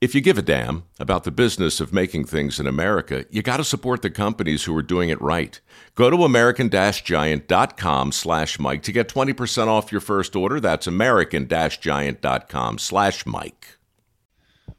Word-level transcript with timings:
if 0.00 0.14
you 0.14 0.20
give 0.20 0.38
a 0.38 0.42
damn 0.42 0.84
about 1.00 1.24
the 1.24 1.30
business 1.32 1.80
of 1.80 1.92
making 1.92 2.24
things 2.24 2.60
in 2.60 2.68
America, 2.68 3.24
you 3.30 3.42
got 3.42 3.56
to 3.56 3.64
support 3.64 4.00
the 4.00 4.10
companies 4.10 4.62
who 4.64 4.76
are 4.76 4.82
doing 4.82 5.08
it 5.08 5.20
right. 5.20 5.60
Go 5.96 6.08
to 6.08 6.22
american-giant.com 6.22 8.12
slash 8.12 8.60
Mike 8.60 8.82
to 8.84 8.92
get 8.92 9.08
20% 9.08 9.66
off 9.66 9.90
your 9.90 10.00
first 10.00 10.36
order. 10.36 10.60
That's 10.60 10.86
american-giant.com 10.86 12.78
slash 12.78 13.26
Mike. 13.26 13.78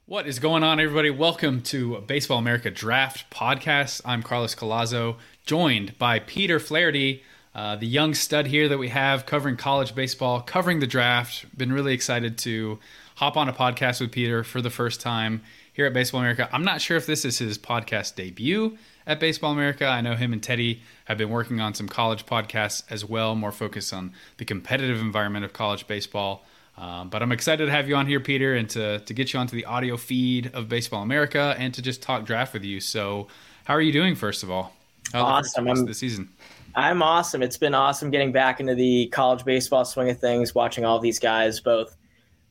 What 0.05 0.25
is 0.25 0.39
going 0.39 0.63
on, 0.63 0.79
everybody? 0.79 1.09
Welcome 1.09 1.61
to 1.63 1.99
Baseball 1.99 2.37
America 2.39 2.71
Draft 2.71 3.29
Podcast. 3.29 4.01
I'm 4.05 4.23
Carlos 4.23 4.55
Collazo, 4.55 5.17
joined 5.45 5.97
by 5.99 6.19
Peter 6.19 6.59
Flaherty, 6.59 7.23
uh, 7.53 7.75
the 7.75 7.85
young 7.85 8.13
stud 8.13 8.47
here 8.47 8.69
that 8.69 8.77
we 8.77 8.87
have 8.87 9.25
covering 9.25 9.57
college 9.57 9.93
baseball, 9.93 10.39
covering 10.41 10.79
the 10.79 10.87
draft. 10.87 11.45
Been 11.55 11.73
really 11.73 11.93
excited 11.93 12.37
to 12.39 12.79
hop 13.19 13.35
on 13.35 13.49
a 13.49 13.53
podcast 13.53 13.99
with 13.99 14.13
Peter 14.13 14.45
for 14.45 14.61
the 14.61 14.69
first 14.69 15.01
time 15.01 15.41
here 15.73 15.85
at 15.85 15.91
Baseball 15.91 16.21
America. 16.21 16.47
I'm 16.53 16.63
not 16.63 16.79
sure 16.79 16.95
if 16.95 17.05
this 17.05 17.25
is 17.25 17.37
his 17.37 17.57
podcast 17.57 18.15
debut 18.15 18.77
at 19.05 19.19
Baseball 19.19 19.51
America. 19.51 19.85
I 19.85 19.99
know 19.99 20.15
him 20.15 20.31
and 20.31 20.41
Teddy 20.41 20.83
have 21.03 21.17
been 21.17 21.29
working 21.29 21.59
on 21.59 21.73
some 21.73 21.89
college 21.89 22.25
podcasts 22.25 22.81
as 22.89 23.03
well, 23.03 23.35
more 23.35 23.51
focused 23.51 23.93
on 23.93 24.13
the 24.37 24.45
competitive 24.45 25.01
environment 25.01 25.43
of 25.43 25.51
college 25.51 25.85
baseball. 25.85 26.45
Um, 26.77 27.09
but 27.09 27.21
I'm 27.21 27.33
excited 27.33 27.65
to 27.65 27.71
have 27.73 27.89
you 27.89 27.97
on 27.97 28.07
here, 28.07 28.21
Peter, 28.21 28.55
and 28.55 28.69
to, 28.69 28.99
to 28.99 29.13
get 29.13 29.33
you 29.33 29.39
onto 29.41 29.53
the 29.53 29.65
audio 29.65 29.97
feed 29.97 30.51
of 30.53 30.69
Baseball 30.69 31.03
America 31.03 31.57
and 31.59 31.73
to 31.73 31.81
just 31.81 32.01
talk 32.01 32.23
draft 32.23 32.53
with 32.53 32.63
you. 32.63 32.79
So, 32.79 33.27
how 33.65 33.73
are 33.73 33.81
you 33.81 33.91
doing, 33.91 34.15
first 34.15 34.43
of 34.43 34.49
all? 34.49 34.73
How 35.11 35.23
awesome. 35.23 35.67
I'm, 35.67 35.85
the 35.85 35.93
season? 35.93 36.29
I'm 36.73 37.03
awesome. 37.03 37.43
It's 37.43 37.57
been 37.57 37.75
awesome 37.75 38.11
getting 38.11 38.31
back 38.31 38.61
into 38.61 38.75
the 38.75 39.07
college 39.07 39.43
baseball 39.43 39.83
swing 39.83 40.09
of 40.09 40.19
things, 40.21 40.55
watching 40.55 40.85
all 40.85 40.99
these 40.99 41.19
guys, 41.19 41.59
both 41.59 41.97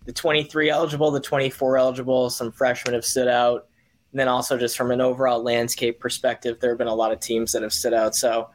the 0.08 0.14
23 0.14 0.70
eligible, 0.70 1.10
the 1.10 1.20
24 1.20 1.76
eligible. 1.76 2.30
Some 2.30 2.50
freshmen 2.50 2.94
have 2.94 3.04
stood 3.04 3.28
out. 3.28 3.66
And 4.10 4.18
then 4.18 4.26
also 4.26 4.56
just 4.56 4.74
from 4.74 4.90
an 4.90 5.02
overall 5.02 5.42
landscape 5.42 6.00
perspective, 6.00 6.58
there 6.60 6.70
have 6.70 6.78
been 6.78 6.86
a 6.86 6.94
lot 6.94 7.12
of 7.12 7.20
teams 7.20 7.52
that 7.52 7.60
have 7.60 7.74
stood 7.74 7.92
out. 7.92 8.14
So 8.14 8.48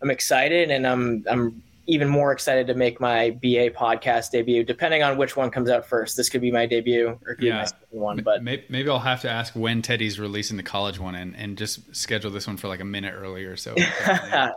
I'm 0.00 0.10
excited 0.10 0.70
and 0.70 0.86
I'm 0.86 1.24
I'm 1.28 1.60
even 1.88 2.08
more 2.08 2.30
excited 2.30 2.68
to 2.68 2.74
make 2.74 3.00
my 3.00 3.30
BA 3.30 3.70
podcast 3.70 4.30
debut, 4.30 4.62
depending 4.62 5.02
on 5.02 5.16
which 5.18 5.36
one 5.36 5.50
comes 5.50 5.70
out 5.70 5.84
first. 5.86 6.16
This 6.16 6.28
could 6.28 6.40
be 6.40 6.52
my 6.52 6.66
debut 6.66 7.18
or 7.26 7.36
yeah. 7.40 7.58
my 7.58 7.64
second 7.64 8.00
one. 8.00 8.22
But 8.22 8.44
maybe, 8.44 8.88
I'll 8.88 9.00
have 9.00 9.22
to 9.22 9.30
ask 9.30 9.54
when 9.54 9.82
Teddy's 9.82 10.20
releasing 10.20 10.56
the 10.56 10.62
college 10.62 11.00
one 11.00 11.16
and, 11.16 11.34
and 11.34 11.58
just 11.58 11.96
schedule 11.96 12.30
this 12.30 12.46
one 12.46 12.56
for 12.56 12.68
like 12.68 12.80
a 12.80 12.84
minute 12.84 13.14
earlier. 13.16 13.56
So 13.56 13.74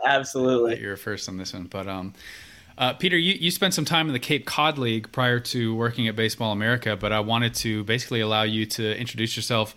absolutely, 0.06 0.80
you're 0.80 0.96
first 0.96 1.28
on 1.28 1.38
this 1.38 1.52
one. 1.52 1.64
But 1.64 1.88
um, 1.88 2.14
uh, 2.80 2.94
Peter, 2.94 3.18
you, 3.18 3.34
you 3.34 3.50
spent 3.50 3.74
some 3.74 3.84
time 3.84 4.06
in 4.06 4.14
the 4.14 4.18
Cape 4.18 4.46
Cod 4.46 4.78
League 4.78 5.12
prior 5.12 5.38
to 5.38 5.74
working 5.76 6.08
at 6.08 6.16
Baseball 6.16 6.50
America, 6.50 6.96
but 6.96 7.12
I 7.12 7.20
wanted 7.20 7.54
to 7.56 7.84
basically 7.84 8.22
allow 8.22 8.42
you 8.42 8.64
to 8.64 8.98
introduce 8.98 9.36
yourself 9.36 9.76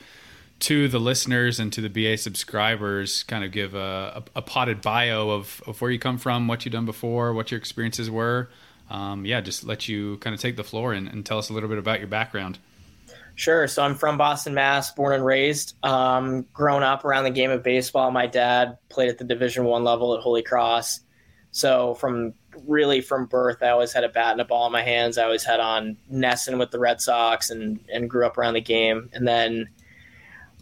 to 0.59 0.87
the 0.87 0.99
listeners 0.99 1.59
and 1.59 1.73
to 1.73 1.81
the 1.81 1.89
BA 1.89 2.15
subscribers, 2.15 3.23
kind 3.23 3.43
of 3.43 3.51
give 3.51 3.75
a, 3.75 4.23
a, 4.35 4.39
a 4.39 4.41
potted 4.41 4.81
bio 4.81 5.29
of, 5.29 5.61
of 5.67 5.81
where 5.81 5.91
you 5.91 5.99
come 5.99 6.17
from, 6.17 6.47
what 6.47 6.63
you've 6.63 6.71
done 6.71 6.85
before, 6.85 7.33
what 7.33 7.51
your 7.51 7.57
experiences 7.57 8.09
were. 8.09 8.49
Um, 8.89 9.25
yeah, 9.25 9.41
just 9.41 9.65
let 9.65 9.89
you 9.89 10.15
kind 10.19 10.33
of 10.33 10.39
take 10.39 10.55
the 10.55 10.63
floor 10.63 10.93
and, 10.93 11.09
and, 11.09 11.25
tell 11.25 11.37
us 11.37 11.49
a 11.49 11.53
little 11.53 11.67
bit 11.67 11.79
about 11.79 11.99
your 11.99 12.07
background. 12.07 12.57
Sure. 13.35 13.67
So 13.67 13.83
I'm 13.83 13.95
from 13.95 14.17
Boston, 14.17 14.53
Mass, 14.53 14.91
born 14.91 15.13
and 15.13 15.25
raised. 15.25 15.75
Um, 15.83 16.45
grown 16.53 16.83
up 16.83 17.03
around 17.03 17.25
the 17.25 17.31
game 17.31 17.51
of 17.51 17.63
baseball. 17.63 18.11
My 18.11 18.27
dad 18.27 18.77
played 18.87 19.09
at 19.09 19.17
the 19.17 19.25
Division 19.25 19.65
One 19.65 19.83
level 19.83 20.15
at 20.15 20.21
Holy 20.21 20.43
Cross. 20.43 21.01
So 21.51 21.95
from 21.95 22.33
really 22.67 23.01
from 23.01 23.25
birth, 23.25 23.61
I 23.61 23.69
always 23.69 23.93
had 23.93 24.03
a 24.03 24.09
bat 24.09 24.31
and 24.31 24.41
a 24.41 24.45
ball 24.45 24.65
in 24.65 24.71
my 24.71 24.81
hands. 24.81 25.17
I 25.17 25.23
always 25.23 25.43
had 25.43 25.59
on 25.59 25.97
NESN 26.11 26.57
with 26.59 26.71
the 26.71 26.79
Red 26.79 27.01
Sox 27.01 27.49
and 27.49 27.79
and 27.91 28.09
grew 28.09 28.25
up 28.25 28.37
around 28.37 28.53
the 28.53 28.61
game. 28.61 29.09
And 29.13 29.27
then 29.27 29.69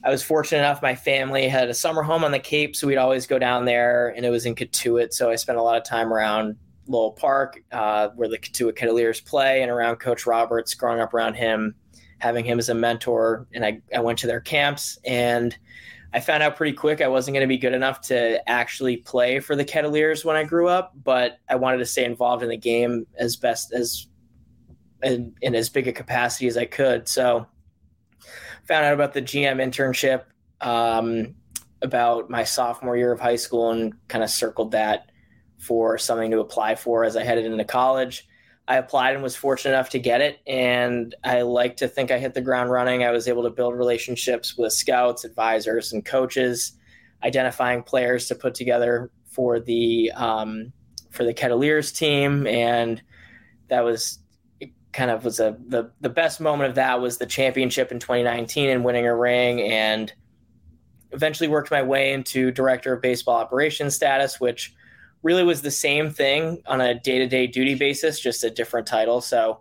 I 0.04 0.10
was 0.10 0.24
fortunate 0.24 0.60
enough 0.60 0.82
my 0.82 0.96
family 0.96 1.48
had 1.48 1.70
a 1.70 1.74
summer 1.74 2.02
home 2.02 2.24
on 2.24 2.32
the 2.32 2.40
Cape, 2.40 2.76
so 2.76 2.88
we'd 2.88 2.98
always 2.98 3.28
go 3.28 3.38
down 3.38 3.66
there, 3.66 4.10
and 4.10 4.26
it 4.26 4.30
was 4.30 4.46
in 4.46 4.56
Cotuit. 4.56 5.14
So 5.14 5.30
I 5.30 5.36
spent 5.36 5.60
a 5.60 5.62
lot 5.62 5.78
of 5.78 5.84
time 5.84 6.12
around 6.12 6.56
Lowell 6.88 7.12
Park, 7.12 7.62
uh, 7.72 8.10
where 8.16 8.28
the 8.28 8.40
Cotuit 8.40 8.76
Kettleers 8.76 9.24
play, 9.24 9.62
and 9.62 9.70
around 9.70 9.98
Coach 9.98 10.26
Roberts, 10.26 10.74
growing 10.74 11.00
up 11.00 11.14
around 11.14 11.36
him, 11.36 11.76
having 12.18 12.46
him 12.46 12.58
as 12.58 12.70
a 12.70 12.74
mentor. 12.74 13.48
And 13.54 13.64
I, 13.64 13.82
I 13.96 14.00
went 14.00 14.18
to 14.20 14.28
their 14.28 14.42
camps 14.42 14.98
and 15.06 15.56
I 16.14 16.20
found 16.20 16.44
out 16.44 16.58
pretty 16.58 16.74
quick 16.74 17.00
I 17.00 17.08
wasn't 17.08 17.36
going 17.36 17.44
to 17.44 17.48
be 17.48 17.58
good 17.58 17.74
enough 17.74 18.02
to 18.02 18.48
actually 18.50 18.98
play 18.98 19.40
for 19.40 19.56
the 19.56 19.64
Kettleers 19.64 20.26
when 20.26 20.36
I 20.36 20.44
grew 20.44 20.68
up, 20.68 20.94
but 21.04 21.38
I 21.50 21.56
wanted 21.56 21.78
to 21.78 21.86
stay 21.86 22.04
involved 22.04 22.44
in 22.44 22.50
the 22.50 22.58
game 22.58 23.08
as 23.18 23.38
best 23.38 23.72
as 23.72 24.08
in, 25.04 25.34
in 25.42 25.56
as 25.56 25.70
big 25.70 25.88
a 25.88 25.94
capacity 25.94 26.48
as 26.48 26.58
I 26.58 26.66
could. 26.66 27.08
So 27.08 27.48
found 28.66 28.86
out 28.86 28.94
about 28.94 29.14
the 29.14 29.22
GM 29.22 29.58
internship 29.58 30.24
um, 30.60 31.36
about 31.82 32.30
my 32.30 32.44
sophomore 32.44 32.98
year 32.98 33.12
of 33.12 33.20
high 33.20 33.38
school 33.38 33.72
and 33.72 33.94
kind 34.08 34.24
of 34.24 34.30
circled 34.30 34.72
that 34.72 35.12
for 35.60 35.98
something 35.98 36.32
to 36.32 36.40
apply 36.40 36.76
for 36.76 37.04
as 37.04 37.16
I 37.16 37.24
headed 37.24 37.46
into 37.46 37.64
college. 37.64 38.28
I 38.72 38.78
applied 38.78 39.16
and 39.16 39.22
was 39.22 39.36
fortunate 39.36 39.74
enough 39.74 39.90
to 39.90 40.00
get 40.00 40.22
it. 40.22 40.40
And 40.48 41.14
I 41.26 41.42
like 41.42 41.76
to 41.78 41.90
think 41.90 42.10
I 42.10 42.20
hit 42.20 42.34
the 42.34 42.42
ground 42.42 42.72
running. 42.72 43.04
I 43.04 43.12
was 43.12 43.28
able 43.28 43.44
to 43.44 43.50
build 43.50 43.76
relationships 43.76 44.58
with 44.58 44.72
scouts, 44.72 45.26
advisors, 45.26 45.92
and 45.92 46.06
coaches, 46.06 46.72
identifying 47.22 47.84
players 47.84 48.30
to 48.30 48.36
put 48.36 48.56
together 48.56 49.12
for 49.26 49.60
the 49.60 50.14
um, 50.16 50.72
for 51.10 51.26
the 51.26 51.34
Kettleers 51.34 51.94
team. 51.94 52.48
And 52.48 53.02
that 53.68 53.82
was 53.82 54.20
kind 54.94 55.12
of 55.12 55.26
was 55.26 55.42
a 55.42 55.58
the 55.68 55.92
the 56.00 56.08
best 56.08 56.40
moment 56.40 56.70
of 56.70 56.76
that 56.76 57.02
was 57.02 57.18
the 57.18 57.26
championship 57.26 57.92
in 57.92 58.00
2019 58.00 58.70
and 58.70 58.86
winning 58.86 59.06
a 59.06 59.14
ring 59.14 59.60
and 59.60 60.14
eventually 61.12 61.50
worked 61.50 61.72
my 61.72 61.84
way 61.84 62.14
into 62.14 62.52
director 62.52 62.94
of 62.94 63.02
baseball 63.02 63.36
operations 63.36 63.96
status 63.96 64.40
which 64.40 64.74
really 65.24 65.44
was 65.44 65.62
the 65.62 65.72
same 65.72 66.10
thing 66.10 66.62
on 66.68 66.82
a 66.82 67.00
day-to-day 67.00 67.48
duty 67.48 67.76
basis 67.76 68.20
just 68.20 68.44
a 68.44 68.50
different 68.50 68.88
title. 68.88 69.22
So 69.22 69.60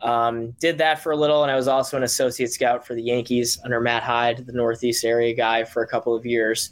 um, 0.00 0.52
did 0.60 0.78
that 0.78 1.02
for 1.02 1.12
a 1.12 1.16
little 1.16 1.42
and 1.42 1.50
i 1.50 1.56
was 1.56 1.68
also 1.68 1.96
an 1.96 2.02
associate 2.02 2.52
scout 2.52 2.86
for 2.86 2.94
the 2.94 3.02
yankees 3.02 3.58
under 3.64 3.80
matt 3.80 4.02
hyde 4.02 4.44
the 4.44 4.52
northeast 4.52 5.02
area 5.04 5.34
guy 5.34 5.64
for 5.64 5.82
a 5.82 5.88
couple 5.88 6.14
of 6.14 6.26
years. 6.26 6.70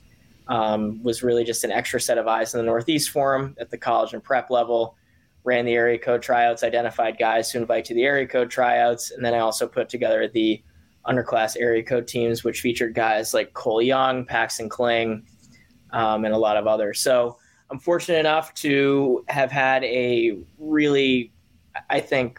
Um, 0.49 1.03
was 1.03 1.23
really 1.23 1.45
just 1.45 1.63
an 1.65 1.71
extra 1.71 2.01
set 2.01 2.19
of 2.19 2.27
eyes 2.27 2.53
in 2.53 2.59
the 2.59 2.67
northeast 2.67 3.11
forum 3.11 3.57
at 3.61 3.71
the 3.71 3.79
college 3.79 4.13
and 4.13 4.23
prep 4.23 4.51
level. 4.51 4.97
Ran 5.45 5.65
the 5.65 5.73
area 5.73 5.99
code 5.99 6.21
tryouts, 6.21 6.63
identified 6.63 7.17
guys 7.17 7.51
to 7.51 7.59
invite 7.59 7.85
to 7.87 7.95
the 7.95 8.03
area 8.03 8.27
code 8.27 8.51
tryouts, 8.51 9.13
and 9.13 9.25
then 9.25 9.35
I 9.35 9.39
also 9.39 9.67
put 9.67 9.89
together 9.89 10.29
the 10.29 10.63
underclass 11.07 11.57
area 11.59 11.83
code 11.83 12.07
teams, 12.07 12.45
which 12.45 12.61
featured 12.61 12.95
guys 12.95 13.33
like 13.33 13.55
Cole 13.55 13.83
Young, 13.83 14.25
Paxton 14.25 14.69
Kling, 14.69 15.25
um, 15.93 16.25
and 16.25 16.35
a 16.35 16.39
lot 16.39 16.57
of 16.57 16.67
others. 16.67 17.01
So 17.01 17.39
I'm 17.73 17.79
fortunate 17.79 18.19
enough 18.19 18.53
to 18.55 19.25
have 19.29 19.51
had 19.51 19.83
a 19.85 20.37
really, 20.59 21.33
I 21.89 22.01
think, 22.01 22.39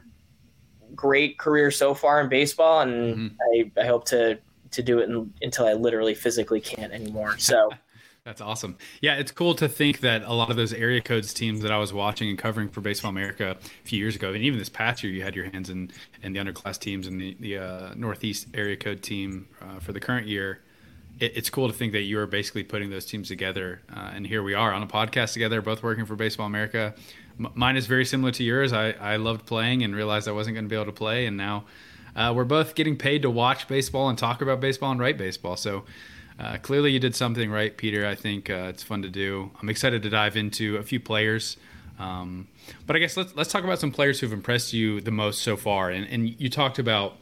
great 0.94 1.39
career 1.39 1.71
so 1.71 1.95
far 1.95 2.21
in 2.21 2.30
baseball, 2.30 2.81
and 2.81 3.15
mm-hmm. 3.33 3.80
I, 3.80 3.81
I, 3.81 3.88
hope 3.88 4.06
to 4.09 4.38
to 4.69 4.83
do 4.83 5.00
it 5.00 5.09
in, 5.09 5.33
until 5.41 5.65
I 5.65 5.74
literally 5.74 6.13
physically 6.13 6.62
can't 6.62 6.94
anymore. 6.94 7.38
So. 7.39 7.71
That's 8.25 8.39
awesome. 8.39 8.77
Yeah, 9.01 9.15
it's 9.15 9.31
cool 9.33 9.53
to 9.56 9.68
think 9.68 10.00
that 10.00 10.24
a 10.24 10.31
lot 10.31 10.50
of 10.50 10.56
those 10.56 10.71
area 10.71 11.01
codes 11.01 11.33
teams 11.33 11.59
that 11.62 11.74
I 11.74 11.77
was 11.77 11.91
watching 11.91 12.30
and 12.30 12.38
covering 12.38 12.69
for 12.69 12.80
Baseball 12.80 13.09
America 13.09 13.57
a 13.59 13.88
few 13.88 14.00
years 14.00 14.15
ago, 14.15 14.31
and 14.31 14.41
even 14.41 14.57
this 14.59 14.69
past 14.69 15.03
year, 15.03 15.12
you 15.12 15.24
had 15.24 15.35
your 15.35 15.50
hands 15.51 15.69
in, 15.69 15.91
in 16.21 16.31
the 16.31 16.39
underclass 16.39 16.80
teams 16.80 17.06
and 17.07 17.19
the, 17.19 17.35
the 17.41 17.57
uh, 17.57 17.94
Northeast 17.95 18.47
area 18.53 18.77
code 18.77 19.01
team 19.01 19.50
uh, 19.62 19.80
for 19.80 19.91
the 19.91 20.00
current 20.00 20.25
year. 20.25 20.62
It, 21.19 21.38
it's 21.38 21.50
cool 21.50 21.68
to 21.68 21.74
think 21.74 21.94
that 21.94 22.01
you 22.01 22.19
are 22.19 22.27
basically 22.27 22.63
putting 22.63 22.89
those 22.89 23.06
teams 23.06 23.27
together, 23.27 23.81
uh, 23.95 24.12
and 24.13 24.25
here 24.25 24.44
we 24.44 24.54
are 24.54 24.74
on 24.74 24.83
a 24.83 24.88
podcast 24.88 25.33
together, 25.33 25.62
both 25.62 25.83
working 25.83 26.06
for 26.06 26.15
Baseball 26.15 26.48
America. 26.48 26.94
M- 27.39 27.51
mine 27.56 27.77
is 27.77 27.88
very 27.88 28.06
similar 28.06 28.31
to 28.31 28.44
yours. 28.44 28.74
I, 28.74 28.92
I 28.92 29.15
loved 29.18 29.45
playing 29.45 29.83
and 29.83 29.95
realized 29.95 30.27
I 30.27 30.31
wasn't 30.31 30.56
going 30.56 30.65
to 30.65 30.69
be 30.69 30.75
able 30.75 30.86
to 30.86 30.92
play, 30.92 31.25
and 31.25 31.38
now 31.38 31.65
uh, 32.15 32.33
we're 32.36 32.44
both 32.44 32.75
getting 32.75 32.98
paid 32.98 33.21
to 33.24 33.30
watch 33.30 33.68
baseball 33.68 34.10
and 34.10 34.18
talk 34.18 34.42
about 34.42 34.60
baseball 34.60 34.92
and 34.92 35.00
write 35.00 35.18
baseball. 35.18 35.56
So 35.56 35.83
uh, 36.39 36.57
clearly, 36.57 36.92
you 36.92 37.00
did 37.00 37.16
something 37.16 37.50
right, 37.51 37.75
Peter. 37.75 38.07
I 38.07 38.16
think 38.16 38.50
uh, 38.50 38.68
it's 38.69 38.83
fun 38.83 39.01
to 39.04 39.09
do. 39.09 39.51
I'm 39.62 39.69
excited 39.69 40.04
to 40.04 40.09
dive 40.09 40.36
into 40.36 40.77
a 40.77 40.83
few 40.83 41.00
players. 41.00 41.57
Um, 42.00 42.48
but 42.88 42.95
I 42.95 43.00
guess 43.00 43.16
let's 43.16 43.36
let's 43.36 43.51
talk 43.51 43.63
about 43.63 43.80
some 43.80 43.92
players 43.92 44.19
who've 44.19 44.33
impressed 44.33 44.74
you 44.74 45.00
the 45.00 45.12
most 45.12 45.42
so 45.42 45.56
far. 45.56 45.89
And, 45.89 46.07
and 46.07 46.42
you 46.42 46.50
talked 46.50 46.80
about 46.80 47.18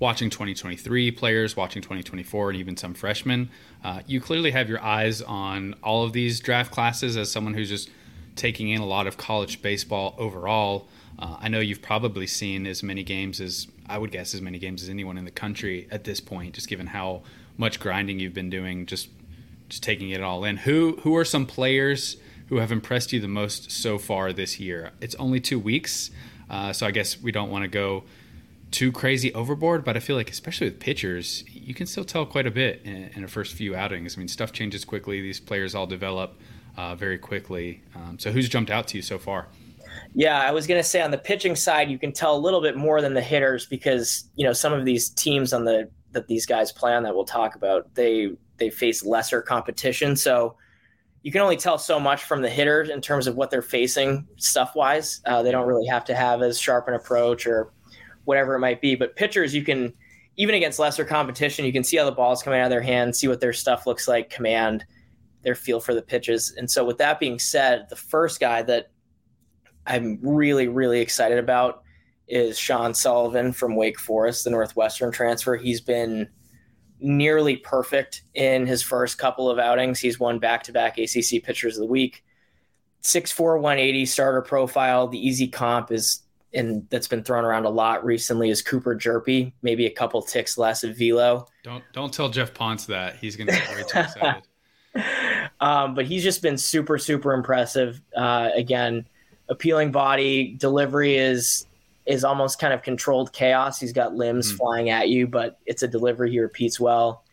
watching 0.00 0.30
2023 0.30 1.10
players, 1.12 1.56
watching 1.56 1.82
2024, 1.82 2.50
and 2.50 2.58
even 2.58 2.76
some 2.76 2.94
freshmen. 2.94 3.50
Uh, 3.84 4.00
you 4.06 4.20
clearly 4.20 4.50
have 4.50 4.68
your 4.68 4.82
eyes 4.82 5.22
on 5.22 5.74
all 5.84 6.02
of 6.02 6.12
these 6.12 6.40
draft 6.40 6.72
classes 6.72 7.16
as 7.16 7.30
someone 7.30 7.54
who's 7.54 7.68
just 7.68 7.90
taking 8.34 8.70
in 8.70 8.80
a 8.80 8.86
lot 8.86 9.06
of 9.06 9.18
college 9.18 9.60
baseball 9.60 10.14
overall. 10.18 10.88
Uh, 11.18 11.36
I 11.38 11.48
know 11.48 11.60
you've 11.60 11.82
probably 11.82 12.26
seen 12.26 12.66
as 12.66 12.82
many 12.82 13.02
games 13.02 13.40
as 13.40 13.68
I 13.86 13.98
would 13.98 14.10
guess 14.10 14.34
as 14.34 14.40
many 14.40 14.58
games 14.58 14.82
as 14.82 14.88
anyone 14.88 15.18
in 15.18 15.26
the 15.26 15.30
country 15.30 15.86
at 15.90 16.04
this 16.04 16.18
point, 16.18 16.54
just 16.54 16.68
given 16.68 16.86
how 16.86 17.22
much 17.58 17.78
grinding 17.78 18.18
you've 18.18 18.34
been 18.34 18.50
doing, 18.50 18.86
just 18.86 19.10
just 19.68 19.82
taking 19.82 20.10
it 20.10 20.22
all 20.22 20.44
in. 20.44 20.56
Who 20.58 20.98
who 21.02 21.14
are 21.16 21.24
some 21.24 21.44
players 21.44 22.16
who 22.48 22.56
have 22.56 22.72
impressed 22.72 23.12
you 23.12 23.20
the 23.20 23.28
most 23.28 23.70
so 23.70 23.98
far 23.98 24.32
this 24.32 24.58
year? 24.58 24.92
It's 25.00 25.14
only 25.16 25.40
two 25.40 25.58
weeks, 25.58 26.10
uh, 26.48 26.72
so 26.72 26.86
I 26.86 26.90
guess 26.90 27.20
we 27.20 27.32
don't 27.32 27.50
want 27.50 27.64
to 27.64 27.68
go 27.68 28.04
too 28.70 28.92
crazy 28.92 29.32
overboard, 29.34 29.84
but 29.84 29.96
I 29.96 30.00
feel 30.00 30.16
like 30.16 30.30
especially 30.30 30.68
with 30.68 30.80
pitchers, 30.80 31.44
you 31.48 31.74
can 31.74 31.86
still 31.86 32.04
tell 32.04 32.24
quite 32.24 32.46
a 32.46 32.50
bit 32.50 32.82
in, 32.84 33.10
in 33.14 33.22
the 33.22 33.28
first 33.28 33.54
few 33.54 33.74
outings. 33.74 34.16
I 34.16 34.18
mean, 34.18 34.28
stuff 34.28 34.52
changes 34.52 34.84
quickly. 34.84 35.20
These 35.20 35.40
players 35.40 35.74
all 35.74 35.86
develop 35.86 36.38
uh, 36.76 36.94
very 36.94 37.18
quickly. 37.18 37.82
Um, 37.94 38.18
so, 38.18 38.30
who's 38.30 38.48
jumped 38.48 38.70
out 38.70 38.88
to 38.88 38.96
you 38.96 39.02
so 39.02 39.18
far? 39.18 39.48
Yeah, 40.14 40.40
I 40.40 40.50
was 40.52 40.66
going 40.66 40.80
to 40.80 40.88
say 40.88 41.02
on 41.02 41.10
the 41.10 41.18
pitching 41.18 41.56
side, 41.56 41.90
you 41.90 41.98
can 41.98 42.12
tell 42.12 42.36
a 42.36 42.38
little 42.38 42.60
bit 42.60 42.76
more 42.76 43.00
than 43.00 43.14
the 43.14 43.20
hitters 43.20 43.66
because 43.66 44.24
you 44.36 44.44
know 44.44 44.52
some 44.52 44.72
of 44.72 44.84
these 44.84 45.10
teams 45.10 45.52
on 45.52 45.64
the 45.64 45.88
that 46.12 46.26
these 46.26 46.46
guys 46.46 46.72
play 46.72 46.92
on 46.92 47.04
that 47.04 47.14
we'll 47.14 47.24
talk 47.24 47.54
about 47.54 47.94
they 47.94 48.32
they 48.56 48.70
face 48.70 49.04
lesser 49.04 49.42
competition, 49.42 50.16
so 50.16 50.56
you 51.22 51.30
can 51.30 51.40
only 51.40 51.56
tell 51.56 51.76
so 51.76 52.00
much 52.00 52.24
from 52.24 52.40
the 52.40 52.48
hitters 52.48 52.88
in 52.88 53.00
terms 53.00 53.26
of 53.26 53.36
what 53.36 53.50
they're 53.50 53.62
facing 53.62 54.26
stuff 54.36 54.74
wise. 54.74 55.20
Uh, 55.26 55.42
they 55.42 55.50
don't 55.50 55.66
really 55.66 55.86
have 55.86 56.04
to 56.04 56.14
have 56.14 56.40
as 56.40 56.58
sharp 56.58 56.88
an 56.88 56.94
approach 56.94 57.46
or 57.46 57.72
whatever 58.30 58.54
it 58.54 58.60
might 58.60 58.80
be. 58.80 58.94
But 58.94 59.16
pitchers, 59.16 59.52
you 59.52 59.64
can 59.64 59.92
even 60.36 60.54
against 60.54 60.78
lesser 60.78 61.04
competition, 61.04 61.64
you 61.64 61.72
can 61.72 61.82
see 61.82 61.96
how 61.96 62.04
the 62.04 62.12
ball's 62.12 62.44
coming 62.44 62.60
out 62.60 62.66
of 62.66 62.70
their 62.70 62.80
hands, 62.80 63.18
see 63.18 63.26
what 63.26 63.40
their 63.40 63.52
stuff 63.52 63.88
looks 63.88 64.06
like, 64.06 64.30
command 64.30 64.84
their 65.42 65.56
feel 65.56 65.80
for 65.80 65.94
the 65.94 66.00
pitches. 66.00 66.54
And 66.56 66.70
so, 66.70 66.84
with 66.84 66.98
that 66.98 67.18
being 67.18 67.40
said, 67.40 67.88
the 67.90 67.96
first 67.96 68.38
guy 68.38 68.62
that 68.62 68.92
I'm 69.84 70.20
really, 70.22 70.68
really 70.68 71.00
excited 71.00 71.38
about 71.38 71.82
is 72.28 72.56
Sean 72.56 72.94
Sullivan 72.94 73.52
from 73.52 73.74
Wake 73.74 73.98
Forest, 73.98 74.44
the 74.44 74.50
Northwestern 74.50 75.10
transfer. 75.10 75.56
He's 75.56 75.80
been 75.80 76.28
nearly 77.00 77.56
perfect 77.56 78.22
in 78.34 78.64
his 78.64 78.80
first 78.80 79.18
couple 79.18 79.50
of 79.50 79.58
outings. 79.58 79.98
He's 79.98 80.20
won 80.20 80.38
back 80.38 80.62
to 80.64 80.72
back 80.72 80.98
ACC 80.98 81.42
Pitchers 81.42 81.76
of 81.76 81.80
the 81.80 81.92
Week. 81.92 82.22
6'4, 83.02 83.56
180 83.56 84.06
starter 84.06 84.42
profile. 84.42 85.08
The 85.08 85.18
easy 85.18 85.48
comp 85.48 85.90
is 85.90 86.22
and 86.52 86.86
that's 86.90 87.08
been 87.08 87.22
thrown 87.22 87.44
around 87.44 87.64
a 87.64 87.70
lot 87.70 88.04
recently 88.04 88.50
is 88.50 88.62
Cooper 88.62 88.96
Hjerpe, 88.96 89.52
maybe 89.62 89.86
a 89.86 89.90
couple 89.90 90.20
ticks 90.22 90.58
less 90.58 90.82
of 90.84 90.96
velo. 90.96 91.46
Don't 91.62 91.84
don't 91.92 92.12
tell 92.12 92.28
Geoff 92.28 92.52
Pontes 92.54 92.86
that 92.86 93.16
he's 93.16 93.36
going 93.36 93.46
to 93.48 93.52
get 93.52 93.68
way 93.70 93.82
too 93.88 94.00
excited. 94.00 94.42
um, 95.60 95.94
but 95.94 96.06
he's 96.06 96.22
just 96.22 96.42
been 96.42 96.58
super 96.58 96.98
super 96.98 97.32
impressive. 97.32 98.00
Uh, 98.16 98.50
again, 98.54 99.06
appealing 99.48 99.92
body 99.92 100.54
delivery 100.58 101.16
is 101.16 101.66
is 102.06 102.24
almost 102.24 102.58
kind 102.58 102.72
of 102.72 102.82
controlled 102.82 103.32
chaos. 103.32 103.78
He's 103.78 103.92
got 103.92 104.14
limbs 104.14 104.48
mm-hmm. 104.48 104.56
flying 104.56 104.90
at 104.90 105.08
you, 105.08 105.26
but 105.26 105.58
it's 105.66 105.82
a 105.82 105.88
delivery 105.88 106.30
he 106.30 106.40
repeats 106.40 106.80
well. 106.80 107.24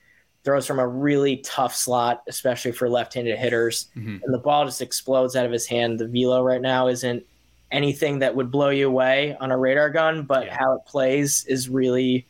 Throws 0.44 0.68
from 0.68 0.80
a 0.80 0.88
really 0.88 1.38
tough 1.38 1.76
slot, 1.76 2.24
especially 2.28 2.72
for 2.72 2.88
left-handed 2.88 3.38
hitters, 3.38 3.88
mm-hmm. 3.98 4.18
and 4.24 4.34
the 4.34 4.38
ball 4.38 4.66
just 4.66 4.82
explodes 4.82 5.36
out 5.36 5.46
of 5.46 5.52
his 5.52 5.66
hand. 5.66 6.00
The 6.00 6.08
velo 6.08 6.44
right 6.44 6.62
now 6.62 6.88
isn't 6.88 7.26
anything 7.72 8.20
that 8.20 8.36
would 8.36 8.52
blow 8.52 8.70
you 8.70 8.88
away 8.88 9.36
on 9.40 9.52
a 9.52 9.58
radar 9.58 9.90
gun, 9.90 10.24
but 10.24 10.46
yeah. 10.46 10.58
how 10.58 10.76
it 10.76 10.86
plays 10.86 11.46
is 11.46 11.70
really, 11.70 12.26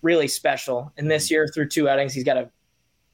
really 0.00 0.28
special. 0.28 0.92
And 0.96 1.10
this 1.10 1.30
year, 1.30 1.46
through 1.48 1.68
two 1.68 1.88
outings, 1.88 2.14
he's 2.14 2.24
got 2.24 2.36
a 2.36 2.50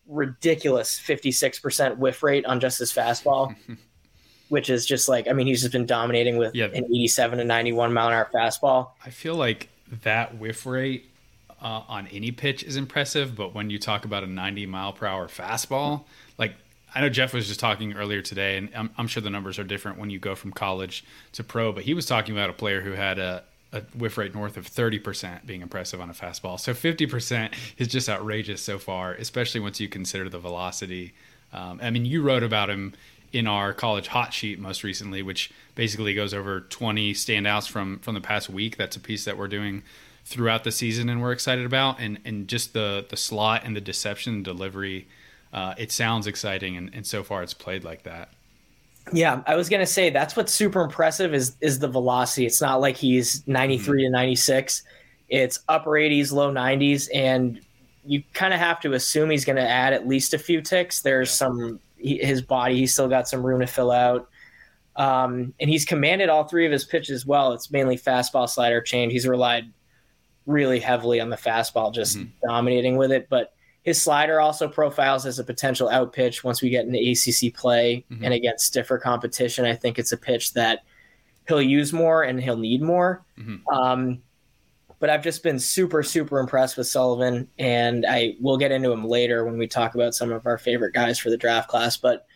ridiculous 0.07 0.99
56% 0.99 1.99
whiff 1.99 2.23
rate 2.23 2.47
on 2.47 2.61
just 2.61 2.79
his 2.79 2.93
fastball, 2.93 3.55
which 4.49 4.71
is 4.71 4.87
just 4.87 5.09
like, 5.09 5.29
I 5.29 5.33
mean, 5.33 5.47
he's 5.47 5.61
just 5.61 5.73
been 5.73 5.87
dominating 5.87 6.39
with 6.39 6.55
an 6.55 6.85
87 6.85 7.39
to 7.39 7.45
91 7.45 7.93
mile 7.93 8.09
an 8.09 8.15
hour 8.15 8.29
fastball. 8.33 8.91
I 9.05 9.11
feel 9.11 9.35
like 9.35 9.69
that 10.03 10.39
whiff 10.39 10.65
rate 10.65 11.11
uh, 11.61 11.83
on 11.89 12.07
any 12.09 12.31
pitch 12.31 12.63
is 12.63 12.77
impressive, 12.77 13.35
but 13.35 13.55
when 13.55 13.71
you 13.71 13.79
talk 13.79 14.05
about 14.05 14.23
a 14.23 14.27
90 14.27 14.67
mile 14.67 14.93
per 14.93 15.07
hour 15.07 15.29
fastball, 15.29 16.05
I 16.95 17.01
know 17.01 17.09
Jeff 17.09 17.35
was 17.35 17.47
just 17.47 17.61
talking 17.61 17.95
earlier 17.95 18.23
today, 18.23 18.57
and 18.57 18.71
I'm, 18.75 18.91
I'm, 18.97 19.07
sure 19.07 19.23
the 19.23 19.31
numbers 19.31 19.59
are 19.59 19.65
different 19.65 19.99
when 19.99 20.11
you 20.11 20.19
go 20.19 20.35
from 20.35 20.53
college 20.53 21.05
to 21.33 21.45
pro, 21.45 21.73
but 21.73 21.85
he 21.85 21.95
was 21.95 22.07
talking 22.07 22.35
about 22.35 22.51
a 22.51 22.55
player 22.55 22.81
who 22.81 22.93
had 22.93 23.19
a, 23.19 23.45
a 23.73 23.83
whiff 23.97 24.17
rate 24.17 24.35
north 24.35 24.57
of 24.57 24.69
30% 24.69 25.45
being 25.47 25.61
impressive 25.61 26.01
on 26.01 26.09
a 26.09 26.15
fastball. 26.15 26.59
So 26.59 26.73
50% 26.73 27.53
is 27.77 27.89
just 27.89 28.09
outrageous 28.09 28.63
so 28.63 28.79
far, 28.79 29.13
especially 29.15 29.61
once 29.61 29.81
you 29.81 29.89
consider 29.89 30.29
the 30.29 30.39
velocity. 30.39 31.13
Um, 31.53 31.79
I 31.83 31.91
mean, 31.91 32.07
you 32.07 32.23
wrote 32.23 32.43
about 32.43 32.71
him 32.71 32.95
in 33.33 33.47
our 33.47 33.75
college 33.75 34.09
hot 34.09 34.33
sheet 34.33 34.59
most 34.59 34.83
recently, 34.83 35.23
which 35.23 35.51
basically 35.75 36.15
goes 36.15 36.33
over 36.33 36.61
20 36.61 37.13
standouts 37.13 37.69
from 37.69 37.99
from 37.99 38.15
the 38.15 38.21
past 38.21 38.49
week. 38.49 38.77
That's 38.77 38.97
a 38.97 39.01
piece 39.01 39.25
that 39.27 39.37
we're 39.37 39.49
doing 39.49 39.83
throughout 40.25 40.65
the 40.65 40.73
season, 40.73 41.09
and 41.09 41.21
we're 41.21 41.33
excited 41.33 41.67
about. 41.67 42.01
And 42.01 42.19
and 42.25 42.49
just 42.49 42.73
the 42.73 43.05
the 43.09 43.17
slot 43.17 43.63
and 43.65 43.77
the 43.77 43.81
deception 43.81 44.43
delivery 44.43 45.07
uh, 45.53 45.75
it 45.79 45.91
sounds 45.93 46.27
exciting, 46.27 46.77
and, 46.77 46.91
and 46.95 47.07
so 47.07 47.23
far 47.23 47.43
it's 47.43 47.55
played 47.55 47.85
like 47.85 48.03
that. 48.05 48.31
Yeah, 49.13 49.43
I 49.47 49.57
was 49.57 49.69
gonna 49.69 49.87
say 49.87 50.11
that's 50.11 50.37
what's 50.37 50.53
super 50.53 50.83
impressive 50.83 51.35
is 51.35 51.57
is 51.61 51.79
the 51.79 51.89
velocity. 51.89 52.47
It's 52.47 52.61
not 52.61 52.81
like 52.81 52.97
he's 52.97 53.47
93 53.47 54.05
mm-hmm. 54.05 54.07
to 54.07 54.11
96. 54.11 54.83
It's 55.29 55.61
upper 55.69 55.91
80s, 55.91 56.33
low 56.33 56.53
90s, 56.53 57.09
and 57.15 57.61
you 58.05 58.23
kind 58.33 58.55
of 58.55 58.61
have 58.61 58.81
to 58.81 58.95
assume 58.95 59.29
he's 59.29 59.45
going 59.45 59.57
to 59.57 59.69
add 59.69 59.93
at 59.93 60.09
least 60.09 60.33
a 60.33 60.39
few 60.39 60.63
ticks. 60.63 61.03
There's 61.03 61.31
some 61.31 61.81
he, 61.97 62.19
his 62.19 62.43
body; 62.43 62.77
he's 62.77 62.93
still 62.93 63.09
got 63.09 63.29
some 63.29 63.45
room 63.45 63.61
to 63.61 63.67
fill 63.67 63.91
out, 63.91 64.29
um, 64.97 65.55
and 65.61 65.71
he's 65.71 65.85
commanded 65.85 66.29
all 66.29 66.45
three 66.45 66.67
of 66.67 66.73
his 66.73 66.85
pitches 66.85 67.27
well. 67.27 67.53
It's 67.53 67.71
mainly 67.71 67.97
fastball, 67.97 68.49
slider, 68.49 68.81
change. 68.81 69.13
He's 69.13 69.27
relied 69.27 69.65
really 70.47 70.81
heavily 70.81 71.21
on 71.21 71.31
the 71.31 71.37
fastball, 71.37 71.95
just 71.95 72.19
mm-hmm. 72.19 72.29
dominating 72.47 72.97
with 72.97 73.13
it. 73.13 73.29
But 73.29 73.53
his 73.89 74.03
slider 74.03 74.39
also 74.39 74.69
profiles 74.69 75.25
as 75.25 75.39
a 75.39 75.45
potential 75.45 75.89
out 75.89 76.13
pitch 76.13 76.45
once 76.45 76.61
we 76.61 76.69
get 76.69 76.85
into 76.85 76.99
ACC 76.99 77.55
play 77.55 78.05
mm-hmm. 78.11 78.23
and 78.23 78.35
against 78.35 78.67
stiffer 78.67 78.99
competition. 78.99 79.65
I 79.65 79.75
think 79.75 79.99
it's 79.99 80.13
a 80.13 80.19
pitch 80.19 80.53
that 80.53 80.81
he'll 81.49 81.63
use 81.63 81.91
more 81.91 82.23
and 82.23 82.39
he'll 82.39 82.59
need 82.59 82.83
more. 82.83 83.25
Mm-hmm. 83.39 83.67
Um, 83.75 84.23
but 84.99 85.09
I've 85.09 85.23
just 85.23 85.43
been 85.43 85.59
super, 85.59 86.03
super 86.03 86.39
impressed 86.39 86.77
with 86.77 86.87
Sullivan, 86.87 87.49
and 87.59 88.05
I 88.07 88.35
will 88.43 88.59
get 88.59 88.73
into 88.73 88.93
him 88.93 89.07
later 89.07 89.47
when 89.47 89.57
we 89.57 89.67
talk 89.67 89.95
about 89.95 90.15
some 90.15 90.33
of 90.33 90.45
our 90.45 90.59
favorite 90.59 90.93
guys 90.93 91.19
for 91.19 91.31
the 91.31 91.39
draft 91.39 91.71
class. 91.71 91.97
But 91.97 92.27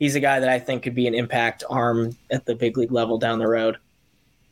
he's 0.00 0.16
a 0.16 0.20
guy 0.20 0.40
that 0.40 0.48
I 0.48 0.58
think 0.58 0.82
could 0.82 0.96
be 0.96 1.06
an 1.06 1.14
impact 1.14 1.62
arm 1.70 2.16
at 2.28 2.44
the 2.44 2.56
big 2.56 2.76
league 2.76 2.90
level 2.90 3.18
down 3.18 3.38
the 3.38 3.46
road. 3.46 3.76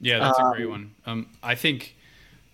Yeah, 0.01 0.21
that's 0.21 0.39
um, 0.39 0.53
a 0.53 0.55
great 0.55 0.71
one. 0.71 0.95
Um, 1.07 1.29
I 1.43 1.57
think 1.57 1.97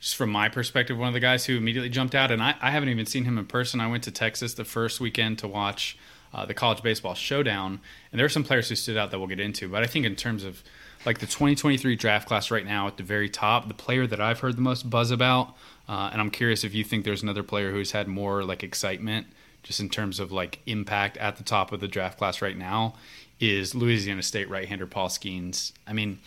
just 0.03 0.17
from 0.17 0.31
my 0.31 0.49
perspective, 0.49 0.99
one 0.99 1.07
of 1.07 1.15
the 1.15 1.21
guys 1.21 1.47
who 1.47 1.57
immediately 1.57 1.89
jumped 1.89 2.17
out, 2.17 2.33
and 2.33 2.43
I, 2.43 2.57
I 2.61 2.73
haven't 2.73 2.89
even 2.89 3.07
seen 3.07 3.25
him 3.25 3.39
in 3.39 3.47
person. 3.47 3.81
I 3.81 3.87
went 3.87 4.03
to 4.03 4.11
Texas 4.11 4.55
the 4.55 4.65
first 4.65 5.01
weekend 5.01 5.39
to 5.39 5.47
watch 5.47 5.97
uh, 6.35 6.45
the 6.45 6.55
college 6.55 6.83
baseball 6.83 7.15
showdown, 7.15 7.81
and 8.11 8.19
there 8.19 8.27
are 8.27 8.29
some 8.29 8.43
players 8.43 8.69
who 8.69 8.75
stood 8.75 8.97
out 8.97 9.13
that 9.13 9.21
we'll 9.21 9.29
get 9.29 9.39
into. 9.39 9.69
But 9.69 9.85
I 9.85 9.87
think 9.87 10.05
in 10.05 10.17
terms 10.17 10.43
of 10.43 10.65
like 11.07 11.19
the 11.19 11.27
2023 11.27 11.95
draft 11.95 12.27
class 12.27 12.51
right 12.51 12.67
now 12.67 12.89
at 12.89 12.97
the 12.97 13.05
very 13.05 13.29
top, 13.29 13.69
the 13.69 13.75
player 13.75 14.09
that 14.09 14.21
I've 14.21 14.41
heard 14.41 14.57
the 14.57 14.63
most 14.63 14.91
buzz 14.91 15.13
about, 15.13 15.55
uh, 15.89 16.11
and 16.11 16.21
I'm 16.21 16.31
curious 16.31 16.65
if 16.65 16.75
you 16.75 16.83
think 16.83 17.05
there's 17.05 17.23
another 17.23 17.45
player 17.45 17.71
who's 17.71 17.93
had 17.93 18.09
more 18.09 18.43
like 18.43 18.65
excitement 18.65 19.29
just 19.63 19.79
in 19.79 19.89
terms 19.89 20.19
of 20.19 20.33
like 20.33 20.59
impact 20.67 21.17
at 21.19 21.37
the 21.37 21.45
top 21.45 21.71
of 21.71 21.79
the 21.79 21.87
draft 21.87 22.19
class 22.19 22.43
right 22.43 22.59
now, 22.59 22.97
is 23.39 23.73
Louisiana 23.73 24.25
State 24.25 24.51
right-hander 24.51 24.89
Paul 24.89 25.09
Skenes. 25.09 25.71
I 25.87 25.93
mean, 25.93 26.19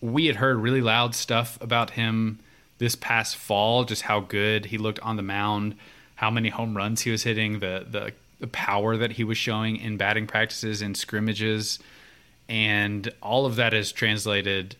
we 0.00 0.26
had 0.26 0.36
heard 0.36 0.56
really 0.56 0.80
loud 0.80 1.14
stuff 1.14 1.56
about 1.60 1.90
him 1.90 2.40
this 2.78 2.96
past 2.96 3.36
fall, 3.36 3.84
just 3.84 4.02
how 4.02 4.20
good 4.20 4.66
he 4.66 4.78
looked 4.78 5.00
on 5.00 5.16
the 5.16 5.22
mound, 5.22 5.76
how 6.16 6.30
many 6.30 6.48
home 6.48 6.76
runs 6.76 7.02
he 7.02 7.10
was 7.10 7.22
hitting, 7.22 7.60
the 7.60 7.86
the, 7.88 8.12
the 8.40 8.46
power 8.48 8.96
that 8.96 9.12
he 9.12 9.24
was 9.24 9.38
showing 9.38 9.76
in 9.76 9.96
batting 9.96 10.26
practices 10.26 10.82
and 10.82 10.96
scrimmages, 10.96 11.78
and 12.48 13.12
all 13.22 13.46
of 13.46 13.56
that 13.56 13.72
has 13.72 13.92
translated 13.92 14.76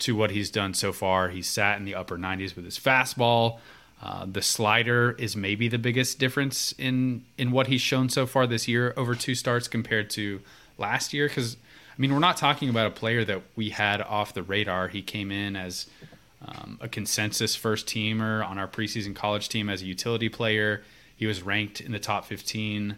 to 0.00 0.16
what 0.16 0.30
he's 0.32 0.50
done 0.50 0.74
so 0.74 0.92
far. 0.92 1.28
He's 1.28 1.48
sat 1.48 1.78
in 1.78 1.84
the 1.84 1.94
upper 1.94 2.18
90s 2.18 2.56
with 2.56 2.64
his 2.64 2.78
fastball. 2.78 3.58
Uh, 4.02 4.26
the 4.26 4.42
slider 4.42 5.12
is 5.12 5.36
maybe 5.36 5.68
the 5.68 5.78
biggest 5.78 6.18
difference 6.18 6.74
in 6.76 7.24
in 7.38 7.52
what 7.52 7.68
he's 7.68 7.80
shown 7.80 8.08
so 8.08 8.26
far 8.26 8.48
this 8.48 8.66
year 8.66 8.92
over 8.96 9.14
two 9.14 9.34
starts 9.34 9.68
compared 9.68 10.10
to 10.10 10.40
last 10.76 11.12
year. 11.12 11.28
Because 11.28 11.56
I 11.56 12.00
mean, 12.00 12.12
we're 12.12 12.18
not 12.18 12.36
talking 12.36 12.68
about 12.68 12.88
a 12.88 12.90
player 12.90 13.24
that 13.24 13.42
we 13.54 13.70
had 13.70 14.00
off 14.00 14.34
the 14.34 14.42
radar. 14.42 14.88
He 14.88 15.02
came 15.02 15.30
in 15.30 15.54
as 15.54 15.86
um, 16.44 16.78
a 16.80 16.88
consensus 16.88 17.54
first 17.54 17.86
teamer 17.86 18.46
on 18.46 18.58
our 18.58 18.68
preseason 18.68 19.14
college 19.14 19.48
team 19.48 19.68
as 19.68 19.82
a 19.82 19.86
utility 19.86 20.28
player. 20.28 20.82
He 21.16 21.26
was 21.26 21.42
ranked 21.42 21.80
in 21.80 21.92
the 21.92 21.98
top 21.98 22.24
15 22.24 22.96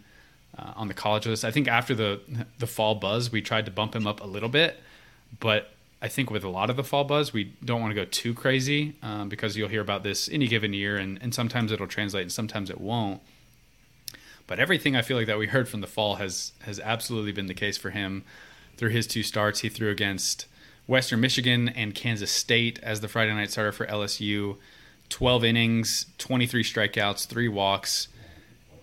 uh, 0.57 0.73
on 0.77 0.89
the 0.89 0.95
college 0.95 1.27
list. 1.27 1.45
I 1.45 1.51
think 1.51 1.69
after 1.69 1.95
the 1.95 2.21
the 2.59 2.67
fall 2.67 2.95
buzz, 2.95 3.31
we 3.31 3.43
tried 3.43 3.67
to 3.67 3.71
bump 3.71 3.95
him 3.95 4.07
up 4.07 4.23
a 4.23 4.27
little 4.27 4.49
bit, 4.49 4.81
but 5.41 5.71
I 6.01 6.09
think 6.09 6.31
with 6.31 6.45
a 6.45 6.49
lot 6.49 6.71
of 6.71 6.77
the 6.77 6.85
fall 6.85 7.05
buzz, 7.05 7.33
we 7.33 7.55
don't 7.65 7.81
want 7.81 7.91
to 7.91 7.95
go 7.95 8.05
too 8.05 8.35
crazy 8.35 8.95
um, 9.03 9.29
because 9.29 9.57
you'll 9.57 9.71
hear 9.71 9.81
about 9.81 10.03
this 10.03 10.29
any 10.29 10.47
given 10.47 10.73
year, 10.73 10.97
and, 10.97 11.19
and 11.23 11.35
sometimes 11.35 11.73
it'll 11.73 11.87
translate 11.87 12.23
and 12.23 12.33
sometimes 12.33 12.69
it 12.69 12.81
won't. 12.81 13.23
But 14.47 14.59
everything 14.59 14.95
I 14.97 15.03
feel 15.03 15.17
like 15.17 15.27
that 15.27 15.39
we 15.39 15.47
heard 15.47 15.69
from 15.69 15.81
the 15.81 15.87
fall 15.87 16.17
has 16.17 16.53
has 16.61 16.79
absolutely 16.81 17.33
been 17.33 17.47
the 17.47 17.55
case 17.55 17.77
for 17.77 17.91
him 17.91 18.25
through 18.77 18.91
his 18.91 19.07
two 19.07 19.23
starts. 19.23 19.61
He 19.61 19.69
threw 19.69 19.91
against 19.91 20.47
Western 20.87 21.21
Michigan 21.21 21.69
and 21.69 21.95
Kansas 21.95 22.31
State 22.31 22.79
as 22.83 23.01
the 23.01 23.09
Friday 23.09 23.33
night 23.33 23.51
starter 23.51 23.73
for 23.73 23.87
LSU. 23.87 24.57
12 25.11 25.45
innings, 25.45 26.07
23 26.19 26.65
strikeouts, 26.65 27.27
three 27.27 27.49
walks, 27.49 28.09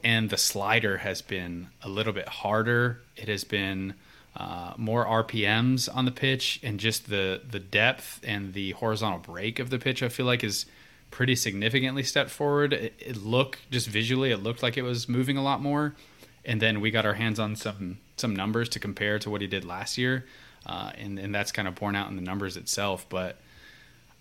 and 0.03 0.29
the 0.29 0.38
slider 0.38 0.98
has 0.98 1.22
been 1.22 1.67
a 1.81 1.89
little 1.89 2.13
bit 2.13 2.27
harder. 2.27 3.01
It 3.15 3.27
has 3.27 3.43
been 3.43 3.96
uh, 4.36 4.74
more 4.77 5.05
RPMs 5.05 5.89
on 5.93 6.05
the 6.05 6.12
pitch, 6.12 6.60
and 6.63 6.79
just 6.79 7.10
the 7.10 7.41
the 7.50 7.60
depth 7.60 8.22
and 8.24 8.53
the 8.53 8.72
horizontal 8.72 9.20
break 9.20 9.60
of 9.60 9.70
the 9.70 9.79
pitch. 9.79 10.01
I 10.01 10.10
feel 10.10 10.25
like 10.25 10.43
is 10.43 10.65
pretty 11.12 11.36
significantly 11.36 12.03
stepped 12.03 12.29
forward. 12.29 12.74
It, 12.74 12.93
it 12.98 13.17
looked 13.17 13.70
just 13.70 13.88
visually, 13.88 14.31
it 14.31 14.38
looked 14.38 14.63
like 14.63 14.77
it 14.77 14.84
was 14.84 15.10
moving 15.10 15.38
a 15.38 15.43
lot 15.43 15.62
more. 15.62 15.96
And 16.43 16.62
then 16.62 16.81
we 16.81 16.89
got 16.89 17.05
our 17.05 17.13
hands 17.15 17.39
on 17.39 17.55
some 17.55 18.00
some 18.17 18.36
numbers 18.36 18.70
to 18.70 18.79
compare 18.79 19.20
to 19.20 19.29
what 19.29 19.41
he 19.41 19.48
did 19.48 19.65
last 19.65 19.98
year, 19.98 20.25
uh, 20.65 20.91
and 20.98 21.20
and 21.20 21.34
that's 21.34 21.51
kind 21.51 21.68
of 21.68 21.75
borne 21.75 21.96
out 21.96 22.10
in 22.10 22.15
the 22.15 22.22
numbers 22.22 22.58
itself. 22.58 23.06
But 23.10 23.38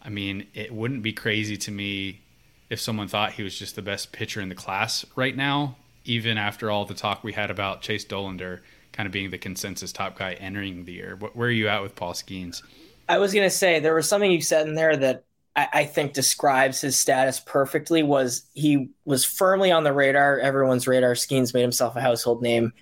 I 0.02 0.09
mean, 0.09 0.47
it 0.54 0.73
wouldn't 0.73 1.02
be 1.02 1.12
crazy 1.12 1.56
to 1.59 1.70
me 1.70 2.20
if 2.68 2.80
someone 2.80 3.09
thought 3.09 3.32
he 3.32 3.42
was 3.42 3.59
just 3.59 3.75
the 3.76 3.82
best 3.82 4.12
pitcher 4.12 4.40
in 4.40 4.49
the 4.49 4.54
class 4.54 5.04
right 5.16 5.37
now, 5.37 5.76
even 6.04 6.38
after 6.38 6.70
all 6.70 6.85
the 6.85 6.94
talk 6.94 7.25
we 7.25 7.32
had 7.32 7.50
about 7.50 7.82
Chase 7.82 8.04
Dollander 8.04 8.61
kind 8.92 9.06
of 9.06 9.12
being 9.12 9.30
the 9.30 9.38
consensus 9.38 9.92
top 9.92 10.18
guy 10.18 10.35
entering 10.35 10.85
the 10.85 10.92
year. 10.92 11.16
Where 11.16 11.49
are 11.49 11.52
you 11.52 11.68
at 11.68 11.82
with 11.82 11.94
Paul 11.94 12.12
Skenes? 12.12 12.62
I 13.09 13.18
was 13.18 13.32
going 13.32 13.47
to 13.47 13.50
say 13.50 13.80
there 13.80 13.94
was 13.94 14.09
something 14.09 14.30
you 14.30 14.40
said 14.40 14.68
in 14.68 14.75
there 14.75 14.97
that 14.97 15.25
I, 15.56 15.68
I, 15.73 15.85
think 15.85 16.12
describes 16.12 16.80
his 16.80 16.99
status 16.99 17.40
perfectly. 17.40 18.02
Was 18.02 18.44
he 18.54 18.90
was 19.04 19.25
firmly 19.25 19.73
on 19.73 19.85
the 19.85 19.92
radar, 19.92 20.38
everyone's 20.38 20.87
radar. 20.87 21.14
Skenes 21.14 21.54
made 21.54 21.62
himself 21.62 21.97
a 21.97 22.00
household 22.00 22.40
name 22.42 22.73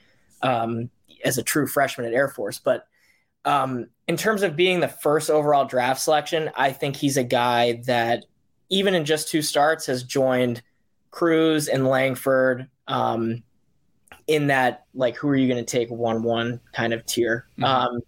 um, 0.42 0.90
as 1.24 1.38
a 1.38 1.42
true 1.42 1.66
freshman 1.66 2.06
at 2.06 2.12
Air 2.12 2.28
Force, 2.28 2.58
but 2.58 2.87
um, 3.48 3.86
in 4.06 4.18
terms 4.18 4.42
of 4.42 4.56
being 4.56 4.80
the 4.80 4.88
first 4.88 5.30
overall 5.30 5.64
draft 5.64 6.02
selection, 6.02 6.50
I 6.54 6.70
think 6.70 6.96
he's 6.96 7.16
a 7.16 7.24
guy 7.24 7.80
that 7.86 8.26
even 8.68 8.94
in 8.94 9.06
just 9.06 9.28
two 9.28 9.40
starts 9.40 9.86
has 9.86 10.02
joined 10.02 10.60
Crews 11.10 11.66
and 11.66 11.86
Langford 11.86 12.68
um, 12.88 13.42
in 14.26 14.48
that 14.48 14.84
like 14.92 15.16
who 15.16 15.28
are 15.28 15.36
you 15.36 15.48
going 15.48 15.64
to 15.64 15.78
take 15.78 15.88
one 15.90 16.22
one 16.22 16.60
kind 16.74 16.92
of 16.92 17.06
tier. 17.06 17.46
Mm-hmm. 17.52 17.64
Um, 17.64 18.00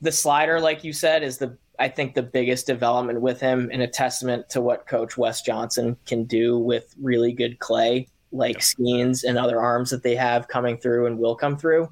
the 0.00 0.12
slider, 0.12 0.58
like 0.60 0.82
you 0.82 0.94
said, 0.94 1.22
is 1.22 1.36
the 1.36 1.58
I 1.78 1.88
think 1.88 2.14
the 2.14 2.22
biggest 2.22 2.66
development 2.66 3.20
with 3.20 3.38
him 3.38 3.68
and 3.70 3.82
a 3.82 3.86
testament 3.86 4.48
to 4.50 4.62
what 4.62 4.86
Coach 4.86 5.18
Wes 5.18 5.42
Johnson 5.42 5.98
can 6.06 6.24
do 6.24 6.58
with 6.58 6.94
really 6.98 7.32
good 7.32 7.58
clay 7.58 8.08
like. 8.32 8.60
Skenes 8.60 9.24
and 9.24 9.36
other 9.36 9.60
arms 9.60 9.90
that 9.90 10.02
they 10.02 10.16
have 10.16 10.48
coming 10.48 10.78
through 10.78 11.06
and 11.06 11.18
will 11.18 11.36
come 11.36 11.58
through. 11.58 11.90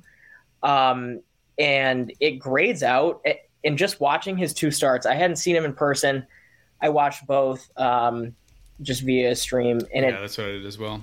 Um, 0.62 1.21
and 1.59 2.12
it 2.21 2.33
grades 2.33 2.83
out. 2.83 3.25
And 3.65 3.77
just 3.77 4.00
watching 4.00 4.37
his 4.37 4.55
two 4.55 4.71
starts, 4.71 5.05
I 5.05 5.15
hadn't 5.15 5.37
seen 5.37 5.57
him 5.57 5.65
in 5.65 5.75
person. 5.75 6.27
I 6.81 6.91
watched 6.91 7.27
both 7.27 7.69
um, 7.77 8.35
just 8.83 9.03
via 9.03 9.35
stream, 9.35 9.81
and 9.93 10.05
yeah, 10.05 10.17
it, 10.17 10.21
that's 10.21 10.38
what 10.38 10.47
I 10.47 10.50
did 10.53 10.67
as 10.67 10.79
well. 10.79 11.03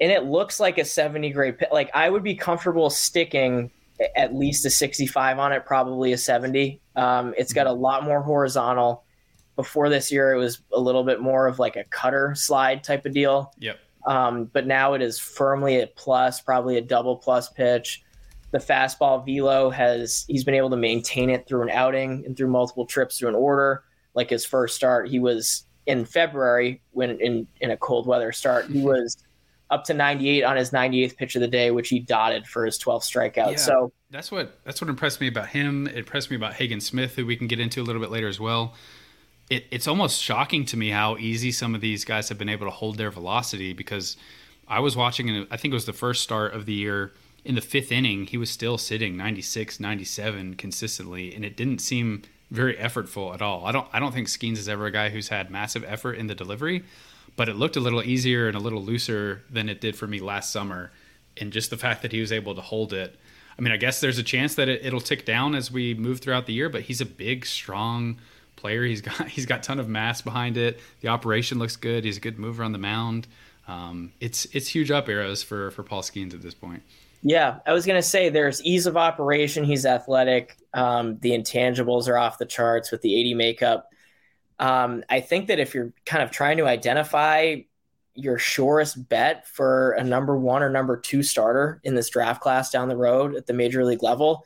And 0.00 0.12
it 0.12 0.24
looks 0.24 0.60
like 0.60 0.76
a 0.78 0.84
70 0.84 1.30
grade 1.30 1.58
pit. 1.58 1.70
Like 1.72 1.90
I 1.94 2.10
would 2.10 2.22
be 2.22 2.34
comfortable 2.34 2.90
sticking 2.90 3.70
at 4.16 4.34
least 4.34 4.66
a 4.66 4.70
65 4.70 5.38
on 5.38 5.52
it, 5.52 5.64
probably 5.64 6.12
a 6.12 6.18
70. 6.18 6.80
Um, 6.96 7.34
it's 7.38 7.52
got 7.52 7.66
a 7.66 7.70
mm-hmm. 7.70 7.80
lot 7.80 8.04
more 8.04 8.20
horizontal. 8.20 9.04
Before 9.56 9.88
this 9.88 10.10
year, 10.10 10.32
it 10.32 10.38
was 10.38 10.60
a 10.72 10.80
little 10.80 11.04
bit 11.04 11.20
more 11.20 11.46
of 11.46 11.60
like 11.60 11.76
a 11.76 11.84
cutter 11.84 12.34
slide 12.34 12.82
type 12.82 13.06
of 13.06 13.12
deal. 13.12 13.52
Yep. 13.60 13.78
Um, 14.04 14.50
but 14.52 14.66
now 14.66 14.94
it 14.94 15.00
is 15.00 15.18
firmly 15.18 15.76
at 15.76 15.94
plus, 15.96 16.40
probably 16.40 16.76
a 16.76 16.82
double 16.82 17.16
plus 17.16 17.48
pitch 17.50 18.03
the 18.54 18.60
fastball 18.60 19.26
velo 19.26 19.68
has 19.68 20.24
he's 20.28 20.44
been 20.44 20.54
able 20.54 20.70
to 20.70 20.76
maintain 20.76 21.28
it 21.28 21.44
through 21.48 21.62
an 21.62 21.70
outing 21.70 22.22
and 22.24 22.36
through 22.36 22.46
multiple 22.46 22.86
trips 22.86 23.18
through 23.18 23.28
an 23.28 23.34
order. 23.34 23.82
Like 24.14 24.30
his 24.30 24.44
first 24.44 24.76
start, 24.76 25.08
he 25.08 25.18
was 25.18 25.66
in 25.86 26.04
February 26.04 26.80
when 26.92 27.18
in 27.20 27.48
in 27.60 27.72
a 27.72 27.76
cold 27.76 28.06
weather 28.06 28.30
start, 28.30 28.66
he 28.66 28.80
was 28.80 29.16
up 29.70 29.82
to 29.86 29.94
98 29.94 30.44
on 30.44 30.56
his 30.56 30.70
98th 30.70 31.16
pitch 31.16 31.34
of 31.34 31.40
the 31.40 31.48
day, 31.48 31.72
which 31.72 31.88
he 31.88 31.98
dotted 31.98 32.46
for 32.46 32.64
his 32.64 32.78
12th 32.78 33.02
strikeout. 33.02 33.50
Yeah, 33.50 33.56
so 33.56 33.92
that's 34.10 34.30
what 34.30 34.56
that's 34.64 34.80
what 34.80 34.88
impressed 34.88 35.20
me 35.20 35.26
about 35.26 35.48
him. 35.48 35.88
It 35.88 35.96
impressed 35.96 36.30
me 36.30 36.36
about 36.36 36.54
Hagen 36.54 36.80
Smith, 36.80 37.16
who 37.16 37.26
we 37.26 37.34
can 37.34 37.48
get 37.48 37.58
into 37.58 37.82
a 37.82 37.84
little 37.84 38.00
bit 38.00 38.12
later 38.12 38.28
as 38.28 38.38
well. 38.38 38.74
It, 39.50 39.66
it's 39.72 39.88
almost 39.88 40.22
shocking 40.22 40.64
to 40.66 40.76
me 40.76 40.90
how 40.90 41.16
easy 41.16 41.50
some 41.50 41.74
of 41.74 41.80
these 41.80 42.04
guys 42.04 42.28
have 42.28 42.38
been 42.38 42.48
able 42.48 42.68
to 42.68 42.70
hold 42.70 42.98
their 42.98 43.10
velocity 43.10 43.72
because 43.72 44.16
I 44.68 44.78
was 44.78 44.94
watching, 44.94 45.28
and 45.28 45.48
I 45.50 45.56
think 45.56 45.72
it 45.72 45.74
was 45.74 45.86
the 45.86 45.92
first 45.92 46.22
start 46.22 46.54
of 46.54 46.66
the 46.66 46.72
year 46.72 47.14
in 47.44 47.54
the 47.54 47.60
fifth 47.60 47.92
inning, 47.92 48.26
he 48.26 48.36
was 48.36 48.50
still 48.50 48.78
sitting 48.78 49.16
96, 49.16 49.78
97 49.78 50.54
consistently, 50.54 51.34
and 51.34 51.44
it 51.44 51.56
didn't 51.56 51.80
seem 51.80 52.22
very 52.50 52.74
effortful 52.76 53.34
at 53.34 53.42
all. 53.42 53.66
I 53.66 53.72
don't 53.72 53.86
I 53.92 53.98
don't 53.98 54.12
think 54.12 54.28
Skenes 54.28 54.58
is 54.58 54.68
ever 54.68 54.86
a 54.86 54.90
guy 54.90 55.10
who's 55.10 55.28
had 55.28 55.50
massive 55.50 55.84
effort 55.84 56.14
in 56.14 56.26
the 56.26 56.34
delivery, 56.34 56.84
but 57.36 57.48
it 57.48 57.56
looked 57.56 57.76
a 57.76 57.80
little 57.80 58.02
easier 58.02 58.48
and 58.48 58.56
a 58.56 58.60
little 58.60 58.82
looser 58.82 59.42
than 59.50 59.68
it 59.68 59.80
did 59.80 59.96
for 59.96 60.06
me 60.06 60.20
last 60.20 60.52
summer. 60.52 60.92
And 61.36 61.52
just 61.52 61.70
the 61.70 61.76
fact 61.76 62.02
that 62.02 62.12
he 62.12 62.20
was 62.20 62.30
able 62.30 62.54
to 62.54 62.60
hold 62.60 62.92
it. 62.92 63.18
I 63.58 63.62
mean, 63.62 63.72
I 63.72 63.76
guess 63.76 64.00
there's 64.00 64.18
a 64.18 64.22
chance 64.22 64.54
that 64.54 64.68
it, 64.68 64.84
it'll 64.84 65.00
tick 65.00 65.24
down 65.24 65.54
as 65.54 65.70
we 65.70 65.94
move 65.94 66.20
throughout 66.20 66.46
the 66.46 66.52
year, 66.52 66.68
but 66.68 66.82
he's 66.82 67.00
a 67.00 67.06
big, 67.06 67.44
strong 67.44 68.18
player. 68.56 68.84
He's 68.84 69.00
got 69.00 69.28
he's 69.36 69.46
got 69.46 69.62
ton 69.62 69.78
of 69.78 69.88
mass 69.88 70.22
behind 70.22 70.56
it. 70.56 70.80
The 71.00 71.08
operation 71.08 71.58
looks 71.58 71.76
good. 71.76 72.04
He's 72.04 72.16
a 72.16 72.20
good 72.20 72.38
mover 72.38 72.62
on 72.62 72.72
the 72.72 72.78
mound. 72.78 73.26
Um, 73.66 74.12
it's 74.20 74.46
it's 74.52 74.68
huge 74.68 74.90
up 74.90 75.08
arrows 75.08 75.42
for 75.42 75.70
for 75.72 75.82
Paul 75.82 76.02
Skenes 76.02 76.34
at 76.34 76.42
this 76.42 76.54
point. 76.54 76.82
Yeah, 77.26 77.60
I 77.66 77.72
was 77.72 77.86
going 77.86 77.98
to 78.00 78.06
say 78.06 78.28
there's 78.28 78.62
ease 78.62 78.86
of 78.86 78.98
operation. 78.98 79.64
He's 79.64 79.86
athletic. 79.86 80.58
Um, 80.74 81.18
the 81.20 81.30
intangibles 81.30 82.06
are 82.06 82.18
off 82.18 82.36
the 82.36 82.44
charts 82.44 82.90
with 82.90 83.00
the 83.00 83.18
80 83.18 83.34
makeup. 83.34 83.88
Um, 84.58 85.02
I 85.08 85.20
think 85.20 85.48
that 85.48 85.58
if 85.58 85.74
you're 85.74 85.94
kind 86.04 86.22
of 86.22 86.30
trying 86.30 86.58
to 86.58 86.66
identify 86.66 87.56
your 88.14 88.38
surest 88.38 89.08
bet 89.08 89.48
for 89.48 89.92
a 89.92 90.04
number 90.04 90.36
one 90.36 90.62
or 90.62 90.68
number 90.68 90.98
two 90.98 91.22
starter 91.22 91.80
in 91.82 91.94
this 91.94 92.10
draft 92.10 92.42
class 92.42 92.70
down 92.70 92.88
the 92.88 92.96
road 92.96 93.34
at 93.34 93.46
the 93.46 93.54
major 93.54 93.86
league 93.86 94.02
level, 94.02 94.44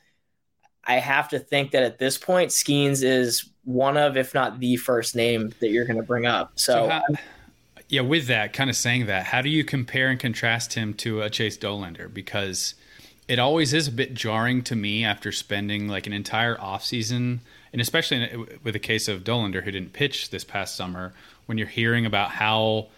I 0.84 0.94
have 0.94 1.28
to 1.30 1.40
think 1.40 1.72
that 1.72 1.82
at 1.82 1.98
this 1.98 2.16
point, 2.16 2.50
Skenes 2.52 3.02
is 3.02 3.50
one 3.64 3.96
of, 3.96 4.16
if 4.16 4.34
not 4.34 4.60
the 4.60 4.76
first 4.76 5.16
name 5.16 5.52
that 5.58 5.70
you're 5.70 5.84
going 5.84 5.98
to 5.98 6.06
bring 6.06 6.26
up. 6.26 6.52
So, 6.54 6.72
so 6.72 6.88
how, 6.88 7.02
yeah, 7.88 8.02
with 8.02 8.26
that, 8.26 8.52
kind 8.52 8.68
of 8.68 8.76
saying 8.76 9.06
that, 9.06 9.24
how 9.24 9.40
do 9.40 9.48
you 9.48 9.64
compare 9.64 10.08
and 10.08 10.20
contrast 10.20 10.74
him 10.74 10.92
to 10.94 11.22
a 11.22 11.30
Chase 11.30 11.56
Dollander? 11.56 12.12
Because 12.12 12.74
it 13.26 13.38
always 13.38 13.72
is 13.72 13.88
a 13.88 13.92
bit 13.92 14.14
jarring 14.14 14.62
to 14.64 14.76
me 14.76 15.04
after 15.04 15.32
spending 15.32 15.88
like 15.88 16.06
an 16.06 16.12
entire 16.12 16.56
offseason, 16.56 17.38
and 17.72 17.80
especially 17.80 18.46
with 18.62 18.74
the 18.74 18.78
case 18.78 19.08
of 19.08 19.24
Dollander, 19.24 19.62
who 19.62 19.70
didn't 19.70 19.92
pitch 19.92 20.30
this 20.30 20.44
past 20.44 20.76
summer, 20.76 21.14
when 21.46 21.56
you're 21.56 21.66
hearing 21.66 22.04
about 22.04 22.30
how 22.30 22.88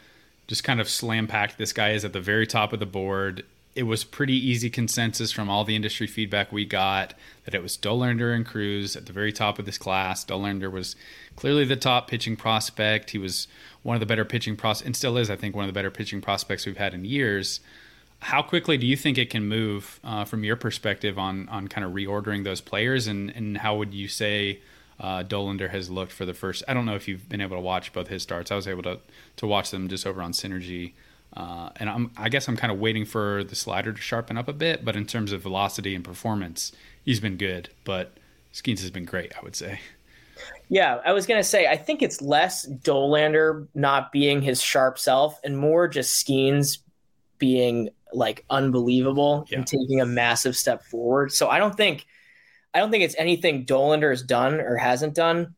just 0.48 0.64
kind 0.64 0.80
of 0.80 0.88
slam 0.88 1.28
packed 1.28 1.58
this 1.58 1.72
guy 1.72 1.90
is 1.90 2.04
at 2.04 2.12
the 2.12 2.20
very 2.20 2.46
top 2.46 2.72
of 2.72 2.80
the 2.80 2.86
board. 2.86 3.44
It 3.74 3.84
was 3.84 4.02
pretty 4.02 4.34
easy 4.34 4.68
consensus 4.68 5.30
from 5.30 5.48
all 5.48 5.64
the 5.64 5.76
industry 5.76 6.06
feedback 6.06 6.50
we 6.50 6.64
got 6.64 7.14
that 7.44 7.54
it 7.54 7.62
was 7.62 7.76
Dollander 7.76 8.34
and 8.34 8.44
Crews 8.44 8.96
at 8.96 9.06
the 9.06 9.12
very 9.12 9.32
top 9.32 9.58
of 9.58 9.64
this 9.64 9.78
class. 9.78 10.24
Dollander 10.24 10.70
was 10.70 10.96
clearly 11.36 11.64
the 11.64 11.76
top 11.76 12.08
pitching 12.08 12.36
prospect. 12.36 13.10
He 13.10 13.18
was 13.18 13.46
one 13.82 13.96
of 13.96 14.00
the 14.00 14.06
better 14.06 14.24
pitching 14.24 14.56
pros 14.56 14.82
and 14.82 14.96
still 14.96 15.16
is, 15.16 15.30
I 15.30 15.36
think, 15.36 15.54
one 15.54 15.64
of 15.64 15.68
the 15.68 15.78
better 15.78 15.90
pitching 15.90 16.20
prospects 16.20 16.66
we've 16.66 16.76
had 16.76 16.94
in 16.94 17.04
years. 17.04 17.60
How 18.20 18.42
quickly 18.42 18.76
do 18.76 18.86
you 18.86 18.96
think 18.96 19.16
it 19.16 19.30
can 19.30 19.46
move 19.48 19.98
uh, 20.04 20.24
from 20.24 20.44
your 20.44 20.56
perspective 20.56 21.18
on 21.18 21.48
on 21.48 21.68
kind 21.68 21.86
of 21.86 21.92
reordering 21.92 22.44
those 22.44 22.60
players, 22.60 23.06
and 23.06 23.30
and 23.30 23.56
how 23.56 23.76
would 23.76 23.94
you 23.94 24.08
say 24.08 24.60
uh, 24.98 25.22
Dollander 25.22 25.70
has 25.70 25.88
looked 25.88 26.12
for 26.12 26.26
the 26.26 26.34
first? 26.34 26.62
I 26.68 26.74
don't 26.74 26.84
know 26.84 26.96
if 26.96 27.08
you've 27.08 27.28
been 27.30 27.40
able 27.40 27.56
to 27.56 27.62
watch 27.62 27.94
both 27.94 28.08
his 28.08 28.22
starts. 28.22 28.50
I 28.50 28.56
was 28.56 28.68
able 28.68 28.82
to 28.82 28.98
to 29.36 29.46
watch 29.46 29.70
them 29.70 29.88
just 29.88 30.06
over 30.06 30.20
on 30.20 30.32
Synergy. 30.32 30.92
Uh, 31.36 31.70
and 31.76 31.88
I'm, 31.88 32.10
I 32.16 32.28
guess 32.28 32.48
I'm 32.48 32.56
kind 32.56 32.72
of 32.72 32.78
waiting 32.78 33.04
for 33.04 33.44
the 33.44 33.54
slider 33.54 33.92
to 33.92 34.00
sharpen 34.00 34.36
up 34.36 34.48
a 34.48 34.52
bit. 34.52 34.84
But 34.84 34.96
in 34.96 35.06
terms 35.06 35.32
of 35.32 35.42
velocity 35.42 35.94
and 35.94 36.04
performance, 36.04 36.72
he's 37.04 37.20
been 37.20 37.36
good. 37.36 37.70
But 37.84 38.12
Skenes 38.52 38.80
has 38.80 38.90
been 38.90 39.04
great, 39.04 39.32
I 39.36 39.40
would 39.42 39.54
say. 39.54 39.80
Yeah, 40.68 41.00
I 41.04 41.12
was 41.12 41.26
gonna 41.26 41.44
say 41.44 41.66
I 41.66 41.76
think 41.76 42.00
it's 42.00 42.22
less 42.22 42.66
Dollander 42.66 43.66
not 43.74 44.12
being 44.12 44.40
his 44.40 44.62
sharp 44.62 44.98
self 44.98 45.38
and 45.44 45.58
more 45.58 45.88
just 45.88 46.24
Skenes 46.24 46.78
being 47.38 47.90
like 48.12 48.44
unbelievable 48.50 49.46
yeah. 49.50 49.58
and 49.58 49.66
taking 49.66 50.00
a 50.00 50.06
massive 50.06 50.56
step 50.56 50.84
forward. 50.84 51.32
So 51.32 51.48
I 51.48 51.58
don't 51.58 51.76
think 51.76 52.06
I 52.72 52.78
don't 52.78 52.90
think 52.90 53.04
it's 53.04 53.16
anything 53.18 53.66
Dollander 53.66 54.10
has 54.10 54.22
done 54.22 54.60
or 54.60 54.76
hasn't 54.76 55.14
done. 55.14 55.54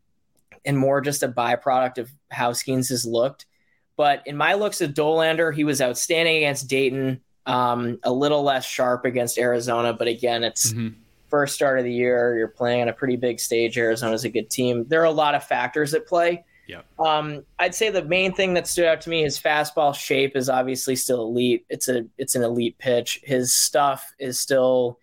and 0.65 0.79
more 0.79 1.01
just 1.01 1.23
a 1.23 1.29
byproduct 1.29 1.99
of 1.99 2.11
how 2.31 2.53
Skenes 2.53 2.89
has 2.91 3.05
looked. 3.05 3.47
But 3.97 4.23
in 4.27 4.37
my 4.37 4.55
looks 4.55 4.81
at 4.81 4.95
Dollander, 4.95 5.55
he 5.55 5.65
was 5.65 5.81
outstanding 5.81 6.37
against 6.39 6.69
Dayton, 6.69 7.21
um, 7.47 7.99
a 8.03 8.13
little 8.13 8.43
less 8.43 8.65
sharp 8.65 9.05
against 9.05 9.39
Arizona. 9.39 9.93
But 9.93 10.09
again, 10.09 10.45
it's 10.45 10.73
mm-hmm. 10.73 10.97
first 11.29 11.55
start 11.55 11.79
of 11.79 11.85
the 11.85 11.93
year. 11.93 12.37
You're 12.37 12.49
playing 12.49 12.83
on 12.83 12.89
a 12.89 12.93
pretty 12.93 13.17
big 13.17 13.39
stage. 13.39 13.77
Arizona's 13.77 14.25
a 14.25 14.31
good 14.31 14.51
team. 14.51 14.87
There 14.89 15.03
are 15.03 15.07
a 15.07 15.11
lot 15.11 15.35
of 15.35 15.45
factors 15.45 15.95
at 15.95 16.07
play. 16.07 16.45
Yeah. 16.67 16.83
Um, 16.99 17.45
I'd 17.59 17.75
say 17.75 17.91
the 17.91 18.05
main 18.05 18.33
thing 18.33 18.55
that 18.55 18.67
stood 18.67 18.87
out 18.87 19.01
to 19.03 19.11
me, 19.11 19.23
his 19.23 19.39
fastball 19.39 19.95
shape 19.95 20.37
is 20.37 20.49
obviously 20.49 20.97
still 20.97 21.23
elite. 21.23 21.67
It's 21.69 21.89
a 21.89 22.07
it's 22.17 22.35
an 22.35 22.43
elite 22.43 22.79
pitch. 22.79 23.21
His 23.25 23.55
stuff 23.55 24.13
is 24.19 24.41
still 24.41 24.99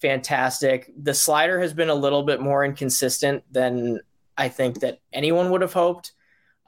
fantastic. 0.00 0.90
The 1.00 1.14
slider 1.14 1.60
has 1.60 1.72
been 1.72 1.90
a 1.90 1.94
little 1.94 2.22
bit 2.22 2.40
more 2.40 2.64
inconsistent 2.64 3.44
than 3.52 4.00
I 4.36 4.48
think 4.48 4.80
that 4.80 4.98
anyone 5.12 5.50
would 5.50 5.60
have 5.60 5.72
hoped. 5.72 6.12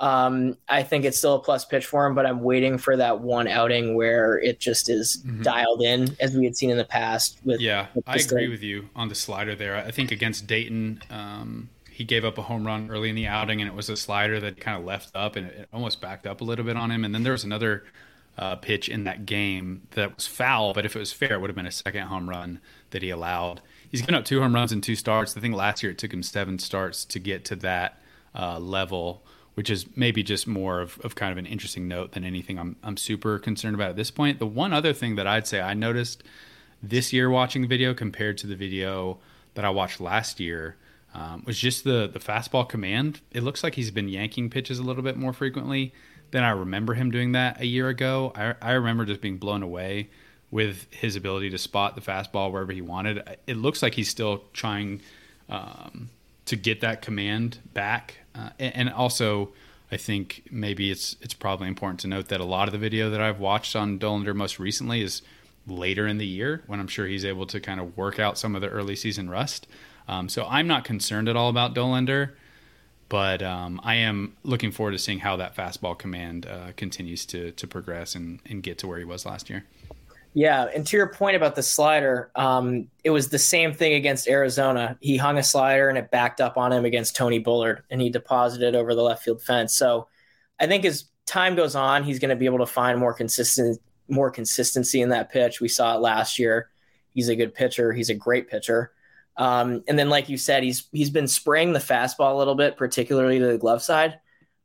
Um, 0.01 0.57
I 0.69 0.83
think 0.83 1.05
it's 1.05 1.17
still 1.17 1.37
a 1.37 1.41
plus 1.41 1.65
pitch 1.65 1.87
for 1.87 2.05
him, 2.07 2.15
but 2.15 2.27
I'm 2.27 2.41
waiting 2.41 2.79
for 2.79 2.97
that 2.97 3.21
one 3.21 3.47
outing 3.47 3.95
where 3.95 4.39
it 4.39 4.59
just 4.59 4.89
is 4.89 5.23
mm-hmm. 5.25 5.43
dialed 5.43 5.83
in, 5.83 6.17
as 6.21 6.37
we 6.37 6.45
had 6.45 6.57
seen 6.57 6.71
in 6.71 6.77
the 6.77 6.85
past. 6.85 7.39
With 7.45 7.61
yeah, 7.61 7.87
with 7.95 8.05
I 8.07 8.17
agree 8.17 8.49
with 8.49 8.63
you 8.63 8.89
on 8.97 9.09
the 9.09 9.15
slider 9.15 9.55
there. 9.55 9.77
I 9.77 9.91
think 9.91 10.11
against 10.11 10.47
Dayton, 10.47 11.01
um, 11.11 11.69
he 11.91 12.03
gave 12.03 12.25
up 12.25 12.39
a 12.39 12.43
home 12.43 12.67
run 12.67 12.91
early 12.91 13.09
in 13.09 13.15
the 13.15 13.29
outing, 13.29 13.61
and 13.61 13.71
it 13.71 13.75
was 13.75 13.89
a 13.89 13.97
slider 13.97 14.41
that 14.41 14.61
kind 14.61 14.77
of 14.77 14.85
left 14.85 15.15
up 15.15 15.37
and 15.37 15.47
it 15.47 15.69
almost 15.73 16.01
backed 16.01 16.27
up 16.27 16.41
a 16.41 16.45
little 16.45 16.65
bit 16.65 16.77
on 16.77 16.91
him. 16.91 17.05
And 17.05 17.15
then 17.15 17.23
there 17.23 17.33
was 17.33 17.45
another 17.45 17.85
uh, 18.37 18.57
pitch 18.57 18.89
in 18.89 19.05
that 19.05 19.27
game 19.27 19.83
that 19.93 20.17
was 20.17 20.27
foul, 20.27 20.75
but 20.75 20.85
if 20.85 20.97
it 20.97 20.99
was 20.99 21.13
fair, 21.13 21.35
it 21.35 21.41
would 21.41 21.51
have 21.51 21.57
been 21.57 21.67
a 21.67 21.73
second 21.73 22.09
home 22.09 22.29
run 22.29 22.61
that 22.91 23.03
he 23.03 23.11
allowed. 23.11 23.61
He's 23.89 24.01
given 24.01 24.17
up 24.17 24.25
two 24.25 24.41
home 24.41 24.55
runs 24.55 24.73
in 24.73 24.81
two 24.81 24.97
starts. 24.97 25.37
I 25.37 25.41
think 25.41 25.55
last 25.55 25.83
year 25.83 25.93
it 25.93 25.99
took 25.99 26.13
him 26.13 26.23
seven 26.23 26.59
starts 26.59 27.05
to 27.05 27.21
get 27.21 27.45
to 27.47 27.57
that 27.57 28.01
uh, 28.35 28.59
level, 28.59 29.25
which 29.55 29.71
is 29.71 29.87
maybe 29.97 30.23
just 30.23 30.47
more 30.47 30.81
of, 30.81 31.01
of 31.05 31.15
kind 31.15 31.33
of 31.33 31.39
an 31.39 31.47
interesting 31.47 31.89
note 31.89 32.13
than 32.13 32.25
anything 32.25 32.59
I'm, 32.59 32.77
I'm 32.83 32.97
super 32.97 33.39
concerned 33.39 33.75
about 33.75 33.91
at 33.91 33.97
this 33.97 34.11
point. 34.11 34.39
The 34.39 34.47
one 34.47 34.73
other 34.73 34.93
thing 34.93 35.17
that 35.17 35.27
I'd 35.27 35.47
say 35.47 35.61
I 35.61 35.75
noticed 35.75 36.23
this 36.83 37.13
year 37.13 37.31
watching 37.31 37.63
the 37.63 37.69
video 37.69 37.95
compared 37.95 38.39
to 38.39 38.47
the 38.47 38.57
video 38.57 39.19
that 39.55 39.65
I 39.65 39.71
watched 39.71 40.01
last 40.01 40.41
year 40.41 40.77
um, 41.15 41.45
was 41.47 41.59
just 41.59 41.85
the 41.85 42.09
the 42.13 42.19
fastball 42.19 42.69
command. 42.69 43.21
It 43.31 43.43
looks 43.43 43.63
like 43.63 43.77
he's 43.77 43.93
been 43.93 44.09
yanking 44.09 44.51
pitches 44.51 44.79
a 44.79 44.83
little 44.83 45.03
bit 45.03 45.17
more 45.17 45.33
frequently 45.33 45.95
than 46.33 46.43
I 46.43 46.51
remember 46.51 46.95
him 46.95 47.13
doing 47.13 47.33
that 47.33 47.61
a 47.61 47.67
year 47.67 47.89
ago. 47.89 48.33
I, 48.35 48.55
I 48.61 48.73
remember 48.73 49.05
just 49.05 49.21
being 49.21 49.39
blown 49.39 49.63
away 49.63 50.11
with 50.51 50.87
his 50.91 51.15
ability 51.15 51.51
to 51.51 51.59
spot 51.59 51.95
the 51.95 52.01
fastball 52.01 52.51
wherever 52.51 52.73
he 52.73 52.81
wanted. 52.81 53.23
It 53.47 53.57
looks 53.57 53.83
like 53.83 53.95
he's 53.95 54.09
still 54.09 54.45
trying 54.53 55.01
um, 55.49 56.11
to 56.47 56.57
get 56.57 56.81
that 56.81 57.03
command 57.03 57.59
back, 57.73 58.19
uh, 58.35 58.51
and, 58.59 58.77
and 58.77 58.91
also. 58.91 59.53
I 59.93 59.97
think 59.97 60.43
maybe 60.51 60.91
it's 60.91 61.15
it's 61.21 61.35
probably 61.35 61.69
important 61.69 62.01
to 62.01 62.09
note 62.09 62.27
that 62.29 62.41
a 62.41 62.45
lot 62.45 62.67
of 62.67 62.73
the 62.73 62.79
video 62.79 63.11
that 63.11 63.21
I've 63.21 63.39
watched 63.39 63.77
on 63.77 63.99
Dollander 63.99 64.35
most 64.35 64.59
recently 64.59 65.03
is 65.03 65.23
later 65.67 66.07
in 66.07 66.19
the 66.19 66.27
year 66.27 66.63
when 66.67 66.81
I'm 66.81 66.89
sure 66.89 67.07
he's 67.07 67.25
able 67.25 67.47
to 67.47 67.61
kind 67.61 67.79
of 67.79 67.97
work 67.97 68.19
out 68.19 68.37
some 68.39 68.55
of 68.55 68.61
the 68.61 68.69
early 68.69 68.97
season 68.97 69.31
rust. 69.31 69.67
Um, 70.09 70.29
so 70.29 70.47
I'm 70.47 70.67
not 70.67 70.85
concerned 70.85 71.29
at 71.29 71.37
all 71.37 71.49
about 71.49 71.75
Dollander, 71.75 72.33
but 73.09 73.43
um, 73.43 73.81
I 73.85 73.97
am 73.97 74.37
looking 74.43 74.73
forward 74.73 74.93
to 74.93 74.99
seeing 74.99 75.21
how 75.21 75.37
that 75.37 75.55
fastball 75.55 75.97
command 75.97 76.47
uh, 76.47 76.73
continues 76.77 77.25
to 77.27 77.53
to 77.53 77.67
progress 77.67 78.15
and, 78.15 78.41
and 78.47 78.63
get 78.63 78.79
to 78.79 78.87
where 78.87 78.99
he 78.99 79.05
was 79.05 79.25
last 79.25 79.49
year. 79.49 79.65
Yeah, 80.37 80.67
and 80.75 80.85
to 80.88 80.97
your 80.97 81.07
point 81.07 81.37
about 81.37 81.55
the 81.55 81.62
slider, 81.62 82.33
um, 82.35 82.88
it 83.05 83.11
was 83.11 83.29
the 83.29 83.38
same 83.38 83.73
thing 83.73 83.95
against 83.95 84.29
Arizona. 84.29 84.99
He 85.00 85.17
hung 85.17 85.38
a 85.38 85.45
slider 85.45 85.88
and 85.88 85.97
it 85.97 86.11
backed 86.11 86.41
up 86.41 86.57
on 86.57 86.73
him 86.73 86.85
against 86.85 87.14
Tony 87.14 87.38
Bullard, 87.38 87.85
and 87.88 88.00
he 88.00 88.11
deposited 88.11 88.75
over 88.75 88.97
the 88.97 89.03
left 89.03 89.23
field 89.23 89.41
fence. 89.41 89.75
So 89.75 90.09
I 90.59 90.67
think 90.67 90.85
as 90.85 91.05
time 91.25 91.55
goes 91.55 91.76
on, 91.76 92.03
he's 92.03 92.19
going 92.19 92.31
to 92.31 92.37
be 92.37 92.47
able 92.47 92.59
to 92.59 92.67
find 92.67 92.99
more 92.99 93.14
consistent 93.14 93.81
more 94.09 94.31
consistency 94.31 95.00
in 95.00 95.09
that 95.09 95.31
pitch. 95.31 95.61
We 95.61 95.69
saw 95.69 95.95
it 95.95 96.00
last 96.00 96.38
year. 96.38 96.69
He's 97.14 97.29
a 97.29 97.37
good 97.37 97.55
pitcher. 97.55 97.92
He's 97.92 98.11
a 98.11 98.14
great 98.14 98.51
pitcher. 98.51 98.92
Um, 99.37 99.83
and 99.88 99.99
then, 99.99 100.09
like 100.09 100.29
you 100.29 100.37
said, 100.37 100.62
he's 100.62 100.88
he's 100.92 101.11
been 101.11 101.29
spraying 101.29 101.73
the 101.73 101.79
fastball 101.79 102.35
a 102.35 102.37
little 102.37 102.55
bit, 102.55 102.77
particularly 102.77 103.38
to 103.38 103.47
the 103.47 103.59
glove 103.59 103.83
side. 103.83 104.18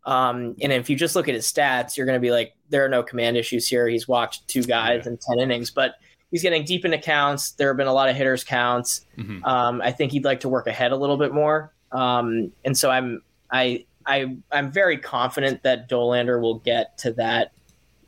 Um, 0.09 0.55
and 0.59 0.73
if 0.73 0.89
you 0.89 0.95
just 0.95 1.15
look 1.15 1.27
at 1.27 1.35
his 1.35 1.45
stats, 1.45 1.95
you're 1.95 2.07
going 2.07 2.15
to 2.15 2.21
be 2.21 2.31
like, 2.31 2.55
there 2.69 2.83
are 2.83 2.89
no 2.89 3.03
command 3.03 3.37
issues 3.37 3.67
here. 3.67 3.87
He's 3.87 4.07
walked 4.07 4.47
two 4.47 4.63
guys 4.63 5.03
yeah. 5.05 5.11
in 5.11 5.17
ten 5.17 5.39
innings, 5.39 5.69
but 5.69 5.95
he's 6.31 6.41
getting 6.41 6.65
deep 6.65 6.83
into 6.83 6.97
counts. 6.97 7.51
There 7.51 7.67
have 7.67 7.77
been 7.77 7.85
a 7.85 7.93
lot 7.93 8.09
of 8.09 8.15
hitters 8.15 8.43
counts. 8.43 9.05
Mm-hmm. 9.19 9.45
Um, 9.45 9.81
I 9.83 9.91
think 9.91 10.11
he'd 10.11 10.25
like 10.25 10.39
to 10.39 10.49
work 10.49 10.65
ahead 10.65 10.91
a 10.91 10.95
little 10.95 11.17
bit 11.17 11.31
more. 11.31 11.73
Um, 11.91 12.51
and 12.65 12.75
so 12.75 12.89
I'm 12.89 13.21
I 13.51 13.85
I 14.07 14.35
I'm 14.51 14.71
very 14.71 14.97
confident 14.97 15.61
that 15.61 15.87
Dollander 15.87 16.41
will 16.41 16.57
get 16.57 16.97
to 16.99 17.13
that 17.13 17.51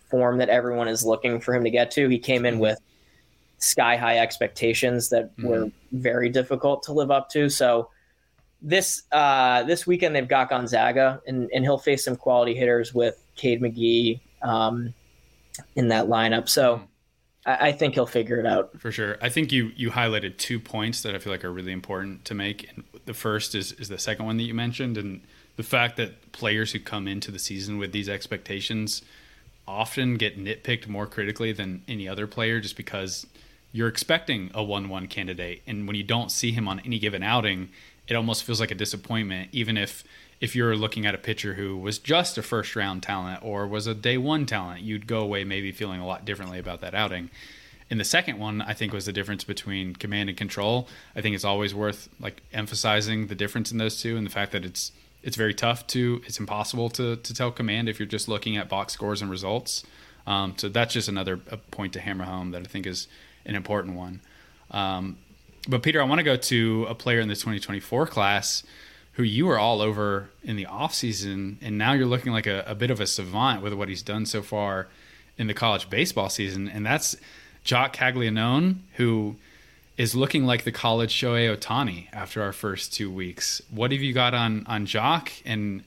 form 0.10 0.40
that 0.40 0.50
everyone 0.50 0.88
is 0.88 1.06
looking 1.06 1.40
for 1.40 1.54
him 1.54 1.64
to 1.64 1.70
get 1.70 1.92
to. 1.92 2.10
He 2.10 2.18
came 2.18 2.48
in 2.48 2.56
mm-hmm. 2.56 2.62
with 2.62 2.80
sky 3.60 3.96
high 3.96 4.18
expectations 4.18 5.10
that 5.10 5.38
mm-hmm. 5.38 5.48
were 5.48 5.72
very 5.92 6.30
difficult 6.30 6.82
to 6.84 6.94
live 6.94 7.12
up 7.12 7.30
to. 7.30 7.48
So 7.48 7.92
this 8.62 9.04
uh, 9.12 9.64
this 9.64 9.88
weekend 9.88 10.16
they've 10.16 10.28
got 10.28 10.50
Gonzaga, 10.50 11.22
and, 11.26 11.50
and 11.54 11.64
he'll 11.64 11.78
face 11.78 12.06
some 12.06 12.16
quality 12.16 12.54
hitters 12.54 12.94
with 12.94 13.22
Cade 13.36 13.62
McGee 13.62 14.20
um, 14.42 14.94
in 15.76 15.88
that 15.88 16.08
lineup. 16.08 16.48
So 16.48 16.76
mm-hmm. 16.76 16.86
I, 17.46 17.70
I, 17.70 17.72
think 17.72 17.96
he'll 17.96 18.06
figure 18.06 18.40
it 18.40 18.46
out 18.46 18.80
for 18.80 18.92
sure. 18.92 19.18
I 19.22 19.30
think 19.30 19.52
you 19.52 19.72
you 19.76 19.92
highlighted 19.92 20.38
two 20.38 20.60
points 20.60 21.02
that 21.02 21.16
I 21.16 21.20
feel 21.20 21.34
like 21.34 21.44
are 21.44 21.52
really 21.52 21.72
important 21.72 22.26
to 22.26 22.36
make. 22.36 22.70
And 22.70 22.84
the 23.06 23.14
first 23.14 23.56
is 23.56 23.72
is 23.74 23.90
the 23.90 23.98
second 23.98 24.26
one 24.26 24.38
that 24.38 24.44
you 24.44 24.54
mentioned, 24.54 24.98
and 24.98 25.22
the 25.56 25.64
fact 25.64 25.98
that 25.98 26.32
players 26.32 26.72
who 26.72 26.80
come 26.80 27.08
into 27.08 27.32
the 27.32 27.40
season 27.40 27.78
with 27.78 27.92
these 27.92 28.10
expectations 28.10 29.02
often 29.68 30.16
get 30.16 30.38
nitpicked 30.38 30.88
more 30.88 31.08
critically 31.08 31.52
than 31.52 31.84
any 31.88 32.08
other 32.08 32.28
player, 32.28 32.60
just 32.60 32.76
because 32.76 33.26
you're 33.72 33.88
expecting 33.88 34.52
a 34.54 34.60
1-1 34.62 35.10
candidate 35.10 35.62
and 35.66 35.88
when 35.88 35.96
you 35.96 36.04
don't 36.04 36.30
see 36.30 36.52
him 36.52 36.68
on 36.68 36.80
any 36.82 37.00
given 37.00 37.24
outing 37.24 37.70
it 38.12 38.16
almost 38.16 38.44
feels 38.44 38.60
like 38.60 38.72
a 38.72 38.76
disappointment 38.76 39.48
even 39.54 39.78
if 39.78 40.04
if 40.42 40.54
you're 40.54 40.76
looking 40.76 41.06
at 41.06 41.16
a 41.16 41.18
pitcher 41.18 41.54
who 41.54 41.78
was 41.78 41.98
just 41.98 42.38
a 42.38 42.42
first 42.42 42.76
round 42.76 43.02
talent 43.02 43.42
or 43.42 43.66
was 43.66 43.88
a 43.88 43.96
day 43.96 44.18
one 44.18 44.46
talent 44.46 44.82
you'd 44.82 45.08
go 45.08 45.22
away 45.22 45.46
maybe 45.46 45.72
feeling 45.72 46.02
a 46.02 46.06
lot 46.06 46.26
differently 46.26 46.60
about 46.60 46.82
that 46.82 46.94
outing. 46.94 47.30
In 47.90 47.98
the 47.98 48.04
second 48.04 48.38
one 48.38 48.62
i 48.62 48.74
think 48.74 48.92
was 48.92 49.06
the 49.06 49.14
difference 49.14 49.46
between 49.46 49.96
command 49.96 50.28
and 50.28 50.38
control. 50.38 50.90
I 51.16 51.22
think 51.22 51.36
it's 51.36 51.46
always 51.46 51.74
worth 51.74 52.10
like 52.20 52.42
emphasizing 52.52 53.28
the 53.28 53.36
difference 53.36 53.72
in 53.72 53.78
those 53.78 54.02
two 54.02 54.18
and 54.18 54.26
the 54.26 54.32
fact 54.32 54.52
that 54.52 54.66
it's 54.66 54.92
it's 55.24 55.38
very 55.38 55.54
tough 55.54 55.88
to 55.88 56.22
it's 56.26 56.38
impossible 56.38 56.90
to 56.90 57.16
to 57.16 57.34
tell 57.34 57.50
command 57.50 57.88
if 57.88 57.98
you're 57.98 58.14
just 58.18 58.28
looking 58.28 58.58
at 58.58 58.68
box 58.68 58.92
scores 58.92 59.22
and 59.22 59.32
results. 59.32 59.86
Um, 60.28 60.54
so 60.58 60.68
that's 60.68 60.94
just 60.94 61.08
another 61.08 61.38
point 61.38 61.94
to 61.94 62.02
hammer 62.02 62.26
home 62.26 62.52
that 62.52 62.62
i 62.62 62.66
think 62.66 62.86
is 62.86 63.08
an 63.46 63.56
important 63.56 63.96
one. 63.96 64.20
Um, 64.70 65.18
but 65.68 65.84
Peter, 65.84 66.02
I 66.02 66.06
want 66.06 66.20
to 66.20 66.24
go 66.24 66.36
to 66.36 66.86
a 66.90 66.96
player 66.96 67.20
in 67.20 67.28
the 67.28 67.36
2024 67.36 68.08
class 68.08 68.64
who 69.14 69.24
you 69.24 69.46
were 69.46 69.60
all 69.60 69.82
over 69.82 70.30
in 70.44 70.56
the 70.56 70.66
offseason, 70.66 71.58
and 71.62 71.78
now 71.78 71.94
you're 71.94 72.06
looking 72.06 72.32
like 72.32 72.48
a, 72.48 72.64
a, 72.66 72.74
bit 72.74 72.90
of 72.90 73.00
a 73.00 73.06
savant 73.06 73.62
with 73.62 73.74
what 73.74 73.90
he's 73.90 74.02
done 74.02 74.26
so 74.26 74.42
far 74.42 74.88
in 75.38 75.48
the 75.48 75.54
college 75.54 75.90
baseball 75.90 76.30
season, 76.30 76.70
and 76.70 76.86
that's 76.86 77.16
Jac 77.64 77.94
Caglianone, 77.94 78.78
who 78.96 79.36
is 79.98 80.16
looking 80.16 80.46
like 80.46 80.64
the 80.64 80.72
college 80.72 81.14
Shohei 81.14 81.56
Ohtani 81.56 82.08
after 82.14 82.42
our 82.42 82.54
first 82.54 82.94
two 82.94 83.12
weeks. 83.12 83.62
What 83.70 83.92
have 83.92 84.02
you 84.02 84.14
got 84.14 84.34
on 84.34 84.66
on 84.68 84.86
Jac, 84.86 85.42
and 85.46 85.84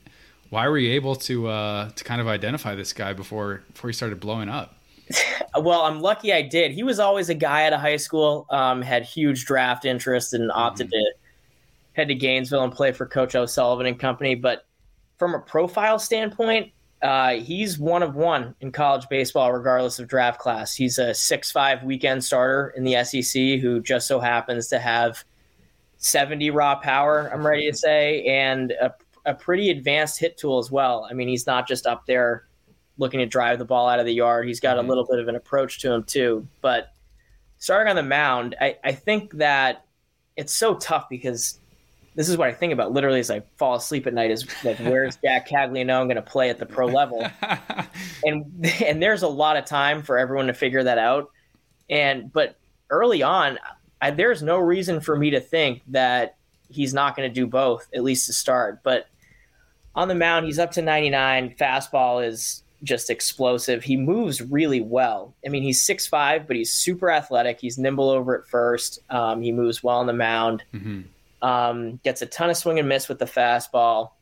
why 0.50 0.68
were 0.68 0.78
you 0.78 0.92
able 0.92 1.16
to 1.16 1.48
uh, 1.48 1.90
to 1.90 2.04
kind 2.04 2.20
of 2.20 2.28
identify 2.28 2.74
this 2.74 2.92
guy 2.92 3.12
before 3.12 3.62
before 3.72 3.90
he 3.90 3.94
started 3.94 4.20
blowing 4.20 4.48
up? 4.48 4.76
well, 5.60 5.82
I'm 5.82 6.00
lucky 6.00 6.32
I 6.32 6.42
did. 6.42 6.72
He 6.72 6.82
was 6.82 6.98
always 6.98 7.28
a 7.28 7.34
guy 7.34 7.66
out 7.66 7.72
of 7.72 7.80
high 7.80 7.96
school, 7.96 8.46
um, 8.50 8.82
had 8.82 9.04
huge 9.04 9.44
draft 9.44 9.84
interest 9.84 10.34
and 10.34 10.50
opted 10.52 10.86
mm-hmm. 10.86 10.92
to 10.92 11.12
head 11.92 12.08
to 12.08 12.14
Gainesville 12.14 12.64
and 12.64 12.72
play 12.72 12.92
for 12.92 13.06
Coach 13.06 13.34
O'Sullivan 13.34 13.86
and 13.86 13.98
company. 13.98 14.34
But 14.34 14.66
from 15.18 15.34
a 15.34 15.38
profile 15.38 15.98
standpoint, 15.98 16.72
uh, 17.02 17.34
he's 17.34 17.78
one 17.78 18.02
of 18.02 18.14
one 18.14 18.54
in 18.60 18.72
college 18.72 19.06
baseball, 19.08 19.52
regardless 19.52 19.98
of 19.98 20.08
draft 20.08 20.40
class. 20.40 20.74
He's 20.74 20.98
a 20.98 21.12
six-five 21.12 21.82
weekend 21.82 22.24
starter 22.24 22.72
in 22.76 22.84
the 22.84 23.04
SEC 23.04 23.60
who 23.60 23.80
just 23.80 24.06
so 24.06 24.20
happens 24.20 24.68
to 24.68 24.78
have 24.78 25.22
70 25.98 26.50
raw 26.50 26.76
power, 26.76 27.30
I'm 27.32 27.46
ready 27.46 27.70
to 27.70 27.76
say, 27.76 28.24
and 28.24 28.72
a, 28.72 28.94
a 29.26 29.34
pretty 29.34 29.70
advanced 29.70 30.18
hit 30.18 30.36
tool 30.38 30.58
as 30.58 30.70
well. 30.70 31.06
I 31.08 31.14
mean, 31.14 31.28
he's 31.28 31.46
not 31.46 31.68
just 31.68 31.86
up 31.86 32.06
there 32.06 32.46
looking 32.98 33.20
to 33.20 33.26
drive 33.26 33.58
the 33.58 33.64
ball 33.64 33.88
out 33.88 33.98
of 33.98 34.06
the 34.06 34.14
yard. 34.14 34.46
He's 34.46 34.60
got 34.60 34.76
mm-hmm. 34.76 34.86
a 34.86 34.88
little 34.88 35.04
bit 35.04 35.18
of 35.18 35.28
an 35.28 35.36
approach 35.36 35.80
to 35.80 35.92
him 35.92 36.04
too. 36.04 36.46
But 36.60 36.92
starting 37.58 37.90
on 37.90 37.96
the 37.96 38.02
mound, 38.02 38.54
I, 38.60 38.76
I 38.84 38.92
think 38.92 39.32
that 39.34 39.84
it's 40.36 40.52
so 40.52 40.74
tough 40.74 41.08
because 41.08 41.58
this 42.14 42.28
is 42.28 42.36
what 42.36 42.48
I 42.48 42.52
think 42.52 42.72
about 42.72 42.92
literally 42.92 43.20
as 43.20 43.30
I 43.30 43.40
fall 43.56 43.74
asleep 43.74 44.06
at 44.06 44.14
night 44.14 44.30
is 44.30 44.46
like 44.64 44.78
where's 44.80 45.16
Jac 45.16 45.48
Caglianone 45.48 46.06
going 46.06 46.16
to 46.16 46.22
play 46.22 46.50
at 46.50 46.58
the 46.58 46.66
pro 46.66 46.86
level, 46.86 47.26
and 48.24 48.66
and 48.84 49.02
there's 49.02 49.22
a 49.22 49.28
lot 49.28 49.56
of 49.56 49.64
time 49.64 50.02
for 50.02 50.18
everyone 50.18 50.46
to 50.46 50.54
figure 50.54 50.84
that 50.84 50.98
out, 50.98 51.30
and 51.90 52.32
but 52.32 52.56
early 52.90 53.22
on, 53.22 53.58
I, 54.00 54.10
there's 54.10 54.42
no 54.42 54.58
reason 54.58 55.00
for 55.00 55.16
me 55.16 55.30
to 55.30 55.40
think 55.40 55.82
that 55.88 56.36
he's 56.68 56.94
not 56.94 57.16
going 57.16 57.28
to 57.28 57.34
do 57.34 57.46
both 57.46 57.88
at 57.94 58.02
least 58.04 58.26
to 58.26 58.32
start, 58.32 58.82
but 58.82 59.08
on 59.96 60.08
the 60.08 60.14
mound, 60.14 60.46
he's 60.46 60.58
up 60.58 60.72
to 60.72 60.82
99. 60.82 61.54
Fastball 61.58 62.26
is 62.26 62.63
just 62.82 63.10
explosive. 63.10 63.82
He 63.82 63.96
moves 63.96 64.42
really 64.42 64.80
well. 64.80 65.34
I 65.44 65.48
mean, 65.48 65.62
he's 65.62 65.82
six 65.82 66.06
five, 66.06 66.46
but 66.46 66.56
he's 66.56 66.72
super 66.72 67.10
athletic. 67.10 67.60
He's 67.60 67.78
nimble 67.78 68.10
over 68.10 68.38
at 68.38 68.46
first. 68.46 69.00
Um, 69.10 69.42
he 69.42 69.52
moves 69.52 69.82
well 69.82 69.98
on 69.98 70.06
the 70.06 70.12
mound. 70.12 70.64
Mm-hmm. 70.74 71.02
Um, 71.46 72.00
gets 72.04 72.22
a 72.22 72.26
ton 72.26 72.50
of 72.50 72.56
swing 72.56 72.78
and 72.78 72.88
miss 72.88 73.08
with 73.08 73.18
the 73.18 73.26
fastball, 73.26 74.12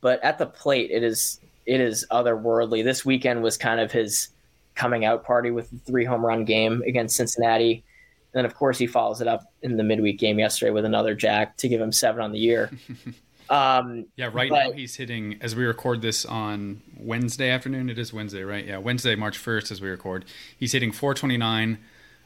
but 0.00 0.22
at 0.24 0.38
the 0.38 0.46
plate, 0.46 0.90
it 0.90 1.02
is 1.02 1.40
it 1.66 1.80
is 1.80 2.06
otherworldly. 2.10 2.82
This 2.84 3.04
weekend 3.04 3.42
was 3.42 3.56
kind 3.56 3.80
of 3.80 3.92
his 3.92 4.28
coming 4.74 5.04
out 5.04 5.24
party 5.24 5.50
with 5.50 5.70
the 5.70 5.78
three 5.78 6.04
home 6.04 6.24
run 6.24 6.44
game 6.44 6.82
against 6.86 7.16
Cincinnati. 7.16 7.72
And 7.72 8.40
then, 8.40 8.44
of 8.44 8.54
course, 8.54 8.78
he 8.78 8.86
follows 8.86 9.20
it 9.20 9.28
up 9.28 9.52
in 9.62 9.76
the 9.76 9.82
midweek 9.82 10.18
game 10.18 10.38
yesterday 10.38 10.70
with 10.70 10.84
another 10.84 11.14
jack 11.14 11.56
to 11.58 11.68
give 11.68 11.80
him 11.80 11.92
seven 11.92 12.22
on 12.22 12.32
the 12.32 12.38
year. 12.38 12.70
Um, 13.48 14.06
yeah, 14.16 14.30
right 14.32 14.50
but, 14.50 14.64
now 14.68 14.72
he's 14.72 14.96
hitting, 14.96 15.38
as 15.40 15.54
we 15.54 15.64
record 15.64 16.02
this 16.02 16.24
on 16.24 16.82
Wednesday 16.98 17.50
afternoon, 17.50 17.88
it 17.88 17.98
is 17.98 18.12
Wednesday, 18.12 18.42
right? 18.42 18.64
Yeah, 18.64 18.78
Wednesday, 18.78 19.14
March 19.14 19.42
1st, 19.42 19.72
as 19.72 19.80
we 19.80 19.88
record. 19.88 20.24
He's 20.58 20.72
hitting 20.72 20.92
429, 20.92 21.78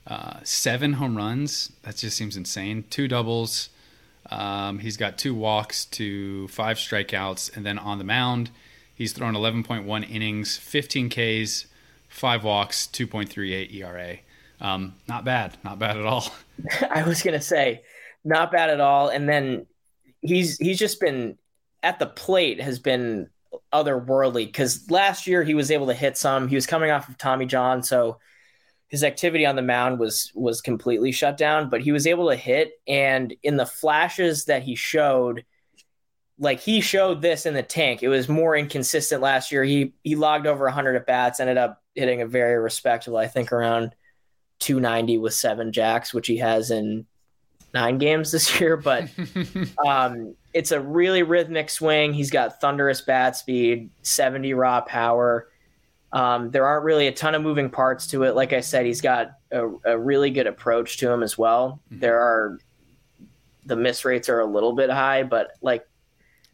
uh, 0.06 0.40
seven 0.42 0.94
home 0.94 1.16
runs. 1.16 1.72
That 1.82 1.96
just 1.96 2.16
seems 2.16 2.36
insane. 2.36 2.84
Two 2.90 3.08
doubles. 3.08 3.68
Um, 4.30 4.78
he's 4.78 4.96
got 4.96 5.18
two 5.18 5.34
walks 5.34 5.84
to 5.86 6.48
five 6.48 6.76
strikeouts. 6.78 7.56
And 7.56 7.66
then 7.66 7.78
on 7.78 7.98
the 7.98 8.04
mound, 8.04 8.50
he's 8.94 9.12
thrown 9.12 9.34
11.1 9.34 10.10
innings, 10.10 10.56
15 10.56 11.10
Ks, 11.10 11.66
five 12.08 12.44
walks, 12.44 12.86
2.38 12.86 13.74
ERA. 13.74 14.18
Um, 14.60 14.94
not 15.08 15.24
bad. 15.24 15.56
Not 15.64 15.78
bad 15.78 15.96
at 15.96 16.04
all. 16.04 16.26
I 16.90 17.02
was 17.02 17.22
going 17.22 17.38
to 17.38 17.44
say, 17.44 17.82
not 18.24 18.52
bad 18.52 18.70
at 18.70 18.80
all. 18.80 19.08
And 19.08 19.28
then 19.28 19.66
he's 20.22 20.58
he's 20.58 20.78
just 20.78 21.00
been 21.00 21.38
at 21.82 21.98
the 21.98 22.06
plate 22.06 22.60
has 22.60 22.78
been 22.78 23.28
otherworldly 23.72 24.46
because 24.46 24.90
last 24.90 25.26
year 25.26 25.42
he 25.42 25.54
was 25.54 25.70
able 25.70 25.86
to 25.86 25.94
hit 25.94 26.16
some. 26.16 26.48
He 26.48 26.54
was 26.54 26.66
coming 26.66 26.90
off 26.90 27.08
of 27.08 27.18
Tommy 27.18 27.46
John, 27.46 27.82
so 27.82 28.18
his 28.88 29.04
activity 29.04 29.46
on 29.46 29.56
the 29.56 29.62
mound 29.62 29.98
was 29.98 30.32
was 30.34 30.60
completely 30.60 31.12
shut 31.12 31.36
down. 31.36 31.70
But 31.70 31.80
he 31.80 31.92
was 31.92 32.06
able 32.06 32.28
to 32.28 32.36
hit, 32.36 32.72
and 32.86 33.34
in 33.42 33.56
the 33.56 33.66
flashes 33.66 34.46
that 34.46 34.62
he 34.62 34.74
showed, 34.74 35.44
like 36.38 36.60
he 36.60 36.80
showed 36.80 37.22
this 37.22 37.46
in 37.46 37.54
the 37.54 37.62
tank. 37.62 38.02
It 38.02 38.08
was 38.08 38.28
more 38.28 38.56
inconsistent 38.56 39.22
last 39.22 39.52
year. 39.52 39.64
He 39.64 39.94
he 40.02 40.16
logged 40.16 40.46
over 40.46 40.64
100 40.64 40.96
at 40.96 41.06
bats, 41.06 41.40
ended 41.40 41.56
up 41.56 41.82
hitting 41.94 42.22
a 42.22 42.26
very 42.26 42.58
respectable, 42.58 43.16
I 43.16 43.26
think 43.26 43.52
around 43.52 43.94
290 44.60 45.18
with 45.18 45.34
seven 45.34 45.72
jacks, 45.72 46.14
which 46.14 46.26
he 46.26 46.38
has 46.38 46.70
in 46.70 47.06
nine 47.74 47.98
games 47.98 48.32
this 48.32 48.60
year, 48.60 48.76
but 48.76 49.08
um, 49.86 50.34
it's 50.52 50.72
a 50.72 50.80
really 50.80 51.22
rhythmic 51.22 51.70
swing. 51.70 52.12
He's 52.12 52.30
got 52.30 52.60
thunderous 52.60 53.00
bat 53.00 53.36
speed, 53.36 53.90
70 54.02 54.54
raw 54.54 54.80
power. 54.80 55.48
Um, 56.12 56.50
there 56.50 56.66
aren't 56.66 56.84
really 56.84 57.06
a 57.06 57.12
ton 57.12 57.34
of 57.34 57.42
moving 57.42 57.70
parts 57.70 58.08
to 58.08 58.24
it. 58.24 58.34
Like 58.34 58.52
I 58.52 58.60
said, 58.60 58.84
he's 58.84 59.00
got 59.00 59.32
a, 59.52 59.68
a 59.84 59.98
really 59.98 60.30
good 60.30 60.48
approach 60.48 60.98
to 60.98 61.10
him 61.10 61.22
as 61.22 61.38
well. 61.38 61.80
Mm-hmm. 61.86 62.00
There 62.00 62.18
are 62.18 62.58
the 63.66 63.76
miss 63.76 64.04
rates 64.04 64.28
are 64.28 64.40
a 64.40 64.46
little 64.46 64.72
bit 64.72 64.90
high, 64.90 65.22
but 65.22 65.52
like 65.62 65.86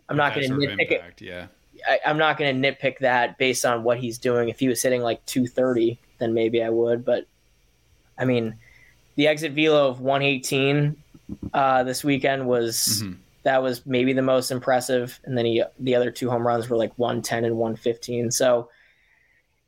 I'm 0.09 0.17
not 0.17 0.35
going 0.35 0.49
to 0.49 0.55
nitpick 0.55 0.93
impact, 0.93 1.23
it. 1.23 1.27
Yeah, 1.27 1.47
I, 1.89 2.01
I'm 2.05 2.19
not 2.19 2.37
going 2.37 2.61
to 2.61 2.69
nitpick 2.73 2.99
that 2.99 3.39
based 3.39 3.65
on 3.65 3.83
what 3.83 3.99
he's 3.99 4.19
doing. 4.19 4.49
If 4.49 4.59
he 4.59 4.69
was 4.69 4.83
hitting 4.83 5.03
like 5.03 5.25
230, 5.27 5.99
then 6.19 6.35
maybe 6.35 6.63
I 6.63 6.69
would. 6.69 7.05
But 7.05 7.27
I 8.19 8.25
mean, 8.25 8.57
the 9.17 9.27
exit 9.27 9.53
velo 9.53 9.89
of 9.89 10.01
118 10.01 10.97
uh, 11.53 11.85
this 11.85 12.05
weekend 12.05 12.47
was 12.47 13.03
mm-hmm. 13.03 13.15
that 13.43 13.63
was 13.63 13.85
maybe 13.87 14.13
the 14.13 14.23
most 14.23 14.51
impressive, 14.51 15.19
and 15.25 15.37
then 15.37 15.45
he 15.45 15.63
the 15.79 15.95
other 15.95 16.11
two 16.11 16.31
home 16.31 16.47
runs 16.47 16.69
were 16.69 16.77
like 16.77 16.93
110 16.97 17.45
and 17.45 17.57
115. 17.57 18.31
So 18.31 18.71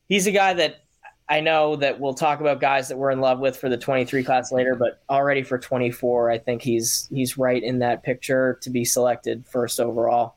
he's 0.09 0.27
a 0.27 0.33
guy 0.33 0.55
that 0.55 0.85
I 1.29 1.40
know 1.40 1.77
that 1.77 2.01
we'll 2.01 2.14
talk 2.14 2.40
about 2.40 2.61
guys 2.61 2.88
that 2.88 2.97
we're 2.97 3.11
in 3.11 3.21
love 3.21 3.38
with 3.38 3.57
for 3.57 3.68
the 3.68 3.77
23 3.77 4.25
class 4.25 4.51
later, 4.51 4.75
but 4.75 5.03
already 5.11 5.42
for 5.42 5.59
24, 5.59 6.31
I 6.31 6.38
think 6.38 6.62
he's 6.62 7.09
he's 7.12 7.37
right 7.37 7.62
in 7.62 7.81
that 7.81 8.03
picture 8.03 8.59
to 8.62 8.71
be 8.71 8.85
selected 8.85 9.47
first 9.47 9.79
overall. 9.79 10.37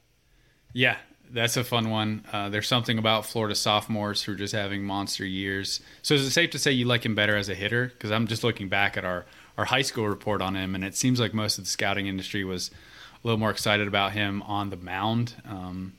Yeah, 0.73 0.97
that's 1.31 1.55
a 1.55 1.63
fun 1.63 1.89
one. 1.89 2.25
Uh, 2.31 2.49
there's 2.49 2.67
something 2.67 2.97
about 2.97 3.25
Florida 3.25 3.55
sophomores 3.55 4.21
who 4.23 4.33
are 4.33 4.35
just 4.35 4.53
having 4.53 4.83
monster 4.83 5.25
years. 5.25 5.79
So 6.01 6.13
is 6.13 6.25
it 6.25 6.31
safe 6.31 6.49
to 6.51 6.59
say 6.59 6.71
you 6.71 6.85
like 6.85 7.05
him 7.05 7.15
better 7.15 7.37
as 7.37 7.47
a 7.47 7.55
hitter? 7.55 7.87
Because 7.87 8.11
I'm 8.11 8.27
just 8.27 8.43
looking 8.43 8.67
back 8.67 8.97
at 8.97 9.05
our 9.05 9.25
our 9.61 9.65
high 9.65 9.83
school 9.83 10.07
report 10.07 10.41
on 10.41 10.55
him, 10.55 10.73
and 10.73 10.83
it 10.83 10.95
seems 10.95 11.19
like 11.19 11.35
most 11.35 11.59
of 11.59 11.65
the 11.65 11.69
scouting 11.69 12.07
industry 12.07 12.43
was 12.43 12.71
a 12.71 13.27
little 13.27 13.37
more 13.37 13.51
excited 13.51 13.87
about 13.87 14.11
him 14.11 14.41
on 14.41 14.71
the 14.71 14.75
mound. 14.75 15.35
Um, 15.47 15.93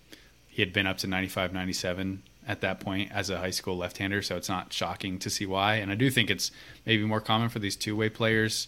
he 0.49 0.61
had 0.63 0.73
been 0.73 0.85
up 0.85 0.99
to 0.99 1.07
95, 1.07 1.53
97 1.53 2.25
at 2.49 2.61
that 2.63 2.81
point 2.81 3.13
as 3.13 3.31
a 3.31 3.39
high 3.39 3.51
school 3.51 3.77
left-hander, 3.77 4.21
so 4.21 4.37
it's 4.37 4.49
not 4.49 4.73
shocking 4.73 5.17
to 5.21 5.31
see 5.31 5.47
why. 5.47 5.77
And 5.77 5.93
I 5.93 5.95
do 5.95 6.11
think 6.11 6.29
it's 6.29 6.51
maybe 6.85 7.05
more 7.05 7.21
common 7.21 7.51
for 7.51 7.61
these 7.61 7.77
two-way 7.77 8.09
players 8.09 8.67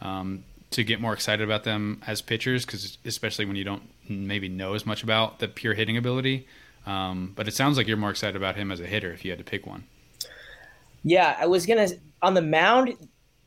um, 0.00 0.42
to 0.72 0.82
get 0.82 1.00
more 1.00 1.12
excited 1.12 1.44
about 1.44 1.62
them 1.62 2.02
as 2.04 2.20
pitchers, 2.20 2.66
because 2.66 2.98
especially 3.04 3.44
when 3.44 3.54
you 3.54 3.62
don't 3.62 3.84
maybe 4.08 4.48
know 4.48 4.74
as 4.74 4.84
much 4.84 5.04
about 5.04 5.38
the 5.38 5.46
pure 5.46 5.74
hitting 5.74 5.96
ability. 5.96 6.48
Um, 6.84 7.32
but 7.36 7.46
it 7.46 7.54
sounds 7.54 7.76
like 7.76 7.86
you're 7.86 7.96
more 7.96 8.10
excited 8.10 8.34
about 8.34 8.56
him 8.56 8.72
as 8.72 8.80
a 8.80 8.86
hitter 8.86 9.12
if 9.12 9.24
you 9.24 9.30
had 9.30 9.38
to 9.38 9.44
pick 9.44 9.68
one. 9.68 9.84
Yeah, 11.04 11.36
I 11.38 11.46
was 11.46 11.64
gonna 11.64 11.90
on 12.22 12.34
the 12.34 12.42
mound 12.42 12.96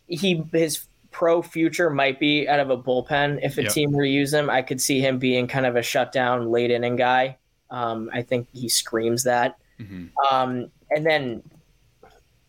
he 0.07 0.43
his 0.51 0.87
pro 1.11 1.41
future 1.41 1.89
might 1.89 2.19
be 2.19 2.47
out 2.47 2.59
of 2.59 2.69
a 2.69 2.77
bullpen. 2.77 3.39
If 3.41 3.57
a 3.57 3.63
yep. 3.63 3.71
team 3.71 3.91
were 3.91 4.03
to 4.03 4.09
use 4.09 4.33
him, 4.33 4.49
I 4.49 4.61
could 4.61 4.81
see 4.81 4.99
him 4.99 5.17
being 5.17 5.47
kind 5.47 5.65
of 5.65 5.75
a 5.75 5.81
shutdown 5.81 6.51
late 6.51 6.71
inning 6.71 6.95
guy. 6.95 7.37
Um, 7.69 8.09
I 8.13 8.21
think 8.21 8.47
he 8.53 8.67
screams 8.67 9.23
that. 9.23 9.57
Mm-hmm. 9.79 10.07
Um, 10.33 10.71
and 10.91 11.05
then 11.05 11.43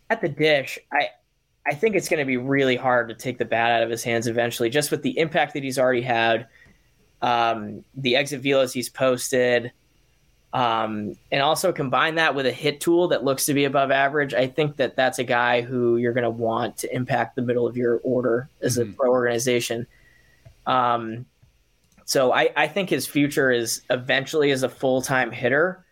at 0.09 0.21
the 0.21 0.29
dish, 0.29 0.79
I 0.91 1.09
I 1.65 1.73
think 1.73 1.95
it's 1.95 2.07
going 2.07 2.19
to 2.19 2.25
be 2.25 2.37
really 2.37 2.75
hard 2.75 3.09
to 3.09 3.15
take 3.15 3.37
the 3.37 3.45
bat 3.45 3.71
out 3.71 3.83
of 3.83 3.89
his 3.89 4.03
hands 4.03 4.27
eventually, 4.27 4.69
just 4.69 4.89
with 4.91 5.01
the 5.01 5.17
impact 5.17 5.53
that 5.53 5.63
he's 5.63 5.77
already 5.77 6.01
had, 6.01 6.47
um, 7.21 7.83
the 7.95 8.15
exit 8.15 8.41
velos 8.41 8.73
he's 8.73 8.89
posted, 8.89 9.73
um, 10.57 11.15
and 11.31 11.43
also 11.43 11.71
combine 11.71 12.15
that 12.15 12.33
with 12.33 12.47
a 12.47 12.51
hit 12.51 12.81
tool 12.81 13.09
that 13.09 13.23
looks 13.23 13.45
to 13.45 13.53
be 13.53 13.65
above 13.65 13.91
average. 13.91 14.33
I 14.33 14.47
think 14.47 14.77
that 14.77 14.95
that's 14.95 15.19
a 15.19 15.23
guy 15.23 15.61
who 15.61 15.97
you're 15.97 16.13
going 16.13 16.23
to 16.23 16.31
want 16.31 16.77
to 16.77 16.95
impact 16.95 17.35
the 17.35 17.43
middle 17.43 17.67
of 17.67 17.77
your 17.77 17.99
order 18.03 18.49
as 18.63 18.79
mm-hmm. 18.79 18.89
a 18.89 18.93
pro 18.93 19.11
organization. 19.11 19.85
Um, 20.65 21.27
so 22.05 22.33
I, 22.33 22.49
I, 22.57 22.67
think 22.67 22.89
his 22.89 23.05
future 23.05 23.51
is 23.51 23.83
eventually 23.91 24.49
as 24.49 24.63
a 24.63 24.69
full 24.69 25.03
time 25.03 25.31
hitter. 25.31 25.85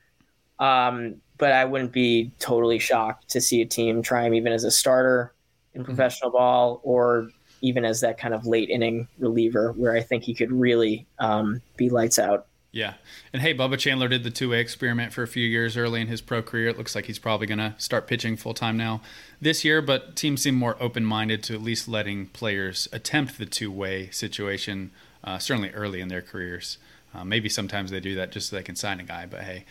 Um, 0.57 1.21
but 1.37 1.51
I 1.51 1.65
wouldn't 1.65 1.91
be 1.91 2.31
totally 2.39 2.79
shocked 2.79 3.29
to 3.29 3.41
see 3.41 3.61
a 3.61 3.65
team 3.65 4.01
try 4.01 4.25
him 4.25 4.33
even 4.33 4.51
as 4.51 4.63
a 4.63 4.71
starter 4.71 5.31
in 5.75 5.81
mm-hmm. 5.81 5.93
professional 5.93 6.31
ball 6.31 6.81
or 6.81 7.29
even 7.61 7.85
as 7.85 8.01
that 8.01 8.17
kind 8.17 8.33
of 8.33 8.47
late 8.47 8.71
inning 8.71 9.07
reliever 9.19 9.73
where 9.73 9.95
I 9.95 10.01
think 10.01 10.23
he 10.23 10.33
could 10.33 10.51
really 10.51 11.05
um, 11.19 11.61
be 11.77 11.91
lights 11.91 12.17
out. 12.17 12.47
Yeah. 12.75 12.95
And 13.31 13.41
hey, 13.41 13.53
Bubba 13.53 13.79
Chandler 13.79 14.09
did 14.09 14.25
the 14.25 14.29
two 14.29 14.49
way 14.49 14.59
experiment 14.59 15.13
for 15.13 15.23
a 15.23 15.29
few 15.29 15.47
years 15.47 15.77
early 15.77 16.01
in 16.01 16.07
his 16.07 16.19
pro 16.19 16.41
career. 16.41 16.67
It 16.67 16.77
looks 16.77 16.93
like 16.93 17.05
he's 17.05 17.17
probably 17.17 17.47
going 17.47 17.59
to 17.59 17.73
start 17.77 18.05
pitching 18.05 18.35
full 18.35 18.53
time 18.53 18.75
now 18.75 18.99
this 19.39 19.63
year, 19.63 19.81
but 19.81 20.17
teams 20.17 20.41
seem 20.41 20.55
more 20.55 20.75
open 20.81 21.05
minded 21.05 21.41
to 21.43 21.53
at 21.53 21.61
least 21.61 21.87
letting 21.87 22.25
players 22.25 22.89
attempt 22.91 23.37
the 23.37 23.45
two 23.45 23.71
way 23.71 24.09
situation, 24.09 24.91
uh, 25.23 25.37
certainly 25.37 25.69
early 25.69 26.01
in 26.01 26.09
their 26.09 26.21
careers. 26.21 26.77
Uh, 27.13 27.23
maybe 27.23 27.47
sometimes 27.47 27.91
they 27.91 28.01
do 28.01 28.13
that 28.15 28.33
just 28.33 28.49
so 28.49 28.57
they 28.57 28.63
can 28.63 28.75
sign 28.75 28.99
a 28.99 29.03
guy, 29.03 29.25
but 29.25 29.43
hey, 29.43 29.63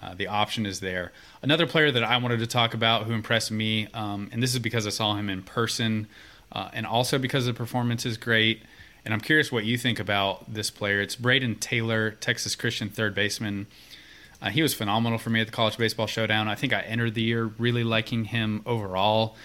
uh, 0.00 0.14
the 0.14 0.28
option 0.28 0.64
is 0.64 0.78
there. 0.78 1.10
Another 1.42 1.66
player 1.66 1.90
that 1.90 2.04
I 2.04 2.16
wanted 2.18 2.38
to 2.38 2.46
talk 2.46 2.74
about 2.74 3.06
who 3.06 3.12
impressed 3.12 3.50
me, 3.50 3.88
um, 3.92 4.30
and 4.30 4.40
this 4.40 4.52
is 4.52 4.60
because 4.60 4.86
I 4.86 4.90
saw 4.90 5.16
him 5.16 5.28
in 5.28 5.42
person 5.42 6.06
uh, 6.52 6.70
and 6.72 6.86
also 6.86 7.18
because 7.18 7.46
the 7.46 7.54
performance 7.54 8.06
is 8.06 8.16
great 8.16 8.62
and 9.04 9.12
I'm 9.12 9.20
curious 9.20 9.50
what 9.50 9.64
you 9.64 9.76
think 9.76 9.98
about 9.98 10.52
this 10.52 10.70
player. 10.70 11.00
It's 11.00 11.16
Brayden 11.16 11.58
Taylor, 11.58 12.12
Texas 12.12 12.54
Christian 12.54 12.88
third 12.88 13.14
baseman. 13.14 13.66
Uh, 14.40 14.50
he 14.50 14.62
was 14.62 14.74
phenomenal 14.74 15.18
for 15.18 15.30
me 15.30 15.40
at 15.40 15.46
the 15.46 15.52
College 15.52 15.76
Baseball 15.76 16.06
Showdown. 16.06 16.48
I 16.48 16.54
think 16.54 16.72
I 16.72 16.80
entered 16.80 17.14
the 17.14 17.22
year 17.22 17.46
really 17.58 17.84
liking 17.84 18.26
him 18.26 18.62
overall, 18.66 19.36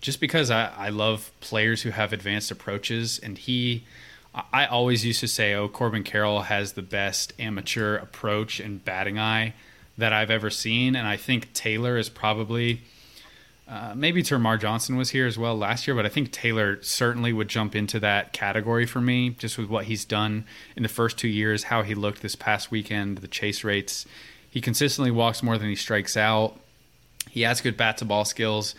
just 0.00 0.20
because 0.20 0.50
I, 0.50 0.72
I 0.76 0.88
love 0.88 1.30
players 1.40 1.82
who 1.82 1.90
have 1.90 2.12
advanced 2.12 2.50
approaches. 2.50 3.18
And 3.18 3.38
he, 3.38 3.84
I 4.52 4.66
always 4.66 5.04
used 5.04 5.20
to 5.20 5.28
say, 5.28 5.54
oh, 5.54 5.68
Corbin 5.68 6.04
Carroll 6.04 6.42
has 6.42 6.72
the 6.72 6.82
best 6.82 7.32
amateur 7.38 7.96
approach 7.96 8.60
and 8.60 8.84
batting 8.84 9.18
eye 9.18 9.54
that 9.96 10.12
I've 10.12 10.30
ever 10.30 10.50
seen. 10.50 10.96
And 10.96 11.06
I 11.06 11.16
think 11.16 11.52
Taylor 11.52 11.96
is 11.96 12.08
probably 12.08 12.82
uh, 13.72 13.94
maybe 13.96 14.22
Termarr 14.22 14.60
Johnson 14.60 14.98
was 14.98 15.08
here 15.08 15.26
as 15.26 15.38
well 15.38 15.56
last 15.56 15.86
year, 15.86 15.94
but 15.94 16.04
I 16.04 16.10
think 16.10 16.30
Taylor 16.30 16.82
certainly 16.82 17.32
would 17.32 17.48
jump 17.48 17.74
into 17.74 17.98
that 18.00 18.34
category 18.34 18.84
for 18.84 19.00
me, 19.00 19.30
just 19.30 19.56
with 19.56 19.70
what 19.70 19.86
he's 19.86 20.04
done 20.04 20.44
in 20.76 20.82
the 20.82 20.90
first 20.90 21.16
two 21.16 21.28
years, 21.28 21.64
how 21.64 21.82
he 21.82 21.94
looked 21.94 22.20
this 22.20 22.36
past 22.36 22.70
weekend, 22.70 23.18
the 23.18 23.28
chase 23.28 23.64
rates. 23.64 24.04
He 24.50 24.60
consistently 24.60 25.10
walks 25.10 25.42
more 25.42 25.56
than 25.56 25.70
he 25.70 25.74
strikes 25.74 26.18
out. 26.18 26.60
He 27.30 27.42
has 27.42 27.62
good 27.62 27.78
bat 27.78 27.96
to 27.98 28.04
ball 28.04 28.26
skills, 28.26 28.74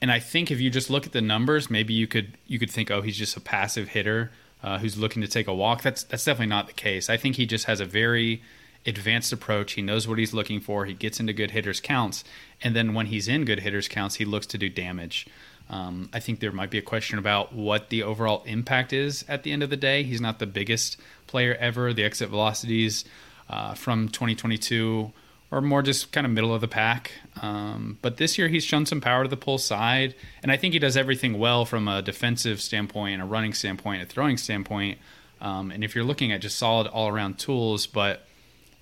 and 0.00 0.10
I 0.10 0.18
think 0.18 0.50
if 0.50 0.62
you 0.62 0.70
just 0.70 0.88
look 0.88 1.04
at 1.04 1.12
the 1.12 1.20
numbers, 1.20 1.68
maybe 1.68 1.92
you 1.92 2.06
could 2.06 2.38
you 2.46 2.58
could 2.58 2.70
think, 2.70 2.90
oh, 2.90 3.02
he's 3.02 3.18
just 3.18 3.36
a 3.36 3.40
passive 3.40 3.88
hitter 3.88 4.30
uh, 4.62 4.78
who's 4.78 4.96
looking 4.96 5.20
to 5.20 5.28
take 5.28 5.46
a 5.46 5.54
walk. 5.54 5.82
That's 5.82 6.04
that's 6.04 6.24
definitely 6.24 6.46
not 6.46 6.68
the 6.68 6.72
case. 6.72 7.10
I 7.10 7.18
think 7.18 7.36
he 7.36 7.44
just 7.44 7.66
has 7.66 7.80
a 7.80 7.84
very 7.84 8.40
advanced 8.86 9.32
approach. 9.32 9.72
He 9.72 9.82
knows 9.82 10.06
what 10.06 10.18
he's 10.18 10.32
looking 10.32 10.60
for. 10.60 10.84
He 10.84 10.94
gets 10.94 11.20
into 11.20 11.32
good 11.32 11.50
hitters 11.50 11.80
counts, 11.80 12.24
and 12.62 12.74
then 12.74 12.94
when 12.94 13.06
he's 13.06 13.28
in 13.28 13.44
good 13.44 13.60
hitters 13.60 13.88
counts, 13.88 14.16
he 14.16 14.24
looks 14.24 14.46
to 14.48 14.58
do 14.58 14.68
damage. 14.68 15.26
Um, 15.68 16.08
I 16.12 16.20
think 16.20 16.40
there 16.40 16.52
might 16.52 16.70
be 16.70 16.78
a 16.78 16.82
question 16.82 17.18
about 17.18 17.52
what 17.52 17.90
the 17.90 18.02
overall 18.02 18.44
impact 18.46 18.92
is 18.92 19.24
at 19.28 19.42
the 19.42 19.52
end 19.52 19.62
of 19.62 19.70
the 19.70 19.76
day. 19.76 20.04
He's 20.04 20.20
not 20.20 20.38
the 20.38 20.46
biggest 20.46 20.96
player 21.26 21.56
ever. 21.58 21.92
The 21.92 22.04
exit 22.04 22.28
velocities 22.28 23.04
uh, 23.50 23.74
from 23.74 24.08
2022 24.08 25.12
are 25.52 25.60
more 25.60 25.82
just 25.82 26.12
kind 26.12 26.26
of 26.26 26.32
middle 26.32 26.54
of 26.54 26.60
the 26.60 26.68
pack. 26.68 27.12
Um, 27.40 27.98
but 28.02 28.16
this 28.16 28.38
year 28.38 28.48
he's 28.48 28.64
shown 28.64 28.86
some 28.86 29.00
power 29.00 29.24
to 29.24 29.28
the 29.28 29.36
pull 29.36 29.58
side, 29.58 30.14
and 30.42 30.50
I 30.50 30.56
think 30.56 30.74
he 30.74 30.80
does 30.80 30.96
everything 30.96 31.38
well 31.38 31.64
from 31.64 31.88
a 31.88 32.02
defensive 32.02 32.60
standpoint, 32.60 33.20
a 33.22 33.24
running 33.24 33.54
standpoint, 33.54 34.02
a 34.02 34.06
throwing 34.06 34.36
standpoint. 34.36 34.98
Um, 35.40 35.70
and 35.70 35.84
if 35.84 35.94
you're 35.94 36.04
looking 36.04 36.32
at 36.32 36.40
just 36.40 36.58
solid 36.58 36.86
all 36.86 37.08
around 37.08 37.38
tools, 37.38 37.86
but 37.86 38.26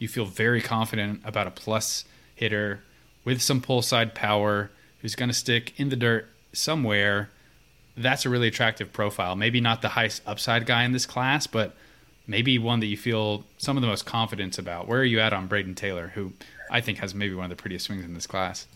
you 0.04 0.08
feel 0.08 0.26
very 0.26 0.60
confident 0.60 1.20
about 1.24 1.46
a 1.46 1.50
plus 1.50 2.04
hitter 2.34 2.80
with 3.24 3.40
some 3.40 3.60
pull 3.60 3.80
side 3.80 4.14
power 4.14 4.70
who's 5.00 5.14
going 5.14 5.30
to 5.30 5.34
stick 5.34 5.72
in 5.78 5.88
the 5.88 5.96
dirt 5.96 6.28
somewhere, 6.52 7.30
that's 7.96 8.26
a 8.26 8.28
really 8.28 8.48
attractive 8.48 8.92
profile. 8.92 9.34
Maybe 9.34 9.60
not 9.60 9.82
the 9.82 9.88
highest 9.88 10.22
upside 10.26 10.66
guy 10.66 10.84
in 10.84 10.92
this 10.92 11.06
class, 11.06 11.46
but 11.46 11.74
maybe 12.26 12.58
one 12.58 12.80
that 12.80 12.86
you 12.86 12.96
feel 12.96 13.44
some 13.56 13.76
of 13.76 13.80
the 13.80 13.86
most 13.86 14.04
confidence 14.04 14.58
about. 14.58 14.86
Where 14.86 15.00
are 15.00 15.04
you 15.04 15.20
at 15.20 15.32
on 15.32 15.48
Brayden 15.48 15.74
Taylor, 15.74 16.08
who 16.14 16.32
I 16.70 16.80
think 16.80 16.98
has 16.98 17.14
maybe 17.14 17.34
one 17.34 17.44
of 17.44 17.50
the 17.50 17.60
prettiest 17.60 17.86
swings 17.86 18.04
in 18.04 18.14
this 18.14 18.26
class? 18.26 18.66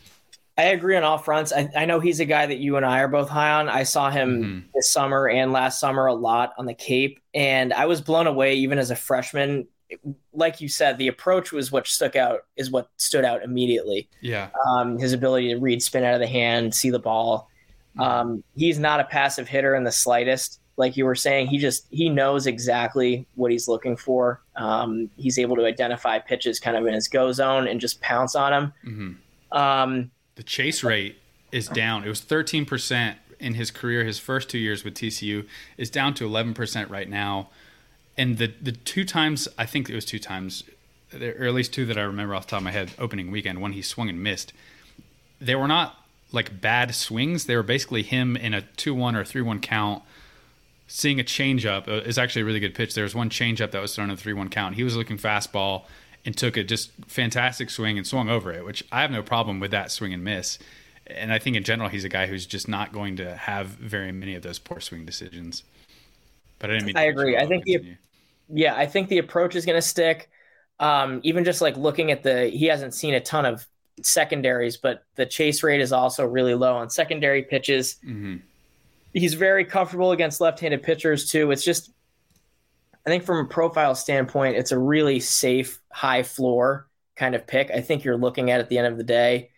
I 0.57 0.64
agree 0.64 0.97
on 0.97 1.05
all 1.05 1.19
fronts. 1.19 1.53
I, 1.53 1.69
I 1.77 1.85
know 1.85 2.01
he's 2.01 2.19
a 2.19 2.25
guy 2.25 2.47
that 2.47 2.59
you 2.59 2.77
and 2.77 2.85
I 2.85 3.01
are 3.01 3.09
both 3.09 3.29
high 3.29 3.53
on. 3.53 3.69
I 3.69 3.85
saw 3.85 4.11
him 4.11 4.43
mm-hmm. 4.43 4.67
this 4.75 4.91
summer 4.91 5.29
and 5.29 5.53
last 5.53 5.79
summer 5.79 6.07
a 6.07 6.14
lot 6.14 6.53
on 6.59 6.67
the 6.67 6.75
Cape, 6.75 7.21
and 7.33 7.73
I 7.73 7.87
was 7.87 8.01
blown 8.01 8.27
away 8.27 8.57
even 8.57 8.79
as 8.79 8.91
a 8.91 8.97
freshman. 8.97 9.69
Like 10.33 10.61
you 10.61 10.68
said, 10.68 10.98
the 10.98 11.09
approach 11.09 11.53
was 11.53 11.72
what 11.72 11.87
stuck 11.87 12.16
out. 12.16 12.44
Is 12.57 12.70
what 12.70 12.90
stood 12.96 13.24
out 13.24 13.42
immediately. 13.42 14.09
Yeah, 14.20 14.48
um, 14.66 14.98
his 14.98 15.12
ability 15.12 15.48
to 15.48 15.59
read 15.59 15.83
spin 15.83 16.05
out 16.05 16.14
of 16.14 16.20
the 16.20 16.27
hand, 16.27 16.74
see 16.74 16.90
the 16.90 16.98
ball. 16.98 17.48
Um, 17.98 18.44
he's 18.57 18.79
not 18.79 19.01
a 19.01 19.05
passive 19.05 19.48
hitter 19.48 19.74
in 19.74 19.85
the 19.85 19.92
slightest. 19.92 20.61
Like 20.77 20.96
you 20.96 21.05
were 21.05 21.16
saying, 21.16 21.48
he 21.48 21.59
just 21.59 21.87
he 21.90 22.09
knows 22.09 22.46
exactly 22.46 23.27
what 23.35 23.51
he's 23.51 23.66
looking 23.66 23.96
for. 23.96 24.40
Um, 24.55 25.11
he's 25.16 25.38
able 25.38 25.57
to 25.57 25.64
identify 25.64 26.20
pitches 26.20 26.61
kind 26.61 26.77
of 26.77 26.87
in 26.87 26.94
his 26.94 27.09
go 27.09 27.33
zone 27.33 27.66
and 27.66 27.81
just 27.81 28.01
pounce 28.01 28.37
on 28.37 28.53
them. 28.53 28.72
Mm-hmm. 28.87 29.59
Um, 29.59 30.11
the 30.37 30.44
chase 30.44 30.85
rate 30.85 31.16
is 31.51 31.66
down. 31.68 32.05
It 32.05 32.09
was 32.09 32.20
13 32.20 32.64
percent 32.64 33.18
in 33.40 33.55
his 33.55 33.72
career. 33.72 34.05
His 34.05 34.20
first 34.20 34.48
two 34.48 34.59
years 34.59 34.85
with 34.85 34.94
TCU 34.94 35.46
is 35.77 35.90
down 35.90 36.14
to 36.14 36.27
11 36.27 36.55
percent 36.55 36.90
right 36.90 37.09
now. 37.09 37.51
And 38.19 38.37
the 38.37 38.53
the 38.61 38.73
two 38.73 39.05
times 39.05 39.49
I 39.57 39.65
think 39.65 39.89
it 39.89 39.95
was 39.95 40.05
two 40.05 40.19
times, 40.19 40.65
or 41.15 41.47
at 41.47 41.55
least 41.55 41.73
two 41.73 41.87
that 41.87 41.97
I 41.97 42.03
remember 42.03 42.35
off 42.35 42.47
the 42.47 42.51
top 42.51 42.59
of 42.59 42.65
my 42.65 42.73
head. 42.73 42.91
Opening 42.99 43.31
weekend, 43.31 43.61
when 43.61 43.73
he 43.73 43.81
swung 43.81 44.09
and 44.09 44.23
missed, 44.23 44.53
they 45.41 45.55
were 45.55 45.69
not 45.69 45.97
like 46.33 46.61
bad 46.61 46.95
swings. 46.95 47.47
They 47.47 47.57
were 47.57 47.63
basically 47.63 48.03
him 48.03 48.37
in 48.37 48.53
a 48.53 48.63
two 48.63 48.95
one 48.95 49.15
or 49.15 49.25
three 49.25 49.43
one 49.43 49.61
count. 49.61 50.03
Seeing 50.89 51.21
a 51.21 51.25
changeup 51.25 51.87
is 52.07 52.19
actually 52.19 52.43
a 52.43 52.45
really 52.47 52.61
good 52.61 52.75
pitch. 52.75 52.95
There 52.95 53.05
was 53.05 53.15
one 53.15 53.31
changeup 53.31 53.71
that 53.71 53.81
was 53.81 53.95
thrown 53.95 54.09
in 54.11 54.15
a 54.15 54.17
three 54.17 54.33
one 54.33 54.49
count. 54.49 54.75
He 54.75 54.83
was 54.83 54.97
looking 54.97 55.17
fastball 55.17 55.85
and 56.25 56.37
took 56.37 56.57
a 56.57 56.65
just 56.65 56.91
fantastic 57.07 57.71
swing 57.71 57.97
and 57.97 58.07
swung 58.07 58.29
over 58.29 58.53
it, 58.53 58.65
which 58.65 58.83
I 58.91 59.03
have 59.03 59.11
no 59.11 59.23
problem 59.23 59.61
with 59.61 59.71
that 59.71 59.93
swing 59.93 60.13
and 60.13 60.25
miss. 60.25 60.59
And 61.07 61.33
I 61.33 61.39
think 61.39 61.57
in 61.57 61.63
general 61.63 61.89
he's 61.89 62.05
a 62.05 62.09
guy 62.09 62.27
who's 62.27 62.47
just 62.47 62.69
not 62.69 62.93
going 62.93 63.17
to 63.17 63.37
have 63.37 63.69
very 63.69 64.13
many 64.13 64.35
of 64.35 64.43
those 64.43 64.59
poor 64.59 64.81
swing 64.81 65.07
decisions. 65.07 65.63
But 66.59 66.71
I 66.71 66.75
didn't 66.75 66.87
mean. 66.87 66.97
I 66.97 67.05
agree. 67.05 67.37
I 67.37 67.47
think 67.47 67.65
the 67.65 67.97
yeah, 68.53 68.75
I 68.75 68.87
think 68.87 69.09
the 69.09 69.19
approach 69.19 69.57
is 69.57 69.67
going 69.67 69.77
to 69.77 69.83
stick. 69.83 70.31
Um, 70.81 71.21
even 71.25 71.45
just 71.45 71.61
like 71.61 71.77
looking 71.77 72.13
at 72.13 72.23
the, 72.23 72.47
he 72.47 72.67
hasn't 72.67 72.95
seen 72.95 73.15
a 73.15 73.21
ton 73.21 73.45
of 73.45 73.67
secondaries, 74.01 74.77
but 74.77 75.05
the 75.17 75.27
chase 75.27 75.63
rate 75.63 75.81
is 75.81 75.93
also 75.93 76.25
really 76.25 76.55
low 76.55 76.77
on 76.77 76.89
secondary 76.89 77.43
pitches. 77.43 77.97
Mm-hmm. 78.05 78.37
He's 79.13 79.35
very 79.35 79.65
comfortable 79.65 80.13
against 80.13 80.41
left-handed 80.41 80.83
pitchers 80.83 81.31
too. 81.31 81.51
It's 81.51 81.65
just, 81.65 81.91
I 83.05 83.11
think 83.11 83.25
from 83.25 83.45
a 83.45 83.49
profile 83.49 83.95
standpoint, 83.95 84.57
it's 84.57 84.71
a 84.71 84.79
really 84.79 85.19
safe, 85.19 85.81
high 85.91 86.23
floor 86.23 86.87
kind 87.17 87.35
of 87.35 87.47
pick. 87.47 87.71
I 87.73 87.81
think 87.81 88.05
you're 88.05 88.17
looking 88.17 88.51
at 88.51 88.61
at 88.61 88.69
the 88.69 88.79
end 88.79 88.87
of 88.87 88.97
the 88.97 89.05
day, 89.05 89.51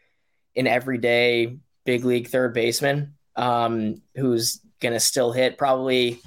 an 0.57 0.67
everyday 0.67 1.59
big 1.85 2.05
league 2.05 2.29
third 2.29 2.55
baseman 2.55 3.15
um, 3.37 4.01
who's 4.17 4.61
going 4.81 4.95
to 4.95 5.01
still 5.01 5.33
hit 5.33 5.59
probably 5.59 6.23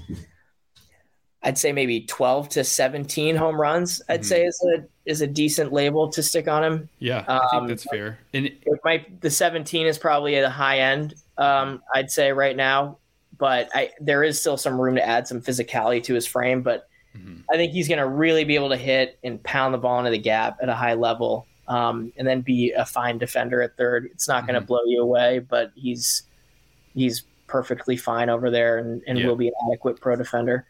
I'd 1.43 1.57
say 1.57 1.73
maybe 1.73 2.01
12 2.01 2.49
to 2.49 2.63
17 2.63 3.35
home 3.35 3.59
runs. 3.59 4.01
I'd 4.07 4.21
mm-hmm. 4.21 4.27
say 4.27 4.43
is 4.45 4.65
a 4.75 4.85
is 5.05 5.21
a 5.21 5.27
decent 5.27 5.73
label 5.73 6.07
to 6.09 6.23
stick 6.23 6.47
on 6.47 6.63
him. 6.63 6.89
Yeah, 6.99 7.25
I 7.27 7.39
think 7.39 7.53
um, 7.53 7.67
that's 7.67 7.83
fair. 7.83 8.17
And 8.33 8.45
it, 8.45 8.79
might 8.85 9.19
the 9.21 9.29
17 9.29 9.85
is 9.85 9.97
probably 9.97 10.37
at 10.37 10.45
a 10.45 10.49
high 10.49 10.79
end. 10.79 11.15
Um, 11.37 11.83
I'd 11.93 12.09
say 12.09 12.31
right 12.31 12.55
now, 12.55 12.97
but 13.37 13.69
I 13.73 13.91
there 13.99 14.23
is 14.23 14.39
still 14.39 14.55
some 14.55 14.79
room 14.79 14.95
to 14.95 15.05
add 15.05 15.27
some 15.27 15.41
physicality 15.41 16.01
to 16.03 16.13
his 16.13 16.25
frame. 16.25 16.61
But 16.61 16.87
mm-hmm. 17.15 17.41
I 17.51 17.57
think 17.57 17.73
he's 17.73 17.89
going 17.89 17.99
to 17.99 18.07
really 18.07 18.45
be 18.45 18.55
able 18.55 18.69
to 18.69 18.77
hit 18.77 19.19
and 19.23 19.43
pound 19.43 19.73
the 19.73 19.79
ball 19.79 19.99
into 19.99 20.11
the 20.11 20.17
gap 20.17 20.59
at 20.61 20.69
a 20.69 20.75
high 20.75 20.93
level, 20.93 21.45
um, 21.67 22.13
and 22.15 22.25
then 22.25 22.39
be 22.39 22.71
a 22.71 22.85
fine 22.85 23.17
defender 23.17 23.61
at 23.61 23.75
third. 23.75 24.07
It's 24.13 24.29
not 24.29 24.47
going 24.47 24.53
to 24.53 24.61
mm-hmm. 24.61 24.67
blow 24.67 24.83
you 24.85 25.01
away, 25.01 25.39
but 25.39 25.73
he's 25.75 26.23
he's 26.93 27.23
perfectly 27.47 27.97
fine 27.97 28.29
over 28.29 28.49
there 28.49 28.77
and, 28.77 29.01
and 29.05 29.19
yeah. 29.19 29.27
will 29.27 29.35
be 29.35 29.47
an 29.47 29.53
adequate 29.69 29.99
pro 29.99 30.15
defender 30.15 30.65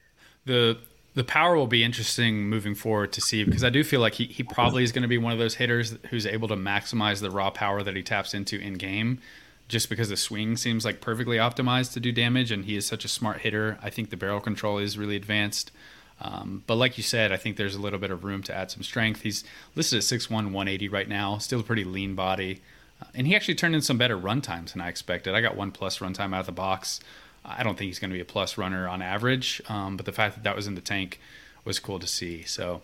the 0.45 0.77
the 1.15 1.23
power 1.23 1.55
will 1.55 1.67
be 1.67 1.83
interesting 1.83 2.49
moving 2.49 2.73
forward 2.73 3.13
to 3.13 3.21
see 3.21 3.43
because 3.43 3.63
I 3.63 3.69
do 3.69 3.83
feel 3.83 4.01
like 4.01 4.15
he, 4.15 4.25
he 4.25 4.41
probably 4.41 4.83
is 4.83 4.91
going 4.91 5.03
to 5.03 5.07
be 5.07 5.19
one 5.19 5.31
of 5.31 5.37
those 5.37 5.55
hitters 5.55 5.95
who's 6.09 6.25
able 6.25 6.47
to 6.47 6.55
maximize 6.55 7.21
the 7.21 7.29
raw 7.29 7.51
power 7.51 7.83
that 7.83 7.95
he 7.95 8.01
taps 8.01 8.33
into 8.33 8.59
in 8.59 8.73
game 8.73 9.19
just 9.67 9.89
because 9.89 10.09
the 10.09 10.17
swing 10.17 10.57
seems 10.57 10.85
like 10.85 11.01
perfectly 11.01 11.37
optimized 11.37 11.93
to 11.93 11.99
do 11.99 12.11
damage 12.11 12.51
and 12.51 12.65
he 12.65 12.75
is 12.75 12.87
such 12.87 13.05
a 13.05 13.07
smart 13.07 13.41
hitter. 13.41 13.77
I 13.81 13.89
think 13.89 14.09
the 14.09 14.17
barrel 14.17 14.39
control 14.39 14.79
is 14.79 14.97
really 14.97 15.15
advanced. 15.15 15.71
Um, 16.19 16.63
but 16.67 16.75
like 16.75 16.97
you 16.97 17.03
said, 17.03 17.31
I 17.31 17.37
think 17.37 17.57
there's 17.57 17.75
a 17.75 17.81
little 17.81 17.99
bit 17.99 18.11
of 18.11 18.23
room 18.23 18.43
to 18.43 18.55
add 18.55 18.71
some 18.71 18.83
strength. 18.83 19.21
He's 19.21 19.43
listed 19.75 19.97
at 19.97 20.03
6'1, 20.03 20.29
180 20.31 20.89
right 20.89 21.07
now, 21.07 21.37
still 21.37 21.59
a 21.59 21.63
pretty 21.63 21.83
lean 21.83 22.15
body. 22.15 22.61
Uh, 23.01 23.05
and 23.13 23.27
he 23.27 23.35
actually 23.35 23.55
turned 23.55 23.75
in 23.75 23.81
some 23.81 23.97
better 23.97 24.17
run 24.17 24.41
times 24.41 24.73
than 24.73 24.81
I 24.81 24.89
expected. 24.89 25.35
I 25.35 25.41
got 25.41 25.55
one 25.55 25.71
plus 25.71 26.01
run 26.01 26.13
time 26.13 26.33
out 26.33 26.41
of 26.41 26.45
the 26.45 26.51
box. 26.51 26.99
I 27.45 27.63
don't 27.63 27.77
think 27.77 27.89
he's 27.89 27.99
going 27.99 28.11
to 28.11 28.15
be 28.15 28.21
a 28.21 28.25
plus 28.25 28.57
runner 28.57 28.87
on 28.87 29.01
average, 29.01 29.61
um, 29.67 29.97
but 29.97 30.05
the 30.05 30.11
fact 30.11 30.35
that 30.35 30.43
that 30.43 30.55
was 30.55 30.67
in 30.67 30.75
the 30.75 30.81
tank 30.81 31.19
was 31.65 31.79
cool 31.79 31.99
to 31.99 32.07
see. 32.07 32.43
So 32.43 32.81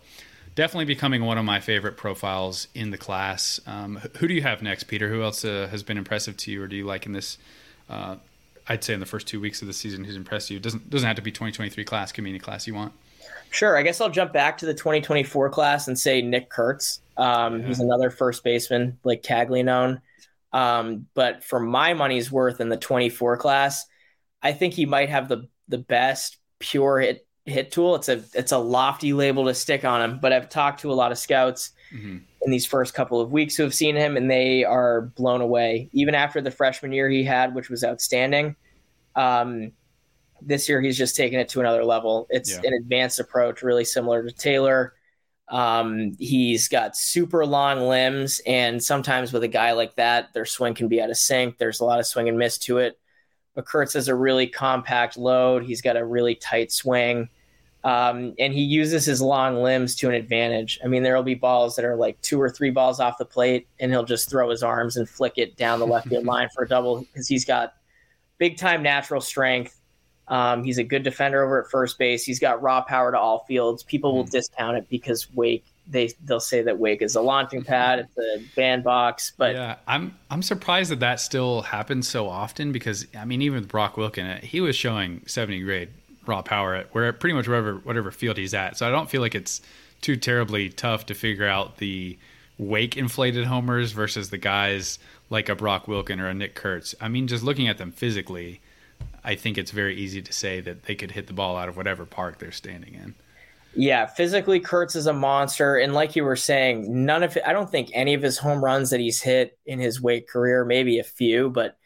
definitely 0.55 0.85
becoming 0.85 1.23
one 1.23 1.37
of 1.37 1.45
my 1.45 1.59
favorite 1.59 1.97
profiles 1.97 2.67
in 2.73 2.91
the 2.91 2.97
class. 2.97 3.59
Um, 3.65 3.97
who 4.17 4.27
do 4.27 4.33
you 4.33 4.41
have 4.41 4.61
next, 4.61 4.83
Peter? 4.83 5.09
Who 5.09 5.23
else 5.23 5.45
uh, 5.45 5.67
has 5.71 5.83
been 5.83 5.97
impressive 5.97 6.35
to 6.37 6.51
you, 6.51 6.61
or 6.63 6.67
do 6.67 6.75
you 6.75 6.85
like 6.85 7.05
in 7.05 7.13
this? 7.13 7.37
Uh, 7.89 8.17
I'd 8.67 8.83
say 8.83 8.93
in 8.93 8.99
the 8.99 9.05
first 9.05 9.27
two 9.27 9.39
weeks 9.39 9.61
of 9.61 9.67
the 9.67 9.73
season, 9.73 10.03
who's 10.03 10.15
impressed 10.15 10.49
you? 10.49 10.57
It 10.57 10.63
doesn't 10.63 10.89
doesn't 10.89 11.07
have 11.07 11.15
to 11.15 11.21
be 11.21 11.31
2023 11.31 11.83
class, 11.85 12.11
community 12.11 12.43
class 12.43 12.67
you 12.67 12.75
want. 12.75 12.93
Sure. 13.51 13.77
I 13.77 13.81
guess 13.81 13.99
I'll 13.99 14.09
jump 14.09 14.31
back 14.31 14.59
to 14.59 14.65
the 14.65 14.73
2024 14.73 15.49
class 15.49 15.87
and 15.87 15.97
say 15.97 16.21
Nick 16.21 16.49
Kurtz. 16.49 17.01
Um, 17.17 17.61
yeah. 17.61 17.67
He's 17.67 17.79
another 17.79 18.09
first 18.11 18.43
baseman, 18.43 18.99
like 19.03 19.23
Caglianone. 19.23 20.01
Um, 20.53 21.07
but 21.13 21.43
for 21.43 21.59
my 21.59 21.93
money's 21.93 22.31
worth 22.31 22.61
in 22.61 22.69
the 22.69 22.77
24 22.77 23.37
class, 23.37 23.85
I 24.41 24.53
think 24.53 24.73
he 24.73 24.85
might 24.85 25.09
have 25.09 25.27
the 25.27 25.47
the 25.67 25.77
best 25.77 26.37
pure 26.59 26.99
hit 26.99 27.25
hit 27.45 27.71
tool. 27.71 27.95
It's 27.95 28.09
a 28.09 28.23
it's 28.33 28.51
a 28.51 28.57
lofty 28.57 29.13
label 29.13 29.45
to 29.45 29.53
stick 29.53 29.83
on 29.83 30.01
him, 30.01 30.19
but 30.19 30.33
I've 30.33 30.49
talked 30.49 30.81
to 30.81 30.91
a 30.91 30.93
lot 30.93 31.11
of 31.11 31.17
scouts 31.17 31.71
mm-hmm. 31.93 32.17
in 32.41 32.51
these 32.51 32.65
first 32.65 32.93
couple 32.93 33.19
of 33.19 33.31
weeks 33.31 33.55
who 33.55 33.63
have 33.63 33.73
seen 33.73 33.95
him, 33.95 34.17
and 34.17 34.29
they 34.29 34.63
are 34.63 35.01
blown 35.01 35.41
away. 35.41 35.89
Even 35.91 36.15
after 36.15 36.41
the 36.41 36.51
freshman 36.51 36.91
year 36.91 37.09
he 37.09 37.23
had, 37.23 37.55
which 37.55 37.69
was 37.69 37.83
outstanding, 37.83 38.55
um, 39.15 39.71
this 40.41 40.69
year 40.69 40.81
he's 40.81 40.97
just 40.97 41.15
taken 41.15 41.39
it 41.39 41.49
to 41.49 41.59
another 41.59 41.83
level. 41.83 42.27
It's 42.29 42.51
yeah. 42.51 42.61
an 42.63 42.73
advanced 42.73 43.19
approach, 43.19 43.61
really 43.61 43.85
similar 43.85 44.23
to 44.23 44.31
Taylor. 44.31 44.93
Um, 45.49 46.15
he's 46.19 46.67
got 46.67 46.95
super 46.95 47.45
long 47.45 47.87
limbs, 47.89 48.39
and 48.45 48.81
sometimes 48.81 49.33
with 49.33 49.43
a 49.43 49.47
guy 49.47 49.71
like 49.71 49.95
that, 49.95 50.31
their 50.33 50.45
swing 50.45 50.75
can 50.75 50.87
be 50.87 51.01
out 51.01 51.09
of 51.09 51.17
sync. 51.17 51.57
There's 51.57 51.79
a 51.79 51.85
lot 51.85 51.99
of 51.99 52.05
swing 52.05 52.29
and 52.29 52.37
miss 52.37 52.59
to 52.59 52.77
it 52.77 52.98
Kurtz 53.61 53.93
has 53.93 54.07
a 54.07 54.15
really 54.15 54.47
compact 54.47 55.17
load. 55.17 55.63
He's 55.63 55.81
got 55.81 55.97
a 55.97 56.05
really 56.05 56.35
tight 56.35 56.71
swing. 56.71 57.29
Um, 57.83 58.33
and 58.37 58.53
he 58.53 58.61
uses 58.61 59.05
his 59.05 59.21
long 59.21 59.63
limbs 59.63 59.95
to 59.97 60.09
an 60.09 60.13
advantage. 60.13 60.79
I 60.83 60.87
mean, 60.87 61.03
there 61.03 61.15
will 61.15 61.23
be 61.23 61.35
balls 61.35 61.77
that 61.77 61.85
are 61.85 61.95
like 61.95 62.19
two 62.21 62.41
or 62.41 62.49
three 62.49 62.71
balls 62.71 62.99
off 62.99 63.17
the 63.17 63.25
plate, 63.25 63.67
and 63.79 63.91
he'll 63.91 64.03
just 64.03 64.29
throw 64.29 64.49
his 64.49 64.63
arms 64.63 64.97
and 64.97 65.07
flick 65.07 65.37
it 65.37 65.55
down 65.55 65.79
the 65.79 65.87
left 65.87 66.09
field 66.09 66.25
line 66.27 66.49
for 66.53 66.63
a 66.63 66.67
double 66.67 66.99
because 66.99 67.27
he's 67.27 67.45
got 67.45 67.75
big 68.37 68.57
time 68.57 68.83
natural 68.83 69.21
strength. 69.21 69.79
Um, 70.27 70.63
he's 70.63 70.77
a 70.77 70.83
good 70.83 71.03
defender 71.03 71.43
over 71.43 71.63
at 71.63 71.71
first 71.71 71.97
base. 71.97 72.23
He's 72.23 72.39
got 72.39 72.61
raw 72.61 72.81
power 72.81 73.11
to 73.11 73.17
all 73.17 73.45
fields. 73.47 73.81
People 73.83 74.13
will 74.13 74.25
hmm. 74.25 74.29
discount 74.29 74.77
it 74.77 74.89
because 74.89 75.33
Wake 75.33 75.65
they 75.89 76.11
they'll 76.23 76.39
say 76.39 76.61
that 76.61 76.77
Wake 76.77 77.01
is 77.01 77.15
a 77.15 77.21
launching 77.21 77.63
pad, 77.63 77.99
it's 77.99 78.17
a 78.17 78.43
bandbox. 78.55 79.33
But 79.37 79.55
yeah, 79.55 79.75
I'm 79.87 80.17
I'm 80.29 80.41
surprised 80.41 80.91
that 80.91 80.99
that 80.99 81.19
still 81.19 81.63
happens 81.63 82.07
so 82.07 82.27
often 82.29 82.71
because 82.71 83.07
I 83.17 83.25
mean 83.25 83.41
even 83.41 83.61
with 83.61 83.69
Brock 83.69 83.95
Wilken, 83.95 84.37
uh, 84.37 84.39
he 84.41 84.61
was 84.61 84.75
showing 84.75 85.21
70 85.25 85.61
grade 85.61 85.89
raw 86.25 86.41
power 86.41 86.75
at 86.75 86.93
where 86.93 87.11
pretty 87.11 87.33
much 87.33 87.47
wherever 87.47 87.75
whatever 87.75 88.11
field 88.11 88.37
he's 88.37 88.53
at. 88.53 88.77
So 88.77 88.87
I 88.87 88.91
don't 88.91 89.09
feel 89.09 89.21
like 89.21 89.35
it's 89.35 89.61
too 90.01 90.15
terribly 90.15 90.69
tough 90.69 91.07
to 91.07 91.13
figure 91.13 91.47
out 91.47 91.77
the 91.77 92.17
wake 92.57 92.97
inflated 92.97 93.45
homers 93.45 93.91
versus 93.91 94.29
the 94.29 94.37
guys 94.37 94.99
like 95.29 95.49
a 95.49 95.55
Brock 95.55 95.85
Wilken 95.85 96.19
or 96.19 96.27
a 96.27 96.33
Nick 96.33 96.55
Kurtz. 96.55 96.95
I 97.01 97.07
mean, 97.07 97.27
just 97.27 97.43
looking 97.43 97.67
at 97.67 97.77
them 97.77 97.91
physically, 97.91 98.61
I 99.23 99.35
think 99.35 99.57
it's 99.57 99.71
very 99.71 99.95
easy 99.95 100.21
to 100.21 100.33
say 100.33 100.59
that 100.61 100.83
they 100.83 100.95
could 100.95 101.11
hit 101.11 101.27
the 101.27 101.33
ball 101.33 101.57
out 101.57 101.69
of 101.69 101.77
whatever 101.77 102.05
park 102.05 102.39
they're 102.39 102.51
standing 102.51 102.93
in. 102.93 103.15
Yeah, 103.75 104.07
physically, 104.07 104.59
Kurtz 104.59 104.95
is 104.95 105.05
a 105.07 105.13
monster, 105.13 105.77
and 105.77 105.93
like 105.93 106.15
you 106.15 106.23
were 106.23 106.35
saying, 106.35 107.05
none 107.05 107.23
of 107.23 107.37
I 107.45 107.53
don't 107.53 107.69
think 107.69 107.91
any 107.93 108.13
of 108.13 108.21
his 108.21 108.37
home 108.37 108.63
runs 108.63 108.89
that 108.89 108.99
he's 108.99 109.21
hit 109.21 109.57
in 109.65 109.79
his 109.79 110.01
Wake 110.01 110.27
career, 110.27 110.65
maybe 110.65 110.99
a 110.99 111.03
few, 111.03 111.49
but 111.49 111.77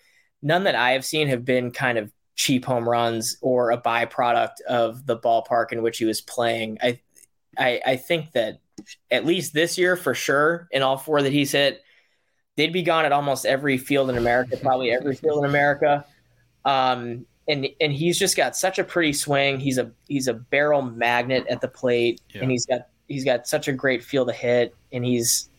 none 0.41 0.63
that 0.63 0.76
I 0.76 0.91
have 0.91 1.06
seen 1.06 1.28
have 1.28 1.43
been 1.43 1.72
kind 1.72 1.98
of 1.98 2.12
cheap 2.36 2.65
home 2.65 2.88
runs 2.88 3.38
or 3.41 3.72
a 3.72 3.82
byproduct 3.82 4.62
of 4.67 5.06
the 5.06 5.17
ballpark 5.17 5.72
in 5.72 5.84
which 5.84 5.98
he 5.98 6.06
was 6.06 6.22
playing. 6.22 6.78
I, 6.82 7.00
I, 7.58 7.82
I 7.86 7.96
think 7.98 8.32
that 8.32 8.60
at 9.12 9.26
least 9.26 9.54
this 9.54 9.78
year 9.78 9.96
for 9.96 10.13
sure, 10.13 10.67
in 10.72 10.82
all 10.82 10.98
four 10.98 11.22
that 11.22 11.32
he's 11.32 11.52
hit, 11.52 11.82
they'd 12.58 12.74
be 12.74 12.82
gone 12.82 13.06
at 13.06 13.12
almost 13.12 13.46
every 13.46 13.78
field 13.78 14.10
in 14.10 14.17
America, 14.17 14.58
probably 14.58 14.91
every 14.91 15.15
field 15.15 15.43
in 15.43 15.50
America. 15.50 16.06
Um, 16.65 17.26
and 17.48 17.68
and 17.82 17.92
he's 17.92 18.18
just 18.18 18.38
got 18.38 18.56
such 18.56 18.80
a 18.80 18.84
pretty 18.84 19.14
swing. 19.14 19.60
He's 19.60 19.78
a 19.78 19.92
he's 20.08 20.28
a 20.28 20.34
barrel 20.34 20.82
magnet 20.82 21.46
at 21.50 21.62
the 21.62 21.68
plate, 21.68 22.22
yeah. 22.30 22.42
and 22.42 22.52
he's 22.52 22.66
got 22.66 22.88
he's 23.08 23.26
got 23.26 23.48
such 23.48 23.68
a 23.68 23.74
great 23.74 24.04
feel 24.04 24.26
to 24.26 24.34
hit, 24.34 24.76
and 24.92 25.06
he's 25.06 25.50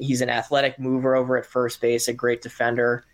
he's 0.00 0.20
an 0.20 0.30
athletic 0.30 0.78
mover 0.78 1.14
over 1.14 1.36
at 1.36 1.46
first 1.46 1.80
base, 1.80 2.08
a 2.08 2.12
great 2.12 2.42
defender. 2.42 3.04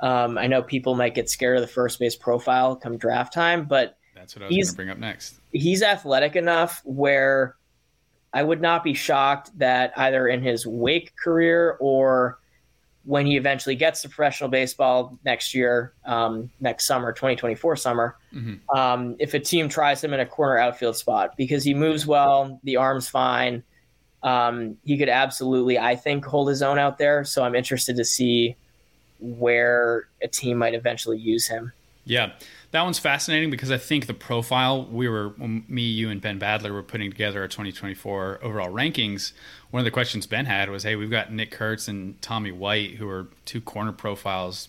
Um, 0.00 0.38
I 0.38 0.46
know 0.46 0.62
people 0.62 0.94
might 0.94 1.14
get 1.14 1.28
scared 1.28 1.56
of 1.56 1.62
the 1.62 1.68
first 1.68 1.98
base 1.98 2.14
profile 2.14 2.76
come 2.76 2.98
draft 2.98 3.32
time, 3.32 3.64
but 3.64 3.96
that's 4.14 4.36
what 4.36 4.44
I 4.44 4.46
was 4.48 4.56
going 4.56 4.66
to 4.66 4.76
bring 4.76 4.90
up 4.90 4.98
next. 4.98 5.36
He's 5.50 5.82
athletic 5.82 6.36
enough 6.36 6.82
where 6.84 7.56
I 8.32 8.42
would 8.42 8.60
not 8.60 8.84
be 8.84 8.94
shocked 8.94 9.58
that 9.58 9.92
either 9.96 10.28
in 10.28 10.42
his 10.42 10.66
Wake 10.66 11.14
career 11.16 11.76
or 11.80 12.37
when 13.08 13.24
he 13.24 13.38
eventually 13.38 13.74
gets 13.74 14.02
to 14.02 14.08
professional 14.08 14.50
baseball 14.50 15.18
next 15.24 15.54
year, 15.54 15.94
um, 16.04 16.50
next 16.60 16.86
summer, 16.86 17.10
2024 17.10 17.74
summer, 17.74 18.18
mm-hmm. 18.34 18.78
um, 18.78 19.16
if 19.18 19.32
a 19.32 19.40
team 19.40 19.66
tries 19.66 20.04
him 20.04 20.12
in 20.12 20.20
a 20.20 20.26
corner 20.26 20.58
outfield 20.58 20.94
spot 20.94 21.34
because 21.34 21.64
he 21.64 21.72
moves 21.72 22.06
well, 22.06 22.60
the 22.64 22.76
arm's 22.76 23.08
fine. 23.08 23.62
Um, 24.22 24.76
he 24.84 24.98
could 24.98 25.08
absolutely, 25.08 25.78
I 25.78 25.96
think, 25.96 26.26
hold 26.26 26.50
his 26.50 26.60
own 26.60 26.78
out 26.78 26.98
there. 26.98 27.24
So 27.24 27.42
I'm 27.42 27.54
interested 27.54 27.96
to 27.96 28.04
see 28.04 28.56
where 29.20 30.06
a 30.22 30.28
team 30.28 30.58
might 30.58 30.74
eventually 30.74 31.16
use 31.16 31.48
him. 31.48 31.72
Yeah, 32.04 32.32
that 32.70 32.82
one's 32.82 32.98
fascinating 32.98 33.50
because 33.50 33.70
I 33.70 33.78
think 33.78 34.06
the 34.06 34.14
profile 34.14 34.84
we 34.84 35.08
were, 35.08 35.32
me, 35.38 35.82
you, 35.82 36.10
and 36.10 36.20
Ben 36.20 36.38
Badler 36.38 36.72
were 36.72 36.82
putting 36.82 37.10
together 37.10 37.40
our 37.40 37.48
2024 37.48 38.40
overall 38.42 38.70
rankings. 38.70 39.32
One 39.70 39.80
of 39.80 39.84
the 39.84 39.90
questions 39.90 40.26
Ben 40.26 40.44
had 40.44 40.68
was, 40.68 40.82
"Hey, 40.82 40.94
we've 40.94 41.10
got 41.10 41.32
Nick 41.32 41.50
Kurtz 41.50 41.88
and 41.88 42.20
Tommy 42.20 42.52
White, 42.52 42.96
who 42.96 43.08
are 43.08 43.28
two 43.46 43.62
corner 43.62 43.92
profiles, 43.92 44.68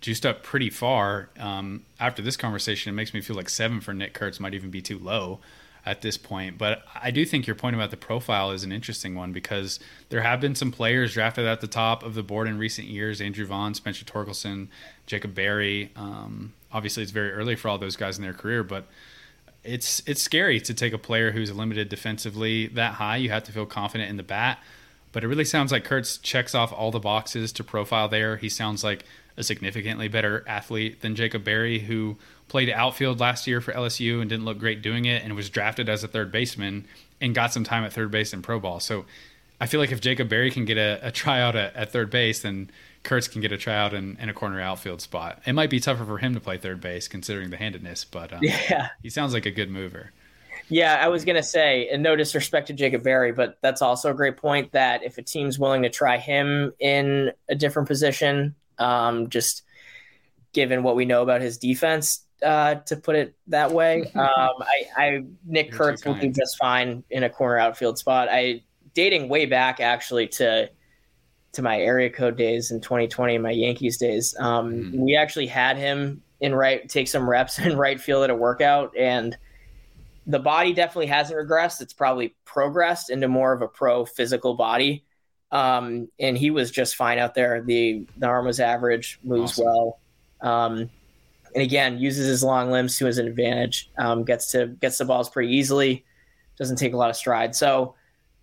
juiced 0.00 0.24
up 0.24 0.42
pretty 0.42 0.70
far." 0.70 1.28
Um, 1.38 1.84
after 2.00 2.22
this 2.22 2.38
conversation, 2.38 2.90
it 2.90 2.96
makes 2.96 3.12
me 3.12 3.20
feel 3.20 3.36
like 3.36 3.50
seven 3.50 3.80
for 3.82 3.92
Nick 3.92 4.14
Kurtz 4.14 4.40
might 4.40 4.54
even 4.54 4.70
be 4.70 4.80
too 4.80 4.98
low 4.98 5.40
at 5.84 6.00
this 6.00 6.16
point. 6.16 6.56
But 6.56 6.82
I 7.00 7.10
do 7.10 7.24
think 7.26 7.46
your 7.46 7.54
point 7.54 7.76
about 7.76 7.90
the 7.90 7.96
profile 7.96 8.50
is 8.50 8.64
an 8.64 8.72
interesting 8.72 9.14
one 9.14 9.32
because 9.32 9.78
there 10.08 10.22
have 10.22 10.40
been 10.40 10.54
some 10.54 10.72
players 10.72 11.12
drafted 11.12 11.46
at 11.46 11.60
the 11.60 11.68
top 11.68 12.02
of 12.02 12.14
the 12.14 12.22
board 12.22 12.48
in 12.48 12.56
recent 12.56 12.88
years: 12.88 13.20
Andrew 13.20 13.44
Vaughn, 13.44 13.74
Spencer 13.74 14.06
Torkelson, 14.06 14.68
Jacob 15.06 15.34
Berry. 15.34 15.92
Um, 15.96 16.54
obviously, 16.72 17.02
it's 17.02 17.12
very 17.12 17.32
early 17.32 17.56
for 17.56 17.68
all 17.68 17.78
those 17.78 17.96
guys 17.96 18.18
in 18.18 18.24
their 18.24 18.34
career, 18.34 18.62
but 18.62 18.86
it's 19.64 20.00
it's 20.06 20.22
scary 20.22 20.60
to 20.60 20.74
take 20.74 20.92
a 20.92 20.98
player 20.98 21.32
who's 21.32 21.52
limited 21.52 21.88
defensively 21.88 22.68
that 22.68 22.94
high. 22.94 23.16
You 23.16 23.30
have 23.30 23.44
to 23.44 23.52
feel 23.52 23.66
confident 23.66 24.10
in 24.10 24.16
the 24.16 24.22
bat. 24.22 24.58
But 25.12 25.24
it 25.24 25.28
really 25.28 25.44
sounds 25.46 25.72
like 25.72 25.84
Kurtz 25.84 26.18
checks 26.18 26.54
off 26.54 26.72
all 26.72 26.90
the 26.90 27.00
boxes 27.00 27.50
to 27.52 27.64
profile 27.64 28.06
there. 28.06 28.36
He 28.36 28.50
sounds 28.50 28.84
like 28.84 29.04
a 29.36 29.42
significantly 29.42 30.08
better 30.08 30.44
athlete 30.46 31.00
than 31.00 31.14
Jacob 31.14 31.42
Berry, 31.42 31.78
who 31.78 32.16
played 32.48 32.68
outfield 32.70 33.18
last 33.18 33.46
year 33.46 33.60
for 33.60 33.72
LSU 33.72 34.20
and 34.20 34.28
didn't 34.28 34.44
look 34.44 34.58
great 34.58 34.82
doing 34.82 35.04
it, 35.06 35.22
and 35.22 35.34
was 35.34 35.48
drafted 35.48 35.88
as 35.88 36.04
a 36.04 36.08
third 36.08 36.30
baseman 36.30 36.86
and 37.20 37.34
got 37.34 37.52
some 37.52 37.64
time 37.64 37.82
at 37.84 37.92
third 37.92 38.10
base 38.10 38.32
in 38.32 38.42
pro 38.42 38.60
ball. 38.60 38.78
So 38.78 39.06
I 39.60 39.66
feel 39.66 39.80
like 39.80 39.92
if 39.92 40.00
Jacob 40.00 40.28
Berry 40.28 40.50
can 40.50 40.64
get 40.64 40.76
a, 40.76 41.00
a 41.02 41.10
tryout 41.10 41.56
at, 41.56 41.74
at, 41.74 41.92
third 41.92 42.10
base, 42.10 42.42
then 42.42 42.70
Kurtz 43.06 43.28
can 43.28 43.40
get 43.40 43.52
a 43.52 43.56
tryout 43.56 43.94
in, 43.94 44.18
in, 44.20 44.28
a 44.28 44.34
corner 44.34 44.60
outfield 44.60 45.00
spot. 45.00 45.40
It 45.46 45.54
might 45.54 45.70
be 45.70 45.80
tougher 45.80 46.04
for 46.04 46.18
him 46.18 46.34
to 46.34 46.40
play 46.40 46.58
third 46.58 46.80
base 46.80 47.08
considering 47.08 47.50
the 47.50 47.56
handedness, 47.56 48.04
but 48.04 48.32
um, 48.32 48.40
yeah, 48.42 48.88
he 49.02 49.08
sounds 49.08 49.32
like 49.32 49.46
a 49.46 49.50
good 49.50 49.70
mover. 49.70 50.12
Yeah, 50.68 50.98
I 51.00 51.08
was 51.08 51.24
gonna 51.24 51.42
say, 51.42 51.88
and 51.88 52.02
no 52.02 52.16
disrespect 52.16 52.66
to 52.66 52.72
Jacob 52.72 53.02
Berry, 53.02 53.32
but 53.32 53.58
that's 53.62 53.80
also 53.80 54.10
a 54.10 54.14
great 54.14 54.36
point 54.36 54.72
that 54.72 55.04
if 55.04 55.16
a 55.16 55.22
team's 55.22 55.58
willing 55.58 55.82
to 55.82 55.88
try 55.88 56.18
him 56.18 56.72
in 56.80 57.30
a 57.48 57.54
different 57.54 57.88
position, 57.88 58.54
um, 58.78 59.30
just 59.30 59.62
given 60.52 60.82
what 60.82 60.96
we 60.96 61.04
know 61.04 61.22
about 61.22 61.40
his 61.40 61.58
defense, 61.58 62.26
uh, 62.42 62.76
to 62.86 62.96
put 62.96 63.16
it 63.16 63.34
that 63.46 63.72
way. 63.72 64.10
Um, 64.16 64.62
I, 64.62 64.84
I 64.96 65.24
Nick 65.44 65.68
You're 65.68 65.78
Kurtz 65.78 66.04
will 66.04 66.14
do 66.14 66.30
just 66.30 66.58
fine 66.58 67.04
in 67.10 67.22
a 67.22 67.30
corner 67.30 67.58
outfield 67.58 67.98
spot. 67.98 68.28
I 68.30 68.62
dating 68.94 69.28
way 69.28 69.46
back 69.46 69.78
actually 69.78 70.26
to 70.28 70.70
to 71.56 71.62
my 71.62 71.80
area 71.80 72.10
code 72.10 72.36
days 72.36 72.70
in 72.70 72.80
2020, 72.80 73.38
my 73.38 73.50
Yankees 73.50 73.96
days. 73.96 74.36
Um, 74.38 74.72
mm 74.72 74.92
We 74.92 75.16
actually 75.16 75.46
had 75.46 75.76
him 75.76 76.22
in 76.40 76.54
right 76.54 76.88
take 76.88 77.08
some 77.08 77.28
reps 77.28 77.58
in 77.66 77.76
right 77.76 78.00
field 78.00 78.24
at 78.24 78.30
a 78.30 78.34
workout, 78.34 78.96
and 78.96 79.36
the 80.26 80.38
body 80.38 80.72
definitely 80.72 81.06
hasn't 81.06 81.38
regressed. 81.38 81.80
It's 81.80 81.92
probably 81.92 82.34
progressed 82.44 83.10
into 83.10 83.28
more 83.28 83.52
of 83.52 83.62
a 83.62 83.68
pro 83.68 84.04
physical 84.04 84.54
body. 84.54 85.04
Um, 85.52 86.08
and 86.18 86.36
he 86.36 86.50
was 86.50 86.70
just 86.70 86.96
fine 86.96 87.18
out 87.18 87.34
there. 87.34 87.62
The 87.62 88.06
the 88.16 88.26
arm 88.26 88.46
was 88.46 88.60
average, 88.60 89.18
moves 89.22 89.52
awesome. 89.52 89.64
well. 89.64 90.00
Um, 90.40 90.90
and 91.54 91.62
again 91.62 91.98
uses 91.98 92.26
his 92.26 92.42
long 92.42 92.70
limbs 92.70 92.98
to 92.98 93.06
his 93.06 93.18
advantage. 93.18 93.90
Um, 93.96 94.24
gets 94.24 94.50
to 94.52 94.66
gets 94.66 94.98
the 94.98 95.04
balls 95.04 95.30
pretty 95.30 95.54
easily. 95.54 96.04
Doesn't 96.58 96.76
take 96.76 96.92
a 96.92 96.96
lot 96.96 97.10
of 97.10 97.16
stride. 97.16 97.54
So, 97.54 97.94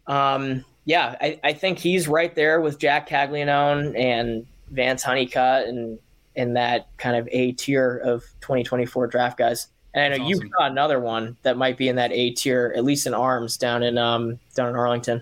um, 0.08 0.65
yeah, 0.85 1.15
I, 1.21 1.39
I, 1.43 1.53
think 1.53 1.79
he's 1.79 2.07
right 2.07 2.33
there 2.35 2.59
with 2.59 2.77
Jac 2.77 3.07
Caglianone 3.07 3.97
and 3.97 4.45
Vance 4.69 5.03
Honeycutt 5.03 5.67
and 5.67 5.97
in 6.35 6.53
that 6.53 6.87
kind 6.97 7.15
of 7.15 7.27
A 7.31 7.53
tier 7.53 7.97
of 7.97 8.23
2024 8.41 9.07
draft 9.07 9.37
guys. 9.37 9.67
And 9.93 10.13
I 10.13 10.17
know 10.17 10.27
you've 10.27 10.49
got 10.57 10.71
another 10.71 10.99
one 10.99 11.37
that 11.43 11.55
might 11.55 11.77
be 11.77 11.87
in 11.87 11.95
that 11.97 12.11
A 12.11 12.31
tier, 12.31 12.73
at 12.75 12.83
least 12.83 13.05
in 13.05 13.13
arms, 13.13 13.57
down 13.57 13.83
in 13.83 13.97
um, 13.97 14.39
down 14.55 14.69
in 14.69 14.75
Arlington. 14.75 15.21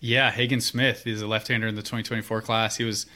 Yeah, 0.00 0.30
Hagen 0.30 0.60
Smith 0.60 1.06
is 1.06 1.22
a 1.22 1.26
left-hander 1.26 1.68
in 1.68 1.76
the 1.76 1.80
2024 1.82 2.42
class. 2.42 2.76
He 2.76 2.84
was 2.84 3.06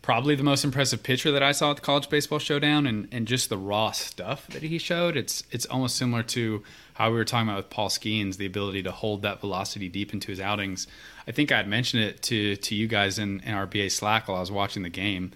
probably 0.00 0.36
the 0.36 0.44
most 0.44 0.64
impressive 0.64 1.02
pitcher 1.02 1.32
that 1.32 1.42
I 1.42 1.50
saw 1.50 1.72
at 1.72 1.76
the 1.76 1.82
College 1.82 2.08
Baseball 2.08 2.38
Showdown, 2.38 2.86
and, 2.86 3.08
and 3.12 3.26
just 3.26 3.50
the 3.50 3.58
raw 3.58 3.90
stuff 3.90 4.46
that 4.48 4.62
he 4.62 4.78
showed. 4.78 5.16
It's 5.16 5.44
it's 5.50 5.66
almost 5.66 5.96
similar 5.96 6.22
to 6.22 6.62
how 6.96 7.10
we 7.10 7.16
were 7.16 7.26
talking 7.26 7.46
about 7.46 7.58
with 7.58 7.68
Paul 7.68 7.90
Skenes, 7.90 8.38
the 8.38 8.46
ability 8.46 8.82
to 8.84 8.90
hold 8.90 9.20
that 9.20 9.40
velocity 9.40 9.86
deep 9.90 10.14
into 10.14 10.28
his 10.28 10.40
outings. 10.40 10.86
I 11.28 11.30
think 11.30 11.52
I 11.52 11.58
had 11.58 11.68
mentioned 11.68 12.02
it 12.02 12.22
to 12.22 12.56
to 12.56 12.74
you 12.74 12.86
guys 12.88 13.18
in, 13.18 13.40
in 13.40 13.52
our 13.52 13.66
BA 13.66 13.90
Slack 13.90 14.28
while 14.28 14.38
I 14.38 14.40
was 14.40 14.50
watching 14.50 14.82
the 14.82 14.88
game. 14.88 15.32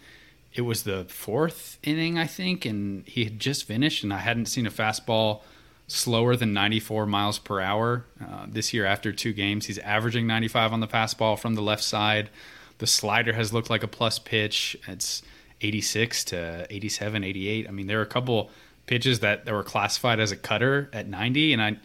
It 0.54 0.62
was 0.62 0.84
the 0.84 1.04
fourth 1.04 1.78
inning, 1.82 2.18
I 2.18 2.26
think, 2.26 2.64
and 2.64 3.06
he 3.06 3.24
had 3.24 3.38
just 3.38 3.64
finished, 3.64 4.02
and 4.02 4.12
I 4.12 4.18
hadn't 4.18 4.46
seen 4.46 4.66
a 4.66 4.70
fastball 4.70 5.42
slower 5.86 6.34
than 6.34 6.54
94 6.54 7.04
miles 7.06 7.38
per 7.38 7.60
hour 7.60 8.06
uh, 8.24 8.46
this 8.48 8.72
year 8.72 8.86
after 8.86 9.12
two 9.12 9.32
games. 9.32 9.66
He's 9.66 9.78
averaging 9.78 10.26
95 10.26 10.72
on 10.72 10.80
the 10.80 10.88
fastball 10.88 11.38
from 11.38 11.56
the 11.56 11.62
left 11.62 11.84
side. 11.84 12.30
The 12.78 12.86
slider 12.86 13.34
has 13.34 13.52
looked 13.52 13.68
like 13.68 13.82
a 13.82 13.88
plus 13.88 14.18
pitch. 14.18 14.76
It's 14.88 15.22
86 15.60 16.24
to 16.24 16.66
87, 16.70 17.22
88. 17.22 17.68
I 17.68 17.70
mean, 17.70 17.86
there 17.86 17.98
are 17.98 18.02
a 18.02 18.06
couple 18.06 18.50
pitches 18.90 19.20
that, 19.20 19.44
that 19.44 19.55
were 19.55 19.62
classified 19.62 20.18
as 20.18 20.33
a 20.33 20.37
cutter 20.37 20.90
at 20.92 21.09
90, 21.09 21.53
and 21.53 21.62
I 21.62 21.76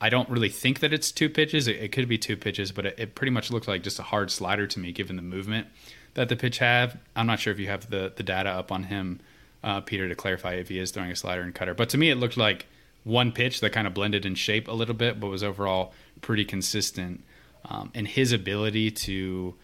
I 0.00 0.10
don't 0.10 0.28
really 0.28 0.48
think 0.48 0.78
that 0.80 0.92
it's 0.92 1.10
two 1.10 1.28
pitches. 1.28 1.66
It, 1.66 1.76
it 1.76 1.90
could 1.90 2.06
be 2.06 2.18
two 2.18 2.36
pitches, 2.36 2.70
but 2.70 2.86
it, 2.86 2.94
it, 2.98 3.14
pretty 3.16 3.30
much 3.32 3.50
looked 3.50 3.66
like 3.66 3.82
just 3.82 3.98
a 3.98 4.02
hard 4.02 4.30
slider 4.30 4.66
to 4.66 4.78
me, 4.78 4.92
given 4.92 5.16
the 5.16 5.22
movement 5.22 5.66
that 6.14 6.28
the 6.28 6.36
pitch 6.36 6.58
had. 6.58 7.00
I'm 7.16 7.26
not 7.26 7.40
sure 7.40 7.52
if 7.52 7.58
you 7.58 7.66
have 7.66 7.90
the 7.90 8.12
the 8.14 8.22
data 8.22 8.50
up 8.50 8.70
on 8.70 8.84
him, 8.84 9.18
uh, 9.64 9.80
Peter, 9.80 10.08
to 10.08 10.14
clarify 10.14 10.54
if 10.54 10.68
he 10.68 10.78
is 10.78 10.92
throwing 10.92 11.10
a 11.10 11.16
slider 11.16 11.42
and 11.42 11.52
cutter. 11.52 11.74
But 11.74 11.88
to 11.90 11.98
me, 11.98 12.10
it 12.10 12.16
looked 12.16 12.36
like 12.36 12.66
one 13.02 13.32
pitch 13.32 13.58
that 13.60 13.70
kind 13.70 13.88
of 13.88 13.94
blended 13.94 14.24
in 14.24 14.36
shape 14.36 14.68
a 14.68 14.72
little 14.72 14.94
bit, 14.94 15.18
but 15.18 15.26
was 15.26 15.42
overall 15.42 15.94
pretty 16.20 16.44
consistent. 16.44 17.24
Um, 17.64 17.90
and 17.92 18.06
his 18.06 18.30
ability 18.30 18.92
to 18.92 19.54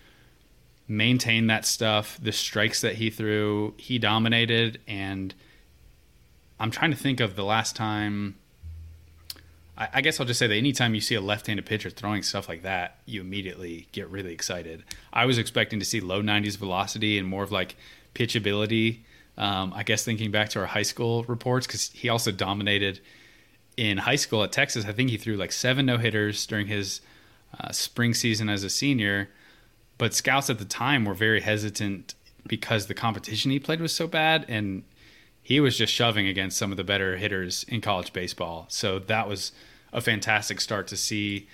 maintain 0.89 1.47
that 1.47 1.65
stuff. 1.65 2.19
The 2.21 2.33
strikes 2.33 2.81
that 2.81 2.97
he 2.97 3.11
threw, 3.11 3.75
he 3.77 4.01
dominated. 4.01 4.81
And 4.89 5.33
I'm 6.63 6.71
trying 6.71 6.93
to 6.93 6.97
think 6.97 7.19
of 7.19 7.35
the 7.35 7.43
last 7.43 7.75
time. 7.75 8.37
I, 9.77 9.89
I 9.95 10.01
guess 10.01 10.21
I'll 10.21 10.27
just 10.27 10.39
say 10.39 10.47
that 10.47 10.55
anytime 10.55 10.95
you 10.95 11.01
see 11.01 11.17
a 11.17 11.21
left-handed 11.21 11.67
pitcher 11.67 11.91
throwing 11.91 12.23
stuff 12.23 12.49
like 12.49 12.63
that, 12.63 13.01
you 13.05 13.21
immediately 13.21 13.89
get 13.91 14.09
really 14.09 14.33
excited. 14.33 14.85
I 15.13 15.27
was 15.27 15.39
expecting 15.39 15.81
to 15.81 15.85
see 15.85 16.01
low 16.01 16.23
90s 16.23 16.57
velocity 16.57 17.19
and 17.19 17.27
more 17.27 17.43
of 17.43 17.51
like 17.51 17.75
pitchability. 18.15 19.01
Um, 19.37 19.73
I 19.75 19.83
guess 19.83 20.05
thinking 20.05 20.31
back 20.31 20.51
to 20.51 20.61
our 20.61 20.67
high 20.67 20.83
school 20.83 21.25
reports, 21.25 21.67
because 21.67 21.91
he 21.91 22.09
also 22.09 22.31
dominated 22.31 23.01
in 23.77 23.99
high 23.99 24.15
school 24.15 24.45
at 24.45 24.53
Texas. 24.53 24.85
I 24.85 24.93
think 24.93 25.11
he 25.11 25.17
threw 25.17 25.37
like 25.37 25.51
seven 25.51 25.85
no 25.85 25.99
hitters 25.99 26.47
during 26.47 26.69
his 26.69 27.01
uh, 27.59 27.73
spring 27.73 28.15
season 28.15 28.49
as 28.49 28.63
a 28.63 28.71
senior, 28.71 29.31
but 29.99 30.15
scouts 30.15 30.49
at 30.49 30.61
the 30.61 30.65
time 30.65 31.07
were 31.07 31.15
very 31.15 31.41
hesitant 31.41 32.15
because 32.47 32.87
the 32.87 32.95
competition 32.95 33.51
he 33.51 33.59
played 33.59 33.81
was 33.81 33.93
so 33.93 34.07
bad 34.07 34.45
and 34.49 34.85
he 35.43 35.61
was 35.61 35.77
just 35.77 35.93
shoving 35.93 36.27
against 36.27 36.57
some 36.57 36.71
of 36.71 36.77
the 36.77 36.85
better 36.85 37.17
hitters 37.17 37.65
in 37.65 37.81
college 37.81 38.13
baseball. 38.13 38.67
So 38.69 38.99
that 39.01 39.29
was 39.29 39.53
a 39.93 40.01
fantastic 40.01 40.61
start 40.61 40.87
to 40.89 40.97
see. 40.97 41.49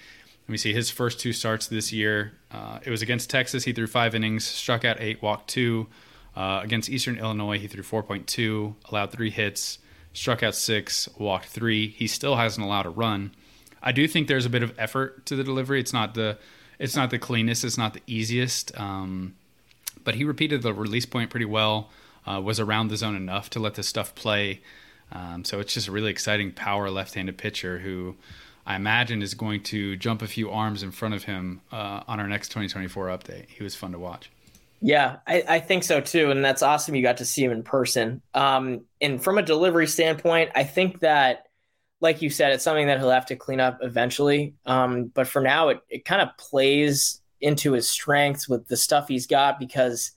Let 0.47 0.53
me 0.53 0.59
see 0.59 0.73
his 0.73 0.91
first 0.91 1.19
two 1.19 1.33
starts 1.33 1.67
this 1.67 1.93
year. 1.93 2.33
Uh, 2.51 2.79
it 2.85 2.91
was 2.91 3.03
against 3.03 3.31
Texas. 3.31 3.65
He 3.65 3.73
threw 3.73 3.87
five 3.87 4.15
innings, 4.15 4.45
struck 4.45 4.85
out 4.85 5.01
eight, 5.01 5.23
walked 5.23 5.49
two. 5.49 5.89
Uh, 6.37 6.61
against 6.63 6.89
Eastern 6.89 7.19
Illinois, 7.19 7.59
he 7.59 7.67
threw 7.67 7.83
4.2, 7.83 8.75
allowed 8.91 9.11
three 9.11 9.31
hits, 9.31 9.79
struck 10.13 10.43
out 10.43 10.55
six, 10.55 11.09
walked 11.19 11.47
three. 11.47 11.89
He 11.89 12.07
still 12.07 12.37
hasn't 12.37 12.65
allowed 12.65 12.87
a 12.87 12.91
run. 12.91 13.33
I 13.83 13.91
do 13.91 14.07
think 14.07 14.29
there's 14.29 14.47
a 14.47 14.51
bit 14.51 14.63
of 14.63 14.73
effort 14.79 15.27
to 15.27 15.37
the 15.37 15.43
delivery. 15.43 15.81
It's 15.81 15.93
not 15.93 16.15
the 16.15 16.39
it's 16.79 16.95
not 16.95 17.11
the 17.11 17.19
cleanest. 17.19 17.65
It's 17.65 17.79
not 17.79 17.95
the 17.95 18.03
easiest. 18.07 18.79
Um, 18.79 19.35
but 20.05 20.15
he 20.15 20.25
repeated 20.25 20.63
the 20.63 20.73
release 20.73 21.07
point 21.07 21.31
pretty 21.31 21.47
well. 21.47 21.91
Uh, 22.29 22.41
was 22.41 22.61
around 22.61 22.89
the 22.89 22.97
zone 22.97 23.17
enough 23.17 23.49
to 23.51 23.61
let 23.61 23.75
the 23.75 23.83
stuff 23.83 24.15
play. 24.15 24.61
Um, 25.13 25.45
so 25.45 25.61
it's 25.61 25.73
just 25.73 25.89
a 25.89 25.93
really 25.93 26.11
exciting 26.11 26.53
power 26.53 26.91
left-handed 26.91 27.39
pitcher 27.39 27.79
who 27.79 28.17
I 28.67 28.77
imagine 28.77 29.23
is 29.23 29.33
going 29.33 29.63
to 29.65 29.97
jump 29.97 30.21
a 30.21 30.27
few 30.27 30.51
arms 30.51 30.83
in 30.83 30.91
front 30.91 31.15
of 31.15 31.25
him 31.25 31.63
uh, 31.73 32.03
on 32.07 32.21
our 32.21 32.29
next 32.29 32.49
2024 32.49 33.07
update. 33.07 33.49
He 33.49 33.65
was 33.65 33.75
fun 33.75 33.93
to 33.93 33.99
watch. 33.99 34.31
Yeah, 34.83 35.17
I, 35.27 35.43
I, 35.49 35.59
think 35.61 35.83
so 35.85 36.01
too, 36.01 36.31
and 36.31 36.45
that's 36.45 36.63
awesome. 36.63 36.95
You 36.95 37.03
got 37.03 37.17
to 37.17 37.25
see 37.25 37.43
him 37.43 37.51
in 37.51 37.63
person. 37.63 38.21
Um, 38.35 38.83
and 39.01 39.23
from 39.23 39.39
a 39.39 39.43
delivery 39.43 39.87
standpoint, 39.87 40.51
I 40.55 40.65
think 40.65 41.01
that, 41.01 41.47
like 42.01 42.23
you 42.23 42.31
said, 42.31 42.53
it's 42.53 42.63
something 42.63 42.87
that 42.87 42.99
he'll 42.99 43.11
have 43.11 43.27
to 43.27 43.37
clean 43.37 43.59
up 43.59 43.79
eventually. 43.83 44.55
Um, 44.67 45.07
but 45.07 45.27
for 45.27 45.43
now, 45.43 45.71
it, 45.71 45.81
it 45.89 46.05
kind 46.05 46.23
of 46.23 46.29
plays 46.37 47.23
into 47.41 47.73
his 47.73 47.89
strengths 47.89 48.49
with 48.49 48.69
the 48.69 48.77
stuff 48.77 49.09
he's 49.09 49.27
got 49.27 49.59
because 49.59 50.13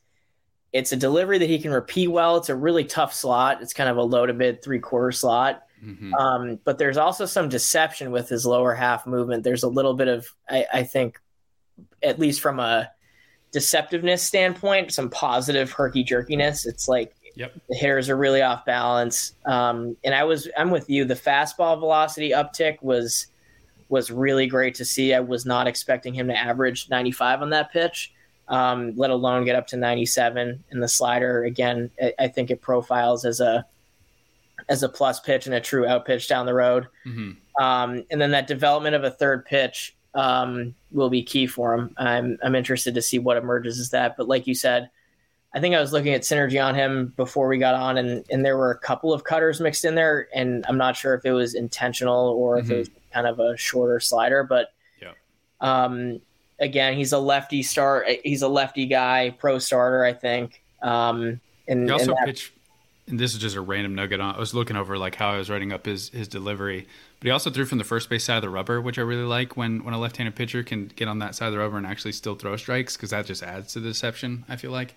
it's 0.73 0.91
a 0.91 0.97
delivery 0.97 1.37
that 1.37 1.49
he 1.49 1.59
can 1.59 1.71
repeat 1.71 2.07
well. 2.07 2.37
It's 2.37 2.49
a 2.49 2.55
really 2.55 2.85
tough 2.85 3.13
slot. 3.13 3.61
It's 3.61 3.73
kind 3.73 3.89
of 3.89 3.97
a 3.97 4.03
low 4.03 4.25
to 4.25 4.33
mid 4.33 4.63
three 4.63 4.79
quarter 4.79 5.11
slot. 5.11 5.63
Mm-hmm. 5.83 6.13
Um, 6.13 6.59
but 6.63 6.77
there's 6.77 6.97
also 6.97 7.25
some 7.25 7.49
deception 7.49 8.11
with 8.11 8.29
his 8.29 8.45
lower 8.45 8.73
half 8.73 9.05
movement. 9.07 9.43
There's 9.43 9.63
a 9.63 9.67
little 9.67 9.93
bit 9.93 10.07
of, 10.07 10.27
I, 10.49 10.65
I 10.73 10.83
think, 10.83 11.19
at 12.03 12.19
least 12.19 12.39
from 12.39 12.59
a 12.59 12.89
deceptiveness 13.51 14.19
standpoint, 14.19 14.93
some 14.93 15.09
positive 15.09 15.71
herky 15.71 16.03
jerkiness. 16.03 16.65
It's 16.65 16.87
like 16.87 17.15
yep. 17.35 17.53
the 17.67 17.75
hitters 17.75 18.09
are 18.09 18.15
really 18.15 18.41
off 18.41 18.63
balance. 18.63 19.33
Um, 19.45 19.97
and 20.03 20.13
I 20.13 20.23
was, 20.23 20.47
I'm 20.55 20.69
with 20.69 20.89
you. 20.89 21.03
The 21.03 21.15
fastball 21.15 21.77
velocity 21.79 22.31
uptick 22.31 22.81
was 22.81 23.27
was 23.89 24.09
really 24.09 24.47
great 24.47 24.73
to 24.75 24.85
see. 24.85 25.13
I 25.13 25.19
was 25.19 25.45
not 25.45 25.67
expecting 25.67 26.13
him 26.13 26.29
to 26.29 26.37
average 26.37 26.89
95 26.89 27.41
on 27.41 27.49
that 27.49 27.73
pitch 27.73 28.13
um, 28.51 28.93
let 28.97 29.09
alone 29.09 29.45
get 29.45 29.55
up 29.55 29.65
to 29.67 29.77
97. 29.77 30.63
in 30.71 30.79
the 30.81 30.87
slider, 30.87 31.45
again, 31.45 31.89
I, 31.99 32.13
I, 32.19 32.27
think 32.27 32.51
it 32.51 32.61
profiles 32.61 33.23
as 33.23 33.39
a 33.39 33.65
as 34.67 34.83
a 34.83 34.89
plus 34.89 35.21
pitch 35.21 35.45
and 35.45 35.55
a 35.55 35.61
true 35.61 35.87
out 35.87 36.05
pitch 36.05 36.27
down 36.27 36.45
the 36.45 36.53
road. 36.53 36.87
Mm-hmm. 37.05 37.63
Um, 37.63 38.03
and 38.11 38.19
then 38.19 38.31
that 38.31 38.47
development 38.47 38.93
of 38.95 39.05
a 39.05 39.09
third 39.09 39.45
pitch 39.45 39.95
um, 40.13 40.75
will 40.91 41.09
be 41.09 41.23
key 41.23 41.47
for 41.47 41.73
him. 41.73 41.95
I'm 41.97 42.37
I'm 42.43 42.53
interested 42.53 42.93
to 42.95 43.01
see 43.01 43.19
what 43.19 43.37
emerges 43.37 43.79
as 43.79 43.89
that. 43.91 44.17
But 44.17 44.27
like 44.27 44.45
you 44.47 44.53
said, 44.53 44.89
I 45.55 45.61
think 45.61 45.73
I 45.73 45.79
was 45.79 45.93
looking 45.93 46.13
at 46.13 46.21
synergy 46.21 46.61
on 46.61 46.75
him 46.75 47.13
before 47.15 47.47
we 47.47 47.57
got 47.57 47.75
on, 47.75 47.97
and 47.97 48.25
and 48.29 48.43
there 48.43 48.57
were 48.57 48.71
a 48.71 48.79
couple 48.79 49.13
of 49.13 49.23
cutters 49.23 49.61
mixed 49.61 49.85
in 49.85 49.95
there, 49.95 50.27
and 50.35 50.65
I'm 50.67 50.77
not 50.77 50.97
sure 50.97 51.13
if 51.13 51.23
it 51.23 51.31
was 51.31 51.55
intentional 51.55 52.31
or 52.31 52.57
mm-hmm. 52.57 52.65
if 52.65 52.69
it 52.69 52.73
mm-hmm. 52.73 52.79
was 52.79 53.13
kind 53.13 53.27
of 53.27 53.39
a 53.39 53.55
shorter 53.55 54.01
slider, 54.01 54.43
but. 54.43 54.73
Yeah. 55.01 55.13
Um, 55.61 56.19
again, 56.61 56.93
he's 56.95 57.11
a 57.11 57.19
lefty 57.19 57.63
start. 57.63 58.07
He's 58.23 58.43
a 58.43 58.47
lefty 58.47 58.85
guy, 58.85 59.31
pro 59.37 59.59
starter, 59.59 60.05
I 60.05 60.13
think. 60.13 60.61
Um, 60.81 61.41
and 61.67 61.85
he 61.85 61.89
also 61.89 62.11
and 62.11 62.17
that, 62.17 62.25
pitched. 62.25 62.53
And 63.07 63.19
this 63.19 63.33
is 63.33 63.39
just 63.39 63.55
a 63.55 63.61
random 63.61 63.95
nugget. 63.95 64.21
On, 64.21 64.35
I 64.35 64.39
was 64.39 64.53
looking 64.53 64.77
over 64.77 64.97
like 64.97 65.15
how 65.15 65.31
I 65.31 65.37
was 65.37 65.49
writing 65.49 65.73
up 65.73 65.85
his 65.85 66.09
his 66.09 66.27
delivery, 66.27 66.87
but 67.19 67.25
he 67.25 67.31
also 67.31 67.49
threw 67.49 67.65
from 67.65 67.79
the 67.79 67.83
first 67.83 68.09
base 68.09 68.23
side 68.23 68.37
of 68.37 68.41
the 68.43 68.49
rubber, 68.49 68.79
which 68.79 68.97
I 68.97 69.01
really 69.01 69.23
like 69.23 69.57
when 69.57 69.83
when 69.83 69.93
a 69.93 69.99
left-handed 69.99 70.35
pitcher 70.35 70.63
can 70.63 70.87
get 70.87 71.07
on 71.07 71.19
that 71.19 71.35
side 71.35 71.47
of 71.47 71.53
the 71.53 71.59
rubber 71.59 71.77
and 71.77 71.85
actually 71.85 72.13
still 72.13 72.35
throw 72.35 72.55
strikes 72.55 72.95
because 72.95 73.09
that 73.09 73.25
just 73.25 73.43
adds 73.43 73.73
to 73.73 73.79
the 73.79 73.89
deception. 73.89 74.45
I 74.47 74.55
feel 74.55 74.71
like. 74.71 74.95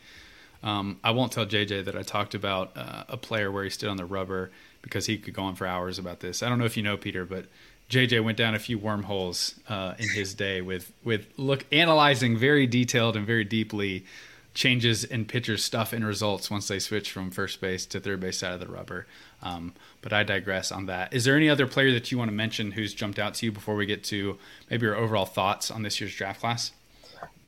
Um, 0.62 0.98
I 1.04 1.10
won't 1.10 1.30
tell 1.30 1.44
JJ 1.44 1.84
that 1.84 1.94
I 1.94 2.00
talked 2.00 2.34
about 2.34 2.74
uh, 2.74 3.04
a 3.10 3.18
player 3.18 3.52
where 3.52 3.64
he 3.64 3.68
stood 3.68 3.90
on 3.90 3.98
the 3.98 4.06
rubber 4.06 4.50
because 4.80 5.04
he 5.04 5.18
could 5.18 5.34
go 5.34 5.42
on 5.42 5.56
for 5.56 5.66
hours 5.66 5.98
about 5.98 6.20
this. 6.20 6.42
I 6.42 6.48
don't 6.48 6.58
know 6.58 6.64
if 6.64 6.74
you 6.74 6.82
know 6.82 6.96
Peter, 6.96 7.26
but 7.26 7.44
JJ 7.90 8.24
went 8.24 8.38
down 8.38 8.54
a 8.54 8.58
few 8.58 8.78
wormholes 8.78 9.54
uh, 9.68 9.94
in 9.98 10.08
his 10.08 10.34
day 10.34 10.60
with 10.60 10.92
with 11.04 11.28
look 11.36 11.64
analyzing 11.70 12.36
very 12.36 12.66
detailed 12.66 13.16
and 13.16 13.26
very 13.26 13.44
deeply 13.44 14.04
changes 14.54 15.02
in 15.02 15.24
pitchers' 15.24 15.64
stuff 15.64 15.92
and 15.92 16.06
results 16.06 16.50
once 16.50 16.68
they 16.68 16.78
switch 16.78 17.10
from 17.10 17.30
first 17.30 17.60
base 17.60 17.84
to 17.86 18.00
third 18.00 18.20
base 18.20 18.38
side 18.38 18.52
of 18.52 18.60
the 18.60 18.68
rubber. 18.68 19.06
Um, 19.42 19.74
but 20.00 20.12
I 20.12 20.22
digress 20.22 20.70
on 20.70 20.86
that. 20.86 21.12
Is 21.12 21.24
there 21.24 21.36
any 21.36 21.50
other 21.50 21.66
player 21.66 21.92
that 21.92 22.10
you 22.10 22.18
want 22.18 22.30
to 22.30 22.34
mention 22.34 22.70
who's 22.70 22.94
jumped 22.94 23.18
out 23.18 23.34
to 23.34 23.46
you 23.46 23.52
before 23.52 23.74
we 23.74 23.84
get 23.84 24.04
to 24.04 24.38
maybe 24.70 24.86
your 24.86 24.94
overall 24.94 25.26
thoughts 25.26 25.70
on 25.70 25.82
this 25.82 26.00
year's 26.00 26.14
draft 26.14 26.40
class? 26.40 26.72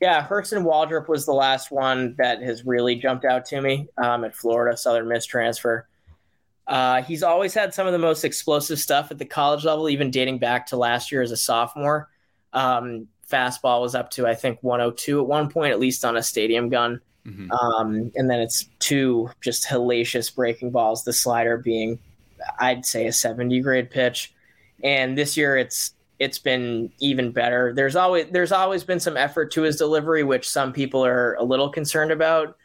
Yeah, 0.01 0.27
Hurston 0.27 0.63
Waldrep 0.63 1.07
was 1.07 1.25
the 1.25 1.33
last 1.33 1.71
one 1.71 2.15
that 2.17 2.41
has 2.41 2.65
really 2.65 2.95
jumped 2.95 3.25
out 3.25 3.45
to 3.45 3.61
me 3.61 3.87
um, 3.97 4.23
at 4.25 4.35
Florida 4.35 4.77
Southern 4.77 5.07
Miss 5.07 5.25
transfer. 5.25 5.87
Uh, 6.67 7.01
he's 7.01 7.23
always 7.23 7.53
had 7.53 7.73
some 7.73 7.87
of 7.87 7.93
the 7.93 7.99
most 7.99 8.25
explosive 8.25 8.77
stuff 8.77 9.09
at 9.09 9.17
the 9.17 9.25
college 9.25 9.63
level, 9.63 9.87
even 9.89 10.11
dating 10.11 10.37
back 10.37 10.65
to 10.67 10.77
last 10.77 11.11
year 11.11 11.21
as 11.21 11.31
a 11.31 11.37
sophomore. 11.37 12.09
Um, 12.51 13.07
fastball 13.29 13.81
was 13.81 13.95
up 13.95 14.09
to 14.11 14.27
I 14.27 14.35
think 14.35 14.59
102 14.61 15.21
at 15.21 15.27
one 15.27 15.49
point, 15.49 15.71
at 15.71 15.79
least 15.79 16.03
on 16.03 16.17
a 16.17 16.23
stadium 16.23 16.69
gun. 16.69 17.01
Mm-hmm. 17.25 17.51
Um, 17.51 18.11
and 18.15 18.29
then 18.29 18.39
it's 18.39 18.69
two 18.79 19.29
just 19.41 19.65
hellacious 19.65 20.33
breaking 20.33 20.71
balls. 20.71 21.03
The 21.03 21.13
slider 21.13 21.57
being, 21.57 21.99
I'd 22.59 22.85
say, 22.85 23.07
a 23.07 23.13
70 23.13 23.59
grade 23.61 23.89
pitch. 23.89 24.33
And 24.83 25.17
this 25.17 25.35
year, 25.35 25.57
it's 25.57 25.93
it's 26.19 26.39
been 26.39 26.91
even 26.99 27.31
better. 27.31 27.73
There's 27.73 27.95
always 27.95 28.27
there's 28.31 28.51
always 28.51 28.83
been 28.83 28.99
some 28.99 29.17
effort 29.17 29.51
to 29.51 29.61
his 29.61 29.75
delivery, 29.75 30.23
which 30.23 30.49
some 30.49 30.73
people 30.73 31.05
are 31.05 31.35
a 31.35 31.43
little 31.43 31.69
concerned 31.69 32.11
about. 32.11 32.57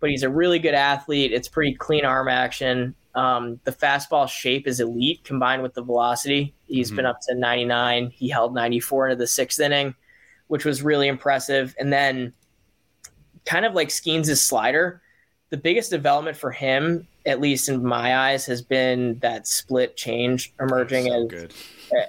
But 0.00 0.10
he's 0.10 0.22
a 0.22 0.28
really 0.28 0.58
good 0.58 0.74
athlete. 0.74 1.32
It's 1.32 1.48
pretty 1.48 1.74
clean 1.74 2.04
arm 2.04 2.28
action. 2.28 2.94
Um, 3.14 3.60
the 3.64 3.72
fastball 3.72 4.28
shape 4.28 4.66
is 4.66 4.80
elite 4.80 5.22
combined 5.24 5.62
with 5.62 5.74
the 5.74 5.82
velocity. 5.82 6.54
He's 6.66 6.88
mm-hmm. 6.88 6.96
been 6.96 7.06
up 7.06 7.20
to 7.28 7.34
99. 7.34 8.10
He 8.10 8.28
held 8.28 8.54
94 8.54 9.08
into 9.08 9.16
the 9.16 9.26
sixth 9.26 9.60
inning, 9.60 9.94
which 10.48 10.64
was 10.64 10.82
really 10.82 11.08
impressive. 11.08 11.74
And 11.78 11.92
then, 11.92 12.32
kind 13.44 13.64
of 13.64 13.74
like 13.74 13.88
Skenes' 13.88 14.36
slider, 14.38 15.00
the 15.50 15.56
biggest 15.56 15.90
development 15.90 16.36
for 16.36 16.50
him, 16.50 17.06
at 17.26 17.40
least 17.40 17.68
in 17.68 17.84
my 17.84 18.16
eyes, 18.16 18.46
has 18.46 18.62
been 18.62 19.18
that 19.20 19.46
split 19.46 19.96
change 19.96 20.52
emerging 20.60 21.06
so 21.06 21.22
as 21.22 21.28
good. 21.28 21.54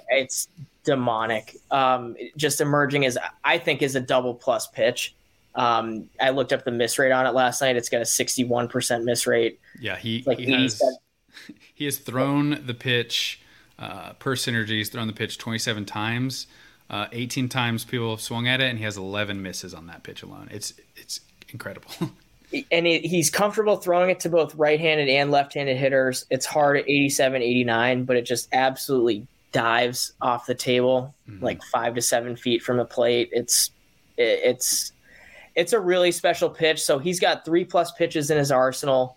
it's 0.08 0.48
demonic. 0.84 1.56
Um, 1.70 2.16
just 2.36 2.60
emerging 2.60 3.06
as 3.06 3.16
I 3.44 3.58
think 3.58 3.82
is 3.82 3.94
a 3.94 4.00
double 4.00 4.34
plus 4.34 4.66
pitch. 4.66 5.14
Um, 5.56 6.08
I 6.20 6.30
looked 6.30 6.52
up 6.52 6.64
the 6.64 6.70
miss 6.70 6.98
rate 6.98 7.12
on 7.12 7.26
it 7.26 7.30
last 7.30 7.60
night. 7.60 7.76
It's 7.76 7.88
got 7.88 8.02
a 8.02 8.04
61% 8.04 9.04
miss 9.04 9.26
rate. 9.26 9.58
Yeah, 9.80 9.96
he, 9.96 10.22
like 10.26 10.38
he 10.38 10.52
has 10.52 10.80
he 11.74 11.86
has 11.86 11.98
thrown 11.98 12.62
the 12.66 12.74
pitch 12.74 13.40
uh, 13.78 14.12
per 14.14 14.36
synergy. 14.36 14.70
He's 14.70 14.90
thrown 14.90 15.06
the 15.06 15.12
pitch 15.12 15.38
27 15.38 15.84
times. 15.86 16.46
Uh, 16.88 17.06
18 17.10 17.48
times 17.48 17.84
people 17.84 18.10
have 18.10 18.20
swung 18.20 18.46
at 18.46 18.60
it, 18.60 18.70
and 18.70 18.78
he 18.78 18.84
has 18.84 18.96
11 18.96 19.42
misses 19.42 19.74
on 19.74 19.86
that 19.88 20.02
pitch 20.02 20.22
alone. 20.22 20.48
It's 20.52 20.74
it's 20.94 21.20
incredible. 21.48 21.90
and 22.70 22.86
he's 22.86 23.30
comfortable 23.30 23.76
throwing 23.76 24.10
it 24.10 24.20
to 24.20 24.28
both 24.28 24.54
right-handed 24.54 25.08
and 25.08 25.30
left-handed 25.30 25.76
hitters. 25.76 26.26
It's 26.30 26.46
hard 26.46 26.76
at 26.76 26.84
87, 26.84 27.42
89, 27.42 28.04
but 28.04 28.16
it 28.16 28.22
just 28.22 28.48
absolutely 28.52 29.26
dives 29.52 30.12
off 30.20 30.46
the 30.46 30.54
table 30.54 31.14
mm-hmm. 31.28 31.42
like 31.42 31.62
five 31.64 31.94
to 31.94 32.02
seven 32.02 32.36
feet 32.36 32.62
from 32.62 32.76
the 32.76 32.84
plate. 32.84 33.30
It's 33.32 33.70
it's 34.18 34.92
it's 35.56 35.72
a 35.72 35.80
really 35.80 36.12
special 36.12 36.50
pitch. 36.50 36.82
So 36.84 36.98
he's 36.98 37.18
got 37.18 37.44
three 37.44 37.64
plus 37.64 37.90
pitches 37.92 38.30
in 38.30 38.38
his 38.38 38.52
arsenal. 38.52 39.16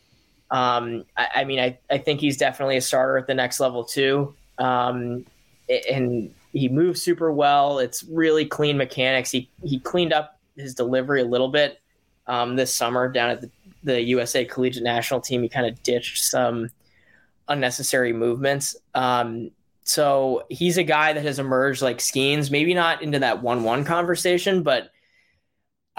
Um, 0.49 1.05
I, 1.17 1.27
I, 1.35 1.43
mean, 1.43 1.59
I, 1.59 1.77
I 1.91 1.97
think 1.97 2.21
he's 2.21 2.37
definitely 2.37 2.77
a 2.77 2.81
starter 2.81 3.17
at 3.17 3.27
the 3.27 3.35
next 3.35 3.59
level 3.59 3.83
too. 3.83 4.33
Um, 4.57 5.25
and 5.69 6.33
he 6.53 6.69
moves 6.69 7.01
super 7.01 7.31
well. 7.31 7.79
It's 7.79 8.03
really 8.03 8.45
clean 8.45 8.77
mechanics. 8.77 9.29
He 9.29 9.49
he 9.63 9.79
cleaned 9.79 10.13
up 10.13 10.39
his 10.55 10.73
delivery 10.73 11.21
a 11.21 11.25
little 11.25 11.49
bit 11.49 11.79
um, 12.25 12.55
this 12.55 12.73
summer 12.73 13.07
down 13.11 13.29
at 13.29 13.41
the, 13.41 13.51
the 13.83 14.01
USA 14.01 14.45
Collegiate 14.45 14.83
National 14.83 15.21
Team. 15.21 15.43
He 15.43 15.49
kind 15.49 15.67
of 15.67 15.81
ditched 15.83 16.23
some 16.23 16.69
unnecessary 17.47 18.13
movements. 18.13 18.75
Um, 18.95 19.51
so 19.83 20.45
he's 20.49 20.77
a 20.77 20.83
guy 20.83 21.13
that 21.13 21.23
has 21.23 21.37
emerged 21.37 21.81
like 21.81 21.97
Skenes, 21.97 22.49
maybe 22.49 22.73
not 22.73 23.01
into 23.01 23.19
that 23.19 23.43
one-one 23.43 23.83
conversation, 23.85 24.63
but 24.63 24.91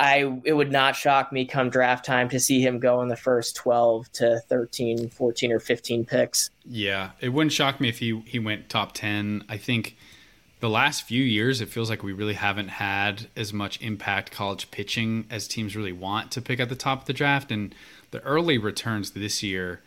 I 0.01 0.40
it 0.44 0.55
would 0.55 0.72
not 0.72 0.96
shock 0.96 1.30
me 1.30 1.44
come 1.44 1.68
draft 1.68 2.07
time 2.07 2.30
to 2.30 2.40
see 2.40 2.62
him 2.62 2.78
go 2.78 3.03
in 3.03 3.09
the 3.09 3.16
first 3.16 3.55
12 3.57 4.11
to 4.12 4.40
13, 4.48 5.11
14 5.11 5.53
or 5.53 5.61
15 5.61 6.07
picks. 6.07 6.48
Yeah, 6.64 7.11
it 7.20 7.28
wouldn't 7.28 7.53
shock 7.53 7.80
me 7.80 7.90
if 7.90 7.98
he 7.98 8.22
he 8.24 8.38
went 8.38 8.70
top 8.70 8.92
10. 8.92 9.44
I 9.46 9.59
think 9.59 9.98
the 10.61 10.70
last 10.70 11.03
few 11.03 11.22
years, 11.22 11.61
it 11.61 11.68
feels 11.68 11.90
like 11.90 12.03
we 12.03 12.14
really 12.14 12.34
haven't 12.34 12.68
had 12.68 13.28
as 13.36 13.53
much 13.53 13.80
impact 13.82 14.30
college 14.30 14.70
pitching 14.70 15.26
as 15.28 15.46
teams 15.46 15.76
really 15.76 15.92
want 15.92 16.30
to 16.32 16.40
pick 16.40 16.61
at 16.61 16.70
the 16.70 16.76
top 16.76 17.03
of 17.03 17.07
the 17.07 17.12
draft. 17.12 17.53
And 17.53 17.74
the 18.11 18.22
early 18.22 18.57
returns 18.57 19.11
this 19.11 19.42
year 19.42 19.82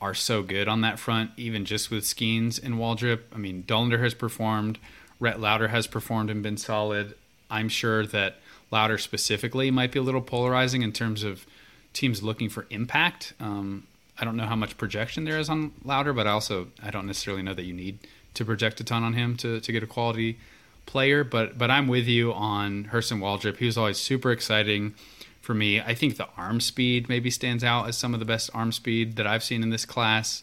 are 0.00 0.14
so 0.14 0.42
good 0.42 0.66
on 0.66 0.80
that 0.80 0.98
front, 0.98 1.30
even 1.36 1.64
just 1.64 1.92
with 1.92 2.02
Skenes 2.02 2.62
and 2.62 2.74
Waldrep. 2.74 3.20
I 3.32 3.38
mean, 3.38 3.62
Dollander 3.62 4.02
has 4.02 4.14
performed, 4.14 4.80
Rhett 5.20 5.40
Lowder 5.40 5.68
has 5.68 5.86
performed 5.86 6.28
and 6.30 6.42
been 6.42 6.56
solid. 6.56 7.14
I'm 7.50 7.68
sure 7.68 8.06
that 8.06 8.36
Lowder 8.70 8.98
specifically 8.98 9.70
might 9.70 9.92
be 9.92 9.98
a 9.98 10.02
little 10.02 10.20
polarizing 10.20 10.82
in 10.82 10.92
terms 10.92 11.22
of 11.22 11.46
teams 11.92 12.22
looking 12.22 12.48
for 12.48 12.66
impact. 12.70 13.34
Um, 13.40 13.86
I 14.18 14.24
don't 14.24 14.36
know 14.36 14.46
how 14.46 14.56
much 14.56 14.76
projection 14.76 15.24
there 15.24 15.38
is 15.38 15.48
on 15.48 15.72
Lowder, 15.84 16.12
but 16.12 16.26
I 16.26 16.30
also 16.30 16.68
I 16.82 16.90
don't 16.90 17.06
necessarily 17.06 17.42
know 17.42 17.54
that 17.54 17.64
you 17.64 17.74
need 17.74 17.98
to 18.34 18.44
project 18.44 18.80
a 18.80 18.84
ton 18.84 19.02
on 19.02 19.14
him 19.14 19.36
to, 19.38 19.60
to 19.60 19.72
get 19.72 19.82
a 19.82 19.86
quality 19.86 20.38
player. 20.86 21.24
But 21.24 21.58
but 21.58 21.70
I'm 21.70 21.88
with 21.88 22.06
you 22.06 22.32
on 22.32 22.90
Hurston 22.92 23.20
Waldrep. 23.20 23.56
He 23.56 23.66
was 23.66 23.78
always 23.78 23.98
super 23.98 24.30
exciting 24.30 24.94
for 25.40 25.54
me. 25.54 25.80
I 25.80 25.94
think 25.94 26.16
the 26.16 26.28
arm 26.36 26.60
speed 26.60 27.08
maybe 27.08 27.30
stands 27.30 27.62
out 27.62 27.88
as 27.88 27.98
some 27.98 28.14
of 28.14 28.20
the 28.20 28.26
best 28.26 28.50
arm 28.54 28.72
speed 28.72 29.16
that 29.16 29.26
I've 29.26 29.44
seen 29.44 29.62
in 29.62 29.70
this 29.70 29.84
class. 29.84 30.42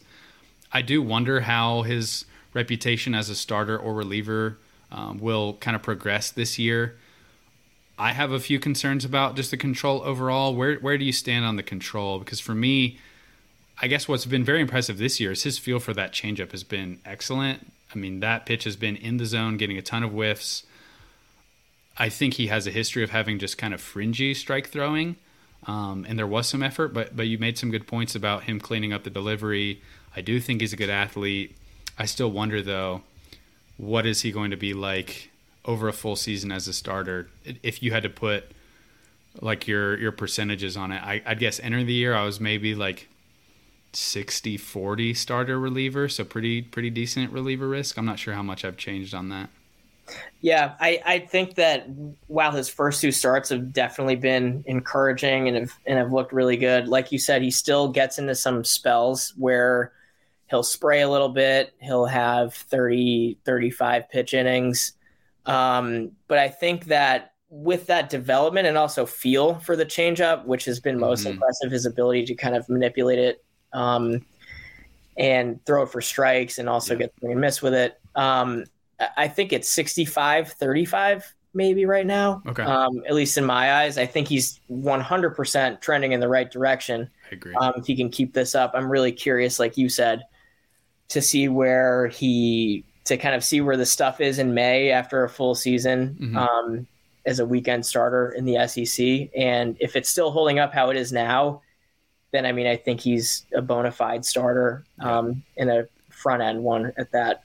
I 0.72 0.80
do 0.80 1.02
wonder 1.02 1.40
how 1.40 1.82
his 1.82 2.24
reputation 2.54 3.14
as 3.14 3.28
a 3.28 3.34
starter 3.34 3.78
or 3.78 3.94
reliever 3.94 4.58
um, 4.92 5.18
will 5.18 5.54
kind 5.54 5.74
of 5.74 5.82
progress 5.82 6.30
this 6.30 6.58
year. 6.58 6.96
I 7.98 8.12
have 8.12 8.30
a 8.30 8.40
few 8.40 8.58
concerns 8.58 9.04
about 9.04 9.36
just 9.36 9.50
the 9.50 9.56
control 9.56 10.02
overall. 10.02 10.54
Where 10.54 10.76
where 10.76 10.98
do 10.98 11.04
you 11.04 11.12
stand 11.12 11.44
on 11.44 11.56
the 11.56 11.62
control? 11.62 12.18
Because 12.18 12.40
for 12.40 12.54
me, 12.54 12.98
I 13.80 13.86
guess 13.86 14.06
what's 14.06 14.26
been 14.26 14.44
very 14.44 14.60
impressive 14.60 14.98
this 14.98 15.18
year 15.18 15.32
is 15.32 15.42
his 15.42 15.58
feel 15.58 15.80
for 15.80 15.94
that 15.94 16.12
changeup 16.12 16.52
has 16.52 16.62
been 16.62 17.00
excellent. 17.04 17.72
I 17.94 17.98
mean, 17.98 18.20
that 18.20 18.46
pitch 18.46 18.64
has 18.64 18.76
been 18.76 18.96
in 18.96 19.16
the 19.16 19.26
zone, 19.26 19.56
getting 19.56 19.78
a 19.78 19.82
ton 19.82 20.02
of 20.02 20.12
whiffs. 20.12 20.64
I 21.98 22.08
think 22.08 22.34
he 22.34 22.46
has 22.46 22.66
a 22.66 22.70
history 22.70 23.02
of 23.02 23.10
having 23.10 23.38
just 23.38 23.58
kind 23.58 23.74
of 23.74 23.80
fringy 23.80 24.34
strike 24.34 24.68
throwing, 24.68 25.16
um, 25.66 26.06
and 26.08 26.18
there 26.18 26.26
was 26.26 26.48
some 26.48 26.62
effort, 26.62 26.94
but 26.94 27.14
but 27.14 27.26
you 27.26 27.38
made 27.38 27.58
some 27.58 27.70
good 27.70 27.86
points 27.86 28.14
about 28.14 28.44
him 28.44 28.60
cleaning 28.60 28.92
up 28.92 29.04
the 29.04 29.10
delivery. 29.10 29.82
I 30.16 30.20
do 30.22 30.40
think 30.40 30.60
he's 30.60 30.72
a 30.72 30.76
good 30.76 30.90
athlete. 30.90 31.56
I 31.98 32.06
still 32.06 32.30
wonder 32.30 32.62
though, 32.62 33.02
what 33.76 34.06
is 34.06 34.22
he 34.22 34.32
going 34.32 34.50
to 34.50 34.56
be 34.56 34.74
like 34.74 35.30
over 35.64 35.88
a 35.88 35.92
full 35.92 36.16
season 36.16 36.52
as 36.52 36.68
a 36.68 36.72
starter? 36.72 37.28
If 37.62 37.82
you 37.82 37.92
had 37.92 38.02
to 38.02 38.10
put 38.10 38.50
like 39.40 39.66
your 39.66 39.98
your 39.98 40.12
percentages 40.12 40.76
on 40.76 40.92
it, 40.92 41.02
I, 41.02 41.22
I'd 41.24 41.38
guess 41.38 41.60
entering 41.60 41.86
the 41.86 41.92
year 41.92 42.14
I 42.14 42.24
was 42.24 42.40
maybe 42.40 42.74
like 42.74 43.08
60 43.92 44.56
40 44.56 45.14
starter 45.14 45.58
reliever, 45.58 46.08
so 46.08 46.24
pretty 46.24 46.62
pretty 46.62 46.90
decent 46.90 47.32
reliever 47.32 47.68
risk. 47.68 47.96
I'm 47.96 48.06
not 48.06 48.18
sure 48.18 48.34
how 48.34 48.42
much 48.42 48.64
I've 48.64 48.76
changed 48.76 49.14
on 49.14 49.28
that. 49.30 49.50
Yeah, 50.40 50.74
I, 50.80 51.00
I 51.06 51.18
think 51.20 51.54
that 51.54 51.86
while 52.26 52.50
his 52.50 52.68
first 52.68 53.00
two 53.00 53.12
starts 53.12 53.50
have 53.50 53.72
definitely 53.72 54.16
been 54.16 54.64
encouraging 54.66 55.48
and 55.48 55.56
have 55.56 55.72
and 55.86 55.98
have 55.98 56.12
looked 56.12 56.32
really 56.32 56.56
good, 56.56 56.88
like 56.88 57.12
you 57.12 57.18
said, 57.18 57.42
he 57.42 57.50
still 57.50 57.88
gets 57.88 58.18
into 58.18 58.34
some 58.34 58.64
spells 58.64 59.32
where 59.36 59.92
he'll 60.52 60.62
spray 60.62 61.00
a 61.00 61.08
little 61.08 61.30
bit, 61.30 61.72
he'll 61.80 62.04
have 62.04 62.52
30, 62.52 63.38
35 63.42 64.10
pitch 64.10 64.34
innings. 64.34 64.92
Um, 65.46 66.10
but 66.28 66.36
I 66.36 66.48
think 66.48 66.84
that 66.86 67.32
with 67.48 67.86
that 67.86 68.10
development 68.10 68.66
and 68.66 68.76
also 68.76 69.06
feel 69.06 69.54
for 69.60 69.76
the 69.76 69.86
changeup, 69.86 70.44
which 70.44 70.66
has 70.66 70.78
been 70.78 70.98
most 70.98 71.20
mm-hmm. 71.20 71.32
impressive, 71.32 71.70
his 71.70 71.86
ability 71.86 72.26
to 72.26 72.34
kind 72.34 72.54
of 72.54 72.68
manipulate 72.68 73.18
it 73.18 73.42
um, 73.72 74.26
and 75.16 75.64
throw 75.64 75.84
it 75.84 75.88
for 75.88 76.02
strikes 76.02 76.58
and 76.58 76.68
also 76.68 76.92
yeah. 76.92 77.00
get 77.00 77.14
swing 77.18 77.32
and 77.32 77.40
miss 77.40 77.62
with 77.62 77.72
it. 77.72 77.98
Um, 78.14 78.64
I 79.16 79.28
think 79.28 79.54
it's 79.54 79.70
65 79.70 80.52
35 80.52 81.34
maybe 81.54 81.86
right 81.86 82.06
now. 82.06 82.42
Okay. 82.46 82.62
Um, 82.62 83.02
at 83.08 83.14
least 83.14 83.38
in 83.38 83.46
my 83.46 83.72
eyes, 83.82 83.96
I 83.96 84.04
think 84.04 84.28
he's 84.28 84.60
100% 84.70 85.80
trending 85.80 86.12
in 86.12 86.20
the 86.20 86.28
right 86.28 86.50
direction. 86.50 87.08
I 87.30 87.34
agree. 87.36 87.54
Um, 87.54 87.72
if 87.76 87.86
he 87.86 87.96
can 87.96 88.10
keep 88.10 88.34
this 88.34 88.54
up, 88.54 88.72
I'm 88.74 88.90
really 88.90 89.12
curious, 89.12 89.58
like 89.58 89.78
you 89.78 89.88
said, 89.88 90.24
to 91.12 91.22
see 91.22 91.48
where 91.48 92.08
he 92.08 92.84
to 93.04 93.16
kind 93.16 93.34
of 93.34 93.42
see 93.42 93.60
where 93.60 93.76
the 93.76 93.86
stuff 93.86 94.20
is 94.20 94.38
in 94.38 94.54
May 94.54 94.90
after 94.90 95.24
a 95.24 95.28
full 95.28 95.54
season 95.54 96.16
mm-hmm. 96.20 96.36
um, 96.36 96.86
as 97.26 97.40
a 97.40 97.46
weekend 97.46 97.84
starter 97.84 98.30
in 98.30 98.44
the 98.44 98.66
SEC, 98.66 99.30
and 99.36 99.76
if 99.80 99.96
it's 99.96 100.08
still 100.08 100.30
holding 100.30 100.58
up 100.58 100.72
how 100.72 100.90
it 100.90 100.96
is 100.96 101.12
now, 101.12 101.62
then 102.32 102.46
I 102.46 102.52
mean, 102.52 102.66
I 102.66 102.76
think 102.76 103.00
he's 103.00 103.44
a 103.54 103.62
bona 103.62 103.92
fide 103.92 104.24
starter 104.24 104.84
um, 105.00 105.42
in 105.56 105.68
a 105.68 105.86
front 106.10 106.42
end 106.42 106.62
one 106.62 106.92
at 106.96 107.12
that. 107.12 107.44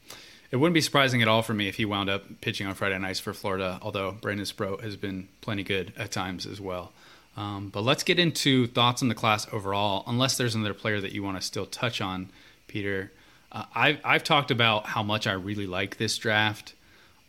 It 0.49 0.57
wouldn't 0.57 0.73
be 0.73 0.81
surprising 0.81 1.21
at 1.21 1.27
all 1.27 1.41
for 1.41 1.53
me 1.53 1.67
if 1.67 1.75
he 1.75 1.85
wound 1.85 2.09
up 2.09 2.23
pitching 2.39 2.67
on 2.67 2.73
Friday 2.73 2.97
nights 2.97 3.19
for 3.19 3.33
Florida, 3.33 3.79
although 3.81 4.13
Brandon 4.13 4.45
Sproat 4.45 4.81
has 4.81 4.95
been 4.95 5.27
plenty 5.41 5.63
good 5.63 5.91
at 5.97 6.11
times 6.11 6.45
as 6.45 6.61
well. 6.61 6.93
Um, 7.35 7.69
but 7.69 7.81
let's 7.81 8.03
get 8.03 8.17
into 8.17 8.67
thoughts 8.67 9.01
on 9.01 9.09
the 9.09 9.15
class 9.15 9.45
overall, 9.51 10.03
unless 10.07 10.37
there's 10.37 10.55
another 10.55 10.73
player 10.73 11.01
that 11.01 11.11
you 11.11 11.21
want 11.21 11.37
to 11.37 11.45
still 11.45 11.65
touch 11.65 11.99
on, 12.01 12.29
Peter. 12.67 13.11
Uh, 13.51 13.63
I've, 13.73 13.99
I've 14.03 14.23
talked 14.23 14.51
about 14.51 14.87
how 14.87 15.03
much 15.03 15.27
I 15.27 15.33
really 15.33 15.67
like 15.67 15.97
this 15.97 16.17
draft 16.17 16.73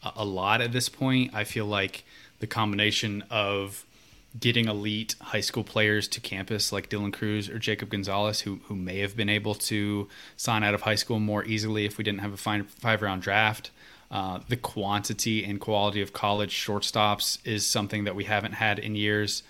a, 0.02 0.12
a 0.16 0.24
lot 0.24 0.60
at 0.60 0.72
this 0.72 0.88
point. 0.88 1.34
I 1.34 1.44
feel 1.44 1.66
like 1.66 2.04
the 2.40 2.46
combination 2.46 3.24
of 3.30 3.84
getting 4.38 4.68
elite 4.68 5.14
high 5.20 5.40
school 5.40 5.64
players 5.64 6.06
to 6.08 6.20
campus 6.20 6.72
like 6.72 6.88
Dylan 6.90 7.12
Crews 7.12 7.48
or 7.48 7.58
Jacob 7.58 7.90
Gonzalez, 7.90 8.40
who 8.40 8.60
who 8.64 8.76
may 8.76 8.98
have 8.98 9.16
been 9.16 9.28
able 9.28 9.54
to 9.54 10.08
sign 10.36 10.62
out 10.62 10.74
of 10.74 10.82
high 10.82 10.94
school 10.94 11.18
more 11.18 11.44
easily 11.44 11.84
if 11.84 11.98
we 11.98 12.04
didn't 12.04 12.20
have 12.20 12.32
a 12.32 12.36
five, 12.36 12.68
five 12.68 13.02
round 13.02 13.22
draft. 13.22 13.70
Uh, 14.10 14.40
the 14.48 14.56
quantity 14.56 15.44
and 15.44 15.60
quality 15.60 16.00
of 16.00 16.12
college 16.12 16.54
shortstops 16.54 17.38
is 17.44 17.66
something 17.66 18.04
that 18.04 18.14
we 18.14 18.24
haven't 18.24 18.52
had 18.52 18.78
in 18.78 18.94
years. 18.94 19.42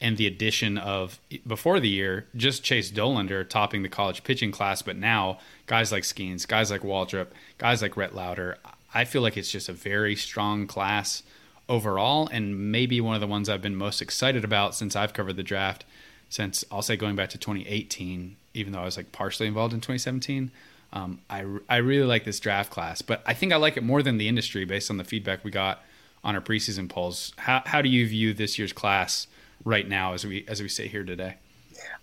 And 0.00 0.18
the 0.18 0.26
addition 0.26 0.76
of 0.76 1.18
before 1.46 1.80
the 1.80 1.88
year, 1.88 2.26
just 2.36 2.62
Chase 2.62 2.90
Dollander 2.90 3.48
topping 3.48 3.82
the 3.82 3.88
college 3.88 4.24
pitching 4.24 4.52
class, 4.52 4.82
but 4.82 4.96
now 4.96 5.38
guys 5.66 5.90
like 5.90 6.02
Skenes, 6.02 6.46
guys 6.46 6.70
like 6.70 6.82
Waldrep, 6.82 7.28
guys 7.56 7.80
like 7.80 7.96
Rhett 7.96 8.14
Lowder. 8.14 8.58
I 8.92 9.04
feel 9.04 9.22
like 9.22 9.36
it's 9.36 9.50
just 9.50 9.68
a 9.68 9.72
very 9.72 10.14
strong 10.14 10.66
class 10.66 11.22
overall, 11.68 12.28
and 12.30 12.70
maybe 12.70 13.00
one 13.00 13.14
of 13.14 13.20
the 13.20 13.26
ones 13.26 13.48
I've 13.48 13.62
been 13.62 13.76
most 13.76 14.00
excited 14.02 14.44
about 14.44 14.74
since 14.74 14.94
I've 14.94 15.12
covered 15.12 15.36
the 15.36 15.42
draft. 15.42 15.84
Since 16.28 16.64
I'll 16.70 16.82
say 16.82 16.96
going 16.96 17.16
back 17.16 17.30
to 17.30 17.38
2018, 17.38 18.36
even 18.54 18.72
though 18.72 18.80
I 18.80 18.84
was 18.84 18.96
like 18.96 19.12
partially 19.12 19.46
involved 19.46 19.72
in 19.72 19.80
2017, 19.80 20.50
um, 20.92 21.20
I 21.30 21.44
I 21.68 21.76
really 21.76 22.06
like 22.06 22.24
this 22.24 22.40
draft 22.40 22.70
class, 22.70 23.02
but 23.02 23.22
I 23.26 23.34
think 23.34 23.52
I 23.52 23.56
like 23.56 23.76
it 23.76 23.82
more 23.82 24.02
than 24.02 24.18
the 24.18 24.28
industry 24.28 24.64
based 24.64 24.90
on 24.90 24.96
the 24.96 25.04
feedback 25.04 25.44
we 25.44 25.50
got 25.50 25.82
on 26.24 26.34
our 26.34 26.40
preseason 26.40 26.88
polls. 26.88 27.32
How 27.36 27.62
how 27.66 27.82
do 27.82 27.88
you 27.88 28.06
view 28.06 28.34
this 28.34 28.58
year's 28.58 28.72
class 28.72 29.26
right 29.64 29.88
now 29.88 30.14
as 30.14 30.24
we 30.24 30.44
as 30.48 30.62
we 30.62 30.68
sit 30.68 30.90
here 30.90 31.04
today? 31.04 31.36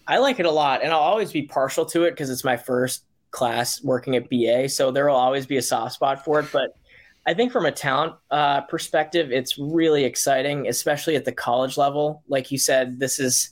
I 0.07 0.17
like 0.17 0.39
it 0.39 0.45
a 0.45 0.51
lot, 0.51 0.83
and 0.83 0.91
I'll 0.91 0.99
always 0.99 1.31
be 1.31 1.43
partial 1.43 1.85
to 1.87 2.03
it 2.03 2.11
because 2.11 2.29
it's 2.29 2.43
my 2.43 2.57
first 2.57 3.05
class 3.31 3.83
working 3.83 4.15
at 4.15 4.29
BA, 4.29 4.69
so 4.69 4.91
there 4.91 5.07
will 5.07 5.15
always 5.15 5.45
be 5.45 5.57
a 5.57 5.61
soft 5.61 5.95
spot 5.95 6.23
for 6.23 6.39
it. 6.39 6.47
But 6.51 6.75
I 7.25 7.33
think 7.33 7.51
from 7.51 7.65
a 7.65 7.71
talent 7.71 8.15
uh, 8.31 8.61
perspective, 8.61 9.31
it's 9.31 9.57
really 9.57 10.03
exciting, 10.03 10.67
especially 10.67 11.15
at 11.15 11.25
the 11.25 11.31
college 11.31 11.77
level. 11.77 12.23
Like 12.27 12.51
you 12.51 12.57
said, 12.57 12.99
this 12.99 13.19
is 13.19 13.51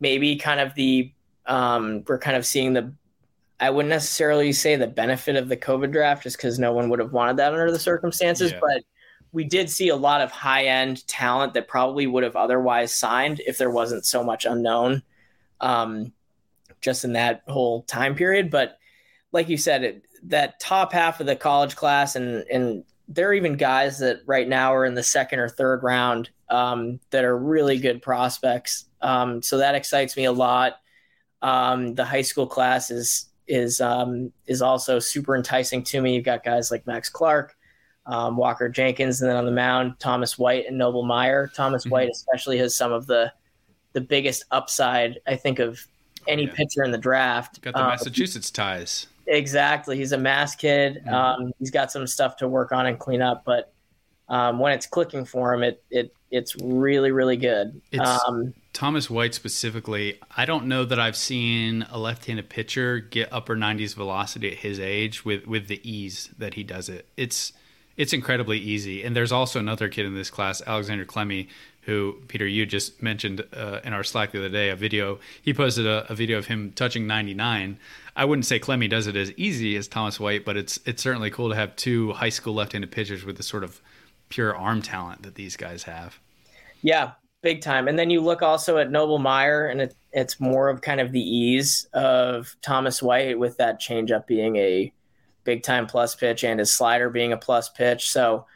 maybe 0.00 0.36
kind 0.36 0.60
of 0.60 0.74
the 0.74 1.12
um, 1.46 2.04
we're 2.06 2.18
kind 2.18 2.36
of 2.36 2.46
seeing 2.46 2.72
the. 2.72 2.92
I 3.62 3.68
wouldn't 3.68 3.90
necessarily 3.90 4.52
say 4.54 4.76
the 4.76 4.86
benefit 4.86 5.36
of 5.36 5.50
the 5.50 5.56
COVID 5.56 5.92
draft, 5.92 6.22
just 6.22 6.38
because 6.38 6.58
no 6.58 6.72
one 6.72 6.88
would 6.88 6.98
have 6.98 7.12
wanted 7.12 7.36
that 7.36 7.52
under 7.52 7.70
the 7.70 7.78
circumstances. 7.78 8.52
Yeah. 8.52 8.60
But 8.60 8.82
we 9.32 9.44
did 9.44 9.70
see 9.70 9.88
a 9.88 9.96
lot 9.96 10.20
of 10.20 10.30
high 10.30 10.64
end 10.64 11.06
talent 11.06 11.54
that 11.54 11.68
probably 11.68 12.06
would 12.06 12.24
have 12.24 12.36
otherwise 12.36 12.94
signed 12.94 13.40
if 13.46 13.58
there 13.58 13.70
wasn't 13.70 14.04
so 14.04 14.24
much 14.24 14.44
unknown, 14.44 15.02
um, 15.60 16.12
just 16.80 17.04
in 17.04 17.12
that 17.12 17.42
whole 17.46 17.82
time 17.82 18.14
period. 18.14 18.50
But 18.50 18.78
like 19.32 19.48
you 19.48 19.56
said, 19.56 19.84
it, 19.84 20.04
that 20.24 20.60
top 20.60 20.92
half 20.92 21.20
of 21.20 21.26
the 21.26 21.36
college 21.36 21.76
class, 21.76 22.16
and 22.16 22.44
and 22.50 22.84
there 23.08 23.28
are 23.28 23.34
even 23.34 23.56
guys 23.56 23.98
that 23.98 24.20
right 24.26 24.48
now 24.48 24.74
are 24.74 24.84
in 24.84 24.94
the 24.94 25.02
second 25.02 25.38
or 25.38 25.48
third 25.48 25.82
round 25.82 26.30
um, 26.48 27.00
that 27.10 27.24
are 27.24 27.36
really 27.36 27.78
good 27.78 28.02
prospects. 28.02 28.86
Um, 29.00 29.42
so 29.42 29.58
that 29.58 29.74
excites 29.74 30.16
me 30.16 30.24
a 30.24 30.32
lot. 30.32 30.74
Um, 31.42 31.94
the 31.94 32.04
high 32.04 32.22
school 32.22 32.46
class 32.46 32.90
is 32.90 33.26
is 33.46 33.80
um, 33.80 34.32
is 34.46 34.62
also 34.62 34.98
super 34.98 35.36
enticing 35.36 35.82
to 35.84 36.00
me. 36.00 36.14
You've 36.14 36.24
got 36.24 36.44
guys 36.44 36.70
like 36.70 36.86
Max 36.86 37.08
Clark, 37.08 37.56
um, 38.10 38.36
Walker 38.36 38.68
Jenkins, 38.68 39.22
and 39.22 39.30
then 39.30 39.36
on 39.36 39.46
the 39.46 39.52
mound, 39.52 39.94
Thomas 39.98 40.38
White 40.38 40.66
and 40.66 40.76
Noble 40.76 41.04
Meyer. 41.04 41.50
Thomas 41.54 41.84
mm-hmm. 41.84 41.92
White 41.92 42.08
especially 42.10 42.58
has 42.58 42.74
some 42.74 42.92
of 42.92 43.06
the 43.06 43.32
the 43.92 44.00
biggest 44.00 44.44
upside 44.50 45.18
I 45.26 45.36
think 45.36 45.58
of 45.58 45.84
any 46.28 46.44
yeah. 46.44 46.52
pitcher 46.54 46.84
in 46.84 46.90
the 46.90 46.98
draft. 46.98 47.60
Got 47.62 47.74
the 47.74 47.80
um, 47.80 47.88
Massachusetts 47.88 48.50
ties. 48.50 49.06
Exactly. 49.26 49.96
He's 49.96 50.12
a 50.12 50.18
mass 50.18 50.54
kid. 50.56 51.02
Mm-hmm. 51.04 51.14
Um, 51.14 51.52
he's 51.58 51.70
got 51.70 51.92
some 51.92 52.06
stuff 52.06 52.36
to 52.38 52.48
work 52.48 52.72
on 52.72 52.86
and 52.86 52.98
clean 52.98 53.22
up, 53.22 53.44
but 53.44 53.72
um, 54.28 54.58
when 54.58 54.72
it's 54.72 54.86
clicking 54.86 55.24
for 55.24 55.54
him, 55.54 55.62
it 55.62 55.82
it 55.90 56.12
it's 56.32 56.56
really 56.56 57.12
really 57.12 57.36
good. 57.36 57.80
Um, 57.98 58.54
Thomas 58.72 59.08
White 59.08 59.34
specifically. 59.34 60.18
I 60.36 60.46
don't 60.46 60.66
know 60.66 60.84
that 60.84 60.98
I've 60.98 61.16
seen 61.16 61.86
a 61.90 61.98
left-handed 61.98 62.48
pitcher 62.48 62.98
get 62.98 63.32
upper 63.32 63.56
90s 63.56 63.94
velocity 63.94 64.52
at 64.52 64.58
his 64.58 64.80
age 64.80 65.24
with 65.24 65.46
with 65.46 65.68
the 65.68 65.80
ease 65.88 66.30
that 66.38 66.54
he 66.54 66.64
does 66.64 66.88
it. 66.88 67.06
It's 67.16 67.52
it's 67.96 68.12
incredibly 68.12 68.58
easy. 68.58 69.02
And 69.02 69.14
there's 69.14 69.32
also 69.32 69.58
another 69.58 69.88
kid 69.88 70.06
in 70.06 70.14
this 70.14 70.30
class, 70.30 70.62
Alexander 70.66 71.04
Clemmey, 71.04 71.48
who 71.82 72.16
Peter 72.28 72.46
you 72.46 72.66
just 72.66 73.02
mentioned 73.02 73.44
uh, 73.52 73.80
in 73.84 73.92
our 73.92 74.04
Slack 74.04 74.32
the 74.32 74.38
other 74.38 74.48
day. 74.48 74.70
A 74.70 74.76
video 74.76 75.18
he 75.42 75.54
posted 75.54 75.86
a, 75.86 76.10
a, 76.10 76.14
video 76.14 76.38
of 76.38 76.46
him 76.46 76.72
touching 76.72 77.06
99. 77.06 77.78
I 78.16 78.24
wouldn't 78.24 78.46
say 78.46 78.58
Clemmey 78.58 78.88
does 78.88 79.06
it 79.06 79.16
as 79.16 79.32
easy 79.32 79.76
as 79.76 79.88
Thomas 79.88 80.20
White, 80.20 80.44
but 80.44 80.56
it's 80.56 80.78
it's 80.84 81.02
certainly 81.02 81.30
cool 81.30 81.48
to 81.48 81.54
have 81.54 81.74
two 81.76 82.12
high 82.12 82.28
school 82.28 82.54
left-handed 82.54 82.90
pitchers 82.90 83.24
with 83.24 83.36
the 83.36 83.42
sort 83.42 83.64
of 83.64 83.80
pure 84.28 84.54
arm 84.54 84.82
talent 84.82 85.22
that 85.22 85.34
these 85.34 85.56
guys 85.56 85.84
have. 85.84 86.18
Yeah, 86.82 87.12
big 87.42 87.60
time. 87.60 87.88
And 87.88 87.98
then 87.98 88.10
you 88.10 88.20
look 88.20 88.42
also 88.42 88.78
at 88.78 88.90
Noble 88.90 89.18
Meyer, 89.18 89.66
and 89.66 89.80
it, 89.80 89.94
it's 90.12 90.40
more 90.40 90.68
of 90.68 90.80
kind 90.80 91.00
of 91.00 91.12
the 91.12 91.20
ease 91.20 91.88
of 91.92 92.54
Thomas 92.62 93.02
White 93.02 93.38
with 93.38 93.56
that 93.58 93.80
changeup 93.80 94.26
being 94.26 94.56
a 94.56 94.92
big 95.44 95.62
time 95.62 95.86
plus 95.86 96.14
pitch 96.14 96.44
and 96.44 96.58
his 96.58 96.72
slider 96.72 97.10
being 97.10 97.32
a 97.32 97.36
plus 97.36 97.68
pitch. 97.68 98.10
So 98.10 98.46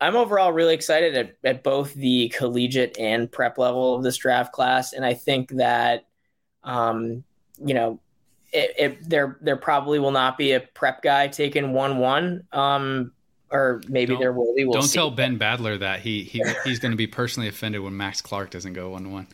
I'm 0.00 0.16
overall 0.16 0.50
really 0.50 0.74
excited 0.74 1.14
at, 1.14 1.36
at 1.44 1.62
both 1.62 1.92
the 1.92 2.30
collegiate 2.30 2.98
and 2.98 3.30
prep 3.30 3.58
level 3.58 3.96
of 3.96 4.02
this 4.02 4.16
draft 4.16 4.52
class, 4.52 4.94
and 4.94 5.04
I 5.04 5.12
think 5.12 5.50
that, 5.56 6.06
um, 6.64 7.22
you 7.62 7.74
know, 7.74 8.00
it, 8.52 8.74
it, 8.78 9.10
there 9.10 9.36
there 9.42 9.56
probably 9.56 9.98
will 9.98 10.10
not 10.10 10.38
be 10.38 10.52
a 10.52 10.60
prep 10.60 11.02
guy 11.02 11.28
taken 11.28 11.72
one 11.74 11.98
one, 11.98 12.44
um, 12.50 13.12
or 13.50 13.82
maybe 13.88 14.14
don't, 14.14 14.20
there 14.20 14.32
will 14.32 14.54
be. 14.54 14.64
We'll 14.64 14.72
don't 14.72 14.88
see. 14.88 14.96
tell 14.96 15.10
Ben 15.10 15.38
Badler 15.38 15.78
that 15.80 16.00
he, 16.00 16.22
he 16.22 16.42
he's 16.64 16.78
going 16.78 16.92
to 16.92 16.96
be 16.96 17.06
personally 17.06 17.48
offended 17.48 17.82
when 17.82 17.94
Max 17.94 18.22
Clark 18.22 18.50
doesn't 18.50 18.72
go 18.72 18.90
one 18.90 19.12
one. 19.12 19.26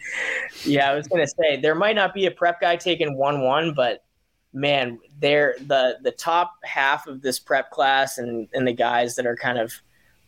Yeah, 0.64 0.90
I 0.90 0.94
was 0.96 1.06
going 1.06 1.24
to 1.24 1.28
say 1.28 1.60
there 1.60 1.76
might 1.76 1.94
not 1.94 2.12
be 2.12 2.26
a 2.26 2.30
prep 2.32 2.60
guy 2.60 2.74
taken 2.74 3.14
one 3.14 3.42
one, 3.42 3.72
but 3.72 4.02
man, 4.56 4.98
they're 5.20 5.54
the 5.66 5.98
the 6.02 6.10
top 6.10 6.54
half 6.64 7.06
of 7.06 7.20
this 7.20 7.38
prep 7.38 7.70
class 7.70 8.18
and 8.18 8.48
and 8.54 8.66
the 8.66 8.72
guys 8.72 9.14
that 9.16 9.26
are 9.26 9.36
kind 9.36 9.58
of 9.58 9.72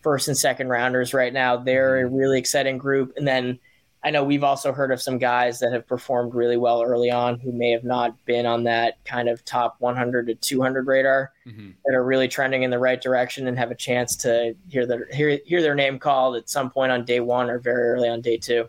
first 0.03 0.29
and 0.29 0.37
second 0.37 0.68
rounders 0.68 1.14
right 1.14 1.33
now. 1.33 1.57
They're 1.57 2.01
a 2.01 2.05
mm-hmm. 2.05 2.14
really 2.14 2.39
exciting 2.39 2.79
group. 2.79 3.14
And 3.16 3.26
then 3.26 3.59
I 4.05 4.11
know 4.11 4.22
we've 4.22 4.45
also 4.45 4.72
heard 4.72 4.93
of 4.93 5.03
some 5.03 5.18
guys 5.18 5.59
that 5.59 5.72
have 5.72 5.87
performed 5.87 6.35
really 6.35 6.57
well 6.57 6.83
early 6.83 7.11
on 7.11 7.41
who 7.41 7.51
may 7.51 7.70
have 7.70 7.83
not 7.83 8.24
been 8.26 8.47
on 8.47 8.64
that 8.64 9.05
kind 9.05 9.29
of 9.29 9.45
top 9.45 9.76
100 9.81 10.29
to 10.29 10.35
200 10.35 10.87
radar 10.87 11.33
mm-hmm. 11.47 11.70
that 11.85 11.95
are 11.95 12.05
really 12.05 12.29
trending 12.29 12.62
in 12.62 12.70
the 12.70 12.79
right 12.79 13.01
direction 13.01 13.49
and 13.49 13.59
have 13.59 13.72
a 13.72 13.74
chance 13.74 14.14
to 14.16 14.55
hear 14.68 14.87
their 14.87 15.09
hear, 15.12 15.41
hear 15.45 15.62
their 15.62 15.74
name 15.74 15.99
called 15.99 16.37
at 16.37 16.49
some 16.49 16.70
point 16.70 16.93
on 16.93 17.05
day 17.05 17.20
one 17.20 17.51
or 17.51 17.59
very 17.59 17.89
early 17.89 18.09
on 18.09 18.20
day 18.20 18.37
two. 18.37 18.68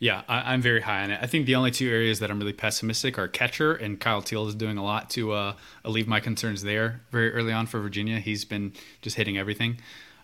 Yeah, 0.00 0.22
I, 0.28 0.54
am 0.54 0.62
very 0.62 0.80
high 0.80 1.02
on 1.02 1.10
it. 1.10 1.18
I 1.22 1.26
think 1.26 1.44
the 1.44 1.56
only 1.56 1.70
two 1.70 1.90
areas 1.90 2.20
that 2.20 2.30
I'm 2.30 2.38
really 2.38 2.54
pessimistic 2.54 3.18
are 3.18 3.28
catcher, 3.28 3.74
and 3.74 4.00
Kyle 4.00 4.22
Teel 4.22 4.48
is 4.48 4.54
doing 4.54 4.78
a 4.78 4.82
lot 4.82 5.10
to 5.10 5.32
uh, 5.32 5.52
alleviate 5.84 6.08
my 6.08 6.20
concerns 6.20 6.62
there 6.62 7.02
very 7.10 7.30
early 7.34 7.52
on 7.52 7.66
for 7.66 7.80
Virginia. 7.80 8.18
He's 8.18 8.46
been 8.46 8.72
just 9.02 9.16
hitting 9.16 9.36
everything. 9.36 9.76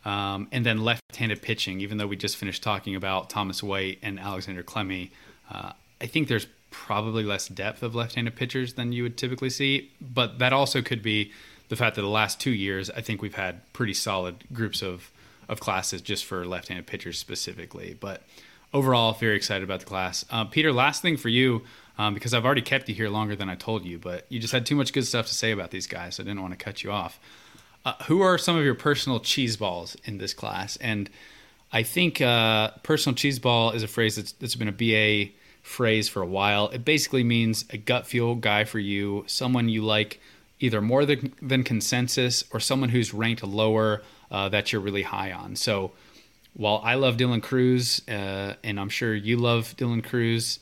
Um, 0.07 0.49
and 0.51 0.64
then 0.64 0.83
left-handed 0.83 1.43
pitching, 1.43 1.81
even 1.81 1.99
though 1.99 2.07
we 2.07 2.16
just 2.16 2.39
finished 2.39 2.62
talking 2.62 2.97
about 2.97 3.29
Thomas 3.29 3.62
White 3.62 3.99
and 4.03 4.18
Alexander 4.18 4.62
Clemmey, 4.62 5.11
uh, 5.51 5.72
I 6.01 6.07
think 6.07 6.29
there's 6.29 6.47
probably 6.70 7.22
less 7.24 7.47
depth 7.47 7.83
of 7.83 7.95
left-handed 7.95 8.35
pitchers 8.35 8.74
than 8.74 8.93
you 8.93 9.03
would 9.03 9.18
typically 9.18 9.51
see. 9.51 9.91
But 10.01 10.39
that 10.39 10.55
also 10.55 10.81
could 10.81 11.03
be 11.03 11.33
the 11.68 11.77
fact 11.77 11.97
that 11.97 12.03
the 12.03 12.09
last 12.09 12.41
two 12.41 12.53
years, 12.53 12.89
I 12.89 13.03
think 13.03 13.20
we've 13.20 13.35
had 13.35 13.61
pretty 13.74 13.95
solid 13.95 14.45
groups 14.53 14.83
of 14.83 15.11
of 15.49 15.61
classes 15.61 16.03
just 16.03 16.24
for 16.24 16.45
left-handed 16.45 16.87
pitchers 16.87 17.18
specifically. 17.18 17.97
But 18.01 18.22
overall, 18.77 19.14
very 19.14 19.37
excited 19.37 19.64
about 19.64 19.81
the 19.81 19.87
class. 19.87 20.24
Uh, 20.31 20.45
Peter, 20.45 20.70
last 20.70 21.01
thing 21.01 21.16
for 21.16 21.31
you, 21.31 21.62
um, 21.97 22.12
because 22.12 22.35
I've 22.35 22.45
already 22.45 22.61
kept 22.61 22.91
you 22.91 22.95
here 22.95 23.09
longer 23.09 23.35
than 23.35 23.49
I 23.49 23.55
told 23.55 23.87
you, 23.87 23.99
but 23.99 24.27
you 24.29 24.39
just 24.39 24.53
had 24.53 24.66
too 24.66 24.77
much 24.77 24.93
good 24.93 25.07
stuff 25.07 25.27
to 25.29 25.35
say 25.35 25.51
about 25.51 25.70
these 25.70 25.87
guys, 25.87 26.16
so 26.16 26.22
I 26.22 26.27
didn't 26.27 26.43
want 26.43 26.53
to 26.53 26.62
cut 26.62 26.85
you 26.85 26.93
off. 26.93 27.18
Uh, 27.87 27.95
who 28.05 28.20
are 28.20 28.37
some 28.37 28.55
of 28.55 28.64
your 28.64 28.74
personal 28.74 29.18
cheese 29.18 29.57
balls 29.57 29.97
in 30.05 30.18
this 30.18 30.35
class? 30.35 30.77
And 30.77 31.09
I 31.72 31.85
think 31.85 32.20
uh, 32.20 32.72
personal 32.83 33.16
cheese 33.16 33.39
ball 33.39 33.70
is 33.70 33.83
a 33.83 33.89
phrase 33.89 34.16
that's, 34.16 34.33
that's 34.33 34.57
been 34.57 34.68
a 34.68 34.72
BA 34.72 35.33
phrase 35.62 36.09
for 36.09 36.20
a 36.20 36.27
while. 36.27 36.68
It 36.68 36.85
basically 36.85 37.24
means 37.24 37.64
a 37.70 37.79
gut 37.79 38.07
feel 38.07 38.35
guy 38.35 38.64
for 38.64 38.79
you, 38.79 39.24
someone 39.27 39.70
you 39.70 39.83
like 39.83 40.20
either 40.61 40.83
more 40.83 41.07
than, 41.07 41.33
than 41.41 41.64
consensus 41.64 42.45
or 42.51 42.61
someone 42.61 42.91
who's 42.91 43.14
ranked 43.14 43.43
lower 43.43 44.03
uh, 44.31 44.51
that 44.51 44.70
you're 44.70 44.83
really 44.83 45.03
high 45.03 45.33
on. 45.33 45.57
So 45.57 45.93
while 46.57 46.80
I 46.82 46.94
love 46.94 47.16
Dylan 47.16 47.42
Crews, 47.42 48.00
uh, 48.09 48.54
and 48.64 48.80
I'm 48.80 48.88
sure 48.88 49.14
you 49.14 49.36
love 49.36 49.74
Dylan 49.76 50.02
Crews, 50.02 50.59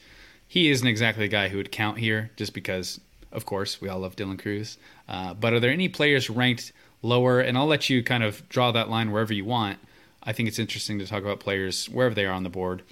he 0.46 0.70
isn't 0.70 0.86
exactly 0.86 1.24
the 1.24 1.30
guy 1.30 1.48
who 1.48 1.56
would 1.56 1.72
count 1.72 1.98
here 1.98 2.30
just 2.36 2.52
because, 2.52 3.00
of 3.32 3.46
course, 3.46 3.80
we 3.80 3.88
all 3.88 4.00
love 4.00 4.16
Dylan 4.16 4.38
Crews. 4.38 4.78
Uh, 5.08 5.34
but 5.34 5.52
are 5.52 5.60
there 5.60 5.70
any 5.70 5.88
players 5.88 6.28
ranked 6.28 6.72
lower, 7.04 7.40
and 7.40 7.56
I'll 7.56 7.66
let 7.66 7.88
you 7.88 8.02
kind 8.02 8.24
of 8.24 8.48
draw 8.48 8.72
that 8.72 8.88
line 8.88 9.12
wherever 9.12 9.32
you 9.32 9.44
want. 9.44 9.78
I 10.22 10.32
think 10.32 10.48
it's 10.48 10.58
interesting 10.58 10.98
to 10.98 11.06
talk 11.06 11.22
about 11.22 11.38
players 11.38 11.88
wherever 11.88 12.14
they 12.14 12.24
are 12.24 12.32
on 12.32 12.42
the 12.42 12.50
board. 12.50 12.82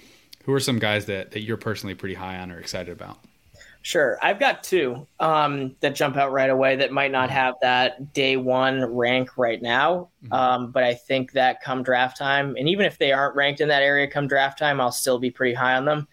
Who 0.45 0.53
are 0.53 0.59
some 0.59 0.79
guys 0.79 1.07
that, 1.07 1.31
that 1.31 1.41
you're 1.41 1.57
personally 1.57 1.95
pretty 1.95 2.15
high 2.15 2.37
on 2.37 2.51
or 2.51 2.59
excited 2.59 2.91
about? 2.91 3.19
Sure. 3.83 4.17
I've 4.21 4.39
got 4.39 4.63
two 4.63 5.05
um, 5.19 5.75
that 5.81 5.93
jump 5.93 6.15
out 6.15 6.31
right 6.31 6.49
away 6.49 6.77
that 6.77 6.93
might 6.93 7.11
not 7.11 7.29
have 7.29 7.55
that 7.61 8.13
day 8.13 8.37
one 8.37 8.85
rank 8.85 9.37
right 9.37 9.61
now. 9.61 10.09
Mm-hmm. 10.23 10.33
Um, 10.33 10.71
but 10.71 10.85
I 10.85 10.93
think 10.93 11.33
that 11.33 11.61
come 11.61 11.83
draft 11.83 12.17
time, 12.17 12.55
and 12.57 12.69
even 12.69 12.85
if 12.85 12.97
they 12.97 13.11
aren't 13.11 13.35
ranked 13.35 13.59
in 13.59 13.67
that 13.67 13.83
area 13.83 14.07
come 14.07 14.25
draft 14.25 14.57
time, 14.57 14.79
I'll 14.79 14.93
still 14.93 15.19
be 15.19 15.29
pretty 15.29 15.53
high 15.53 15.75
on 15.75 15.83
them. 15.83 16.07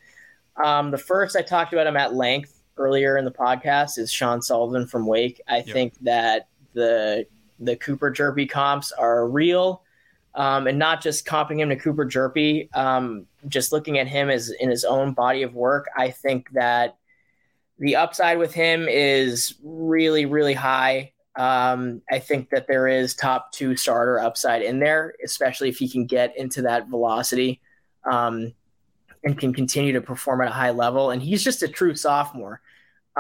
Um, 0.63 0.91
the 0.91 0.99
first 0.99 1.37
I 1.37 1.43
talked 1.43 1.73
about 1.73 1.87
him 1.87 1.97
at 1.97 2.13
length 2.13 2.61
earlier 2.77 3.17
in 3.17 3.25
the 3.25 3.31
podcast 3.31 3.99
is 3.99 4.11
Sean 4.11 4.43
Sullivan 4.43 4.89
from 4.89 5.07
Wake. 5.07 5.41
I 5.47 5.59
yep. 5.59 5.67
think 5.67 5.95
that 6.01 6.49
the 6.75 7.25
the 7.61 7.77
Cooper 7.77 8.11
Hjerpe 8.11 8.51
comps 8.51 8.91
are 8.91 9.29
real. 9.29 9.85
Um, 10.35 10.67
and 10.67 10.79
not 10.79 11.03
just 11.03 11.27
comping 11.27 11.59
him 11.59 11.69
to 11.69 11.77
Cooper 11.77 12.07
Hjerpe, 12.07 12.75
um, 12.77 13.27
just 13.49 13.73
looking 13.73 13.99
at 13.99 14.07
him 14.07 14.31
as 14.31 14.51
in 14.61 14.71
his 14.71 14.85
own 14.85 15.13
body 15.13 15.43
of 15.43 15.55
work, 15.55 15.89
I 15.97 16.11
think 16.11 16.51
that 16.53 16.97
the 17.81 17.97
upside 17.97 18.39
with 18.39 18.55
him 18.55 18.87
is 18.89 19.55
really, 19.63 20.27
really 20.27 20.55
high. 20.55 21.13
Um, 21.37 22.03
I 22.11 22.19
think 22.19 22.51
that 22.51 22.67
there 22.69 22.87
is 22.87 23.15
top 23.15 23.53
two 23.53 23.77
starter 23.77 24.21
upside 24.21 24.63
in 24.63 24.79
there, 24.79 25.15
especially 25.25 25.69
if 25.69 25.79
he 25.79 25.89
can 25.89 26.07
get 26.07 26.37
into 26.37 26.63
that 26.63 26.89
velocity 26.89 27.61
um, 28.05 28.53
and 29.25 29.39
can 29.39 29.53
continue 29.53 29.95
to 29.95 30.01
perform 30.01 30.43
at 30.43 30.49
a 30.49 30.53
high 30.53 30.71
level. 30.71 31.11
And 31.11 31.23
he's 31.23 31.43
just 31.43 31.63
a 31.63 31.69
true 31.69 31.97
sophomore 31.97 32.61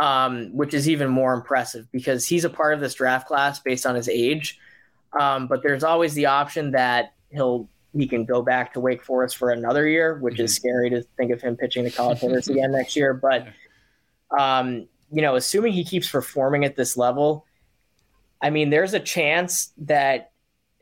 um, 0.00 0.50
which 0.56 0.74
is 0.74 0.88
even 0.88 1.08
more 1.08 1.34
impressive 1.34 1.90
because 1.92 2.26
he's 2.26 2.44
a 2.44 2.50
part 2.50 2.74
of 2.74 2.80
this 2.80 2.94
draft 2.94 3.26
class 3.26 3.58
based 3.58 3.86
on 3.86 3.94
his 3.94 4.08
age. 4.08 4.58
Um, 5.18 5.46
but 5.48 5.62
there's 5.62 5.84
always 5.84 6.14
the 6.14 6.26
option 6.26 6.72
that 6.72 7.14
he'll 7.30 7.68
he 7.92 8.06
can 8.06 8.24
go 8.24 8.40
back 8.40 8.72
to 8.72 8.80
Wake 8.80 9.04
Forest 9.04 9.36
for 9.36 9.50
another 9.50 9.88
year, 9.88 10.16
which 10.20 10.34
mm-hmm. 10.34 10.44
is 10.44 10.54
scary 10.54 10.90
to 10.90 11.02
think 11.16 11.32
of 11.32 11.42
him 11.42 11.56
pitching 11.56 11.84
to 11.84 11.90
college 11.90 12.20
hitters 12.20 12.46
again 12.48 12.70
next 12.70 12.94
year. 12.94 13.12
But 13.12 13.48
um, 14.38 14.86
you 15.12 15.22
know, 15.22 15.36
assuming 15.36 15.72
he 15.72 15.84
keeps 15.84 16.08
performing 16.08 16.64
at 16.64 16.76
this 16.76 16.96
level, 16.96 17.46
I 18.40 18.50
mean, 18.50 18.70
there's 18.70 18.94
a 18.94 19.00
chance 19.00 19.72
that 19.78 20.30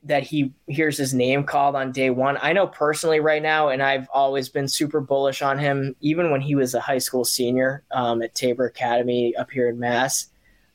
that 0.04 0.22
he 0.22 0.52
hears 0.68 0.96
his 0.96 1.12
name 1.12 1.42
called 1.42 1.74
on 1.74 1.90
day 1.90 2.08
one. 2.10 2.38
I 2.40 2.52
know 2.52 2.68
personally 2.68 3.18
right 3.18 3.42
now, 3.42 3.68
and 3.68 3.82
I've 3.82 4.08
always 4.12 4.48
been 4.48 4.68
super 4.68 5.00
bullish 5.00 5.42
on 5.42 5.58
him, 5.58 5.96
even 6.00 6.30
when 6.30 6.40
he 6.40 6.54
was 6.54 6.74
a 6.74 6.80
high 6.80 6.98
school 6.98 7.24
senior 7.24 7.82
um, 7.90 8.22
at 8.22 8.34
Tabor 8.34 8.66
Academy 8.66 9.34
up 9.36 9.50
here 9.50 9.68
in 9.68 9.78
Mass. 9.78 10.28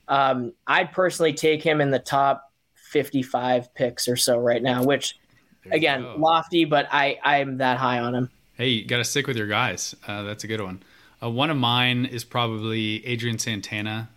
Um, 0.09 0.53
I'd 0.67 0.91
personally 0.91 1.33
take 1.33 1.63
him 1.63 1.79
in 1.79 1.89
the 1.89 1.99
top 1.99 2.51
55 2.73 3.73
picks 3.73 4.09
or 4.09 4.17
so 4.17 4.37
right 4.37 4.61
now, 4.61 4.83
which 4.83 5.17
again, 5.71 6.19
lofty, 6.19 6.65
but 6.65 6.87
I, 6.91 7.17
I'm 7.23 7.57
that 7.57 7.77
high 7.77 7.99
on 7.99 8.13
him. 8.13 8.29
Hey, 8.55 8.69
you 8.69 8.85
got 8.85 8.97
to 8.97 9.05
stick 9.05 9.25
with 9.25 9.37
your 9.37 9.47
guys. 9.47 9.95
Uh, 10.05 10.23
that's 10.23 10.43
a 10.43 10.47
good 10.47 10.61
one. 10.61 10.83
Uh, 11.23 11.29
one 11.29 11.49
of 11.49 11.57
mine 11.57 12.05
is 12.05 12.23
probably 12.23 13.05
Adrian 13.05 13.39
Santana 13.39 14.09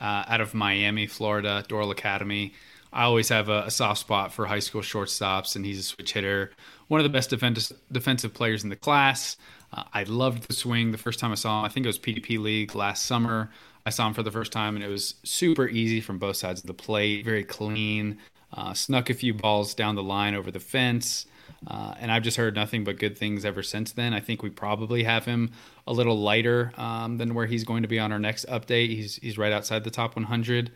uh, 0.00 0.24
out 0.28 0.40
of 0.40 0.54
Miami, 0.54 1.06
Florida, 1.06 1.64
Doral 1.68 1.90
Academy. 1.90 2.54
I 2.92 3.04
always 3.04 3.30
have 3.30 3.48
a, 3.48 3.62
a, 3.62 3.70
soft 3.70 4.00
spot 4.00 4.32
for 4.32 4.46
high 4.46 4.58
school 4.58 4.82
shortstops, 4.82 5.56
and 5.56 5.64
he's 5.64 5.78
a 5.78 5.82
switch 5.82 6.12
hitter. 6.12 6.52
One 6.88 7.00
of 7.00 7.04
the 7.04 7.10
best 7.10 7.30
defensive 7.30 7.76
defensive 7.90 8.34
players 8.34 8.64
in 8.64 8.70
the 8.70 8.76
class. 8.76 9.38
Uh, 9.72 9.84
I 9.94 10.02
loved 10.04 10.46
the 10.46 10.52
swing 10.52 10.92
the 10.92 10.98
first 10.98 11.18
time 11.18 11.32
I 11.32 11.36
saw 11.36 11.60
him. 11.60 11.64
I 11.64 11.68
think 11.68 11.86
it 11.86 11.88
was 11.88 11.98
PDP 11.98 12.38
League 12.38 12.74
last 12.74 13.06
summer. 13.06 13.50
I 13.86 13.90
saw 13.90 14.06
him 14.06 14.14
for 14.14 14.22
the 14.22 14.30
first 14.30 14.52
time, 14.52 14.76
and 14.76 14.84
it 14.84 14.88
was 14.88 15.14
super 15.24 15.66
easy 15.66 16.00
from 16.00 16.18
both 16.18 16.36
sides 16.36 16.60
of 16.60 16.66
the 16.66 16.74
plate, 16.74 17.24
very 17.24 17.44
clean. 17.44 18.18
Uh, 18.52 18.74
snuck 18.74 19.08
a 19.08 19.14
few 19.14 19.32
balls 19.32 19.74
down 19.74 19.94
the 19.94 20.02
line 20.02 20.34
over 20.34 20.50
the 20.50 20.60
fence. 20.60 21.26
Uh, 21.66 21.94
and 22.00 22.10
I've 22.10 22.22
just 22.22 22.36
heard 22.36 22.54
nothing 22.54 22.84
but 22.84 22.98
good 22.98 23.16
things 23.16 23.44
ever 23.44 23.62
since 23.62 23.92
then. 23.92 24.12
I 24.14 24.20
think 24.20 24.42
we 24.42 24.50
probably 24.50 25.04
have 25.04 25.24
him 25.24 25.52
a 25.86 25.92
little 25.92 26.18
lighter 26.18 26.72
um, 26.76 27.18
than 27.18 27.34
where 27.34 27.46
he's 27.46 27.64
going 27.64 27.82
to 27.82 27.88
be 27.88 27.98
on 27.98 28.12
our 28.12 28.18
next 28.18 28.46
update. 28.46 28.88
He's 28.88 29.16
he's 29.16 29.38
right 29.38 29.52
outside 29.52 29.84
the 29.84 29.90
top 29.90 30.16
100. 30.16 30.72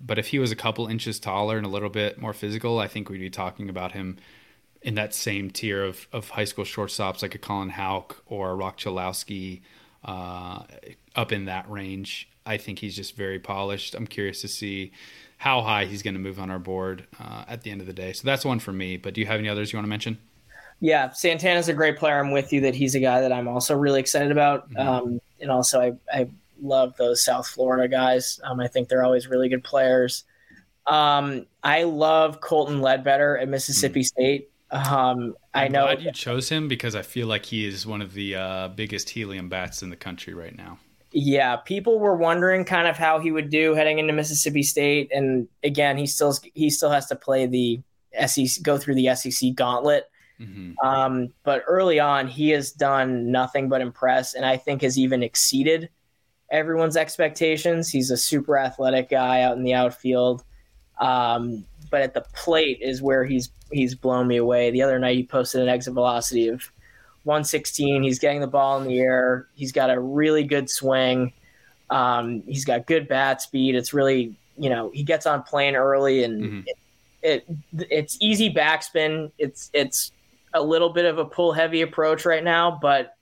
But 0.00 0.18
if 0.18 0.28
he 0.28 0.38
was 0.38 0.52
a 0.52 0.56
couple 0.56 0.86
inches 0.86 1.18
taller 1.18 1.56
and 1.56 1.66
a 1.66 1.68
little 1.68 1.88
bit 1.88 2.20
more 2.20 2.32
physical, 2.32 2.78
I 2.78 2.88
think 2.88 3.08
we'd 3.08 3.18
be 3.18 3.30
talking 3.30 3.68
about 3.68 3.92
him 3.92 4.18
in 4.82 4.94
that 4.94 5.12
same 5.12 5.50
tier 5.50 5.84
of, 5.84 6.06
of 6.12 6.30
high 6.30 6.44
school 6.44 6.64
shortstops 6.64 7.22
like 7.22 7.34
a 7.34 7.38
Colin 7.38 7.70
Houck 7.70 8.22
or 8.26 8.50
a 8.50 8.54
Roch 8.54 8.78
Cholowsky, 8.78 9.62
uh, 10.04 10.62
up 11.16 11.32
in 11.32 11.46
that 11.46 11.68
range. 11.68 12.28
I 12.46 12.56
think 12.56 12.78
he's 12.78 12.94
just 12.94 13.16
very 13.16 13.38
polished. 13.38 13.94
I'm 13.94 14.06
curious 14.06 14.40
to 14.42 14.48
see 14.48 14.92
how 15.38 15.62
high 15.62 15.86
he's 15.86 16.02
going 16.02 16.14
to 16.14 16.20
move 16.20 16.38
on 16.38 16.50
our 16.50 16.58
board 16.58 17.06
uh, 17.18 17.44
at 17.48 17.62
the 17.62 17.70
end 17.70 17.80
of 17.80 17.86
the 17.86 17.92
day. 17.92 18.12
So 18.12 18.26
that's 18.26 18.44
one 18.44 18.58
for 18.58 18.72
me. 18.72 18.96
But 18.96 19.14
do 19.14 19.20
you 19.20 19.26
have 19.26 19.38
any 19.38 19.48
others 19.48 19.72
you 19.72 19.76
want 19.76 19.86
to 19.86 19.90
mention? 19.90 20.18
Yeah, 20.80 21.10
Santana's 21.10 21.68
a 21.68 21.72
great 21.72 21.96
player. 21.96 22.18
I'm 22.18 22.32
with 22.32 22.52
you 22.52 22.60
that 22.62 22.74
he's 22.74 22.94
a 22.94 23.00
guy 23.00 23.20
that 23.20 23.32
I'm 23.32 23.48
also 23.48 23.76
really 23.76 24.00
excited 24.00 24.30
about. 24.30 24.70
Mm-hmm. 24.70 24.88
Um, 24.88 25.20
and 25.40 25.50
also, 25.50 25.80
I, 25.80 25.92
I 26.20 26.28
love 26.60 26.96
those 26.96 27.24
South 27.24 27.46
Florida 27.46 27.88
guys. 27.88 28.40
Um, 28.44 28.60
I 28.60 28.68
think 28.68 28.88
they're 28.88 29.04
always 29.04 29.28
really 29.28 29.48
good 29.48 29.64
players. 29.64 30.24
Um, 30.86 31.46
I 31.62 31.84
love 31.84 32.40
Colton 32.40 32.80
Ledbetter 32.80 33.38
at 33.38 33.48
Mississippi 33.48 34.00
mm-hmm. 34.00 34.04
State. 34.04 34.50
Um, 34.70 35.34
i 35.54 35.66
know 35.66 35.86
glad 35.86 36.02
you 36.02 36.12
chose 36.12 36.50
him 36.50 36.68
because 36.68 36.94
I 36.94 37.00
feel 37.00 37.26
like 37.26 37.46
he 37.46 37.64
is 37.64 37.86
one 37.86 38.02
of 38.02 38.12
the 38.12 38.34
uh, 38.34 38.68
biggest 38.68 39.08
helium 39.08 39.48
bats 39.48 39.82
in 39.82 39.88
the 39.88 39.96
country 39.96 40.34
right 40.34 40.54
now. 40.54 40.78
Yeah, 41.20 41.56
people 41.56 41.98
were 41.98 42.16
wondering 42.16 42.64
kind 42.64 42.86
of 42.86 42.96
how 42.96 43.18
he 43.18 43.32
would 43.32 43.50
do 43.50 43.74
heading 43.74 43.98
into 43.98 44.12
Mississippi 44.12 44.62
State, 44.62 45.10
and 45.12 45.48
again, 45.64 45.96
he 45.96 46.06
still 46.06 46.32
he 46.54 46.70
still 46.70 46.90
has 46.90 47.06
to 47.06 47.16
play 47.16 47.46
the 47.46 47.80
SEC, 48.24 48.62
go 48.62 48.78
through 48.78 48.94
the 48.94 49.12
SEC 49.16 49.56
gauntlet. 49.56 50.04
Mm-hmm. 50.40 50.86
Um, 50.86 51.32
but 51.42 51.64
early 51.66 51.98
on, 51.98 52.28
he 52.28 52.50
has 52.50 52.70
done 52.70 53.32
nothing 53.32 53.68
but 53.68 53.80
impress, 53.80 54.34
and 54.34 54.46
I 54.46 54.56
think 54.56 54.82
has 54.82 54.96
even 54.96 55.24
exceeded 55.24 55.88
everyone's 56.52 56.96
expectations. 56.96 57.90
He's 57.90 58.12
a 58.12 58.16
super 58.16 58.56
athletic 58.56 59.10
guy 59.10 59.42
out 59.42 59.56
in 59.56 59.64
the 59.64 59.74
outfield. 59.74 60.44
Um, 61.00 61.64
but 61.90 62.00
at 62.00 62.14
the 62.14 62.24
plate 62.32 62.78
is 62.80 63.02
where 63.02 63.24
he's 63.24 63.50
he's 63.72 63.96
blown 63.96 64.28
me 64.28 64.36
away. 64.36 64.70
The 64.70 64.82
other 64.82 65.00
night 65.00 65.16
he 65.16 65.24
posted 65.24 65.62
an 65.62 65.68
exit 65.68 65.94
velocity 65.94 66.46
of 66.46 66.70
116. 67.28 68.02
He's 68.02 68.18
getting 68.18 68.40
the 68.40 68.46
ball 68.46 68.80
in 68.80 68.88
the 68.88 68.98
air. 68.98 69.46
He's 69.54 69.70
got 69.70 69.90
a 69.90 70.00
really 70.00 70.44
good 70.44 70.70
swing. 70.70 71.34
Um, 71.90 72.42
he's 72.46 72.64
got 72.64 72.86
good 72.86 73.06
bat 73.06 73.42
speed. 73.42 73.74
It's 73.74 73.92
really 73.92 74.34
you 74.56 74.70
know 74.70 74.90
he 74.92 75.02
gets 75.02 75.26
on 75.26 75.42
plane 75.42 75.76
early 75.76 76.24
and 76.24 76.42
mm-hmm. 76.42 76.60
it, 77.22 77.46
it, 77.46 77.86
it's 77.90 78.16
easy 78.20 78.52
backspin. 78.52 79.30
It's 79.36 79.70
it's 79.74 80.10
a 80.54 80.62
little 80.62 80.88
bit 80.88 81.04
of 81.04 81.18
a 81.18 81.24
pull 81.26 81.52
heavy 81.52 81.82
approach 81.82 82.24
right 82.24 82.42
now, 82.42 82.78
but 82.80 83.14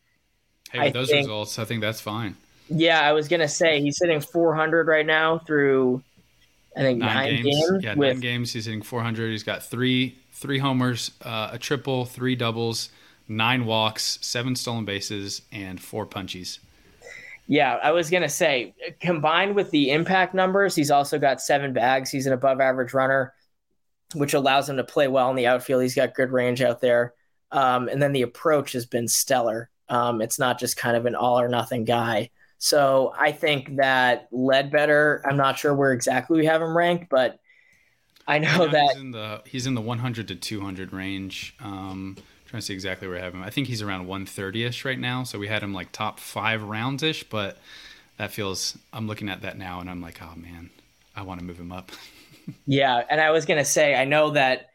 hey, 0.70 0.78
with 0.78 0.88
I 0.88 0.90
those 0.90 1.10
think, 1.10 1.26
results, 1.26 1.58
I 1.58 1.64
think 1.64 1.80
that's 1.80 2.00
fine. 2.00 2.36
Yeah, 2.68 3.00
I 3.00 3.12
was 3.12 3.26
gonna 3.26 3.48
say 3.48 3.80
he's 3.80 3.98
hitting 4.00 4.20
400 4.20 4.86
right 4.86 5.04
now 5.04 5.38
through 5.38 6.00
I 6.76 6.80
think 6.80 7.00
nine, 7.00 7.14
nine 7.14 7.42
games. 7.42 7.70
games. 7.70 7.84
Yeah, 7.84 7.94
with... 7.94 8.08
nine 8.08 8.20
games. 8.20 8.52
He's 8.52 8.66
hitting 8.66 8.82
400. 8.82 9.30
He's 9.30 9.42
got 9.42 9.64
three 9.64 10.16
three 10.32 10.58
homers, 10.58 11.12
uh, 11.22 11.50
a 11.52 11.58
triple, 11.58 12.04
three 12.04 12.36
doubles, 12.36 12.90
nine 13.28 13.66
walks, 13.66 14.18
seven 14.22 14.54
stolen 14.54 14.84
bases, 14.84 15.42
and 15.52 15.80
four 15.80 16.06
punchies. 16.06 16.58
Yeah, 17.46 17.78
I 17.82 17.92
was 17.92 18.10
gonna 18.10 18.28
say, 18.28 18.74
combined 19.00 19.54
with 19.54 19.70
the 19.70 19.90
impact 19.90 20.34
numbers, 20.34 20.74
he's 20.74 20.90
also 20.90 21.18
got 21.18 21.40
seven 21.40 21.72
bags. 21.72 22.10
He's 22.10 22.26
an 22.26 22.32
above 22.32 22.60
average 22.60 22.92
runner, 22.92 23.34
which 24.14 24.34
allows 24.34 24.68
him 24.68 24.76
to 24.78 24.84
play 24.84 25.08
well 25.08 25.30
in 25.30 25.36
the 25.36 25.46
outfield. 25.46 25.82
He's 25.82 25.94
got 25.94 26.14
good 26.14 26.32
range 26.32 26.60
out 26.60 26.80
there, 26.80 27.14
um, 27.52 27.88
and 27.88 28.02
then 28.02 28.12
the 28.12 28.22
approach 28.22 28.72
has 28.72 28.86
been 28.86 29.06
stellar. 29.06 29.70
Um, 29.88 30.20
it's 30.20 30.38
not 30.38 30.58
just 30.58 30.76
kind 30.76 30.96
of 30.96 31.06
an 31.06 31.14
all 31.14 31.38
or 31.38 31.48
nothing 31.48 31.84
guy. 31.84 32.30
So 32.58 33.12
I 33.16 33.32
think 33.32 33.76
that 33.76 34.28
Ledbetter, 34.32 35.22
I'm 35.24 35.36
not 35.36 35.58
sure 35.58 35.74
where 35.74 35.92
exactly 35.92 36.38
we 36.38 36.46
have 36.46 36.62
him 36.62 36.76
ranked, 36.76 37.08
but 37.10 37.38
I 38.26 38.38
know 38.38 38.66
that 38.66 38.92
he's 38.92 39.00
in 39.00 39.10
the 39.12 39.42
he's 39.46 39.66
in 39.66 39.74
the 39.74 39.80
100 39.80 40.28
to 40.28 40.34
200 40.34 40.92
range. 40.92 41.54
Um, 41.60 42.16
trying 42.56 42.62
to 42.62 42.66
see 42.66 42.72
exactly 42.72 43.06
where 43.06 43.18
I 43.18 43.20
have 43.20 43.34
him. 43.34 43.42
I 43.42 43.50
think 43.50 43.66
he's 43.66 43.82
around 43.82 44.06
130ish 44.06 44.86
right 44.86 44.98
now. 44.98 45.24
So 45.24 45.38
we 45.38 45.46
had 45.46 45.62
him 45.62 45.74
like 45.74 45.92
top 45.92 46.18
five 46.18 46.62
rounds 46.62 47.02
ish, 47.02 47.22
but 47.24 47.58
that 48.16 48.30
feels. 48.30 48.78
I'm 48.94 49.06
looking 49.06 49.28
at 49.28 49.42
that 49.42 49.58
now 49.58 49.80
and 49.80 49.90
I'm 49.90 50.00
like, 50.00 50.22
oh 50.22 50.34
man, 50.36 50.70
I 51.14 51.20
want 51.20 51.40
to 51.40 51.44
move 51.44 51.60
him 51.60 51.70
up. 51.70 51.92
yeah, 52.66 53.02
and 53.10 53.20
I 53.20 53.30
was 53.30 53.44
gonna 53.44 53.64
say, 53.64 53.94
I 53.94 54.06
know 54.06 54.30
that 54.30 54.70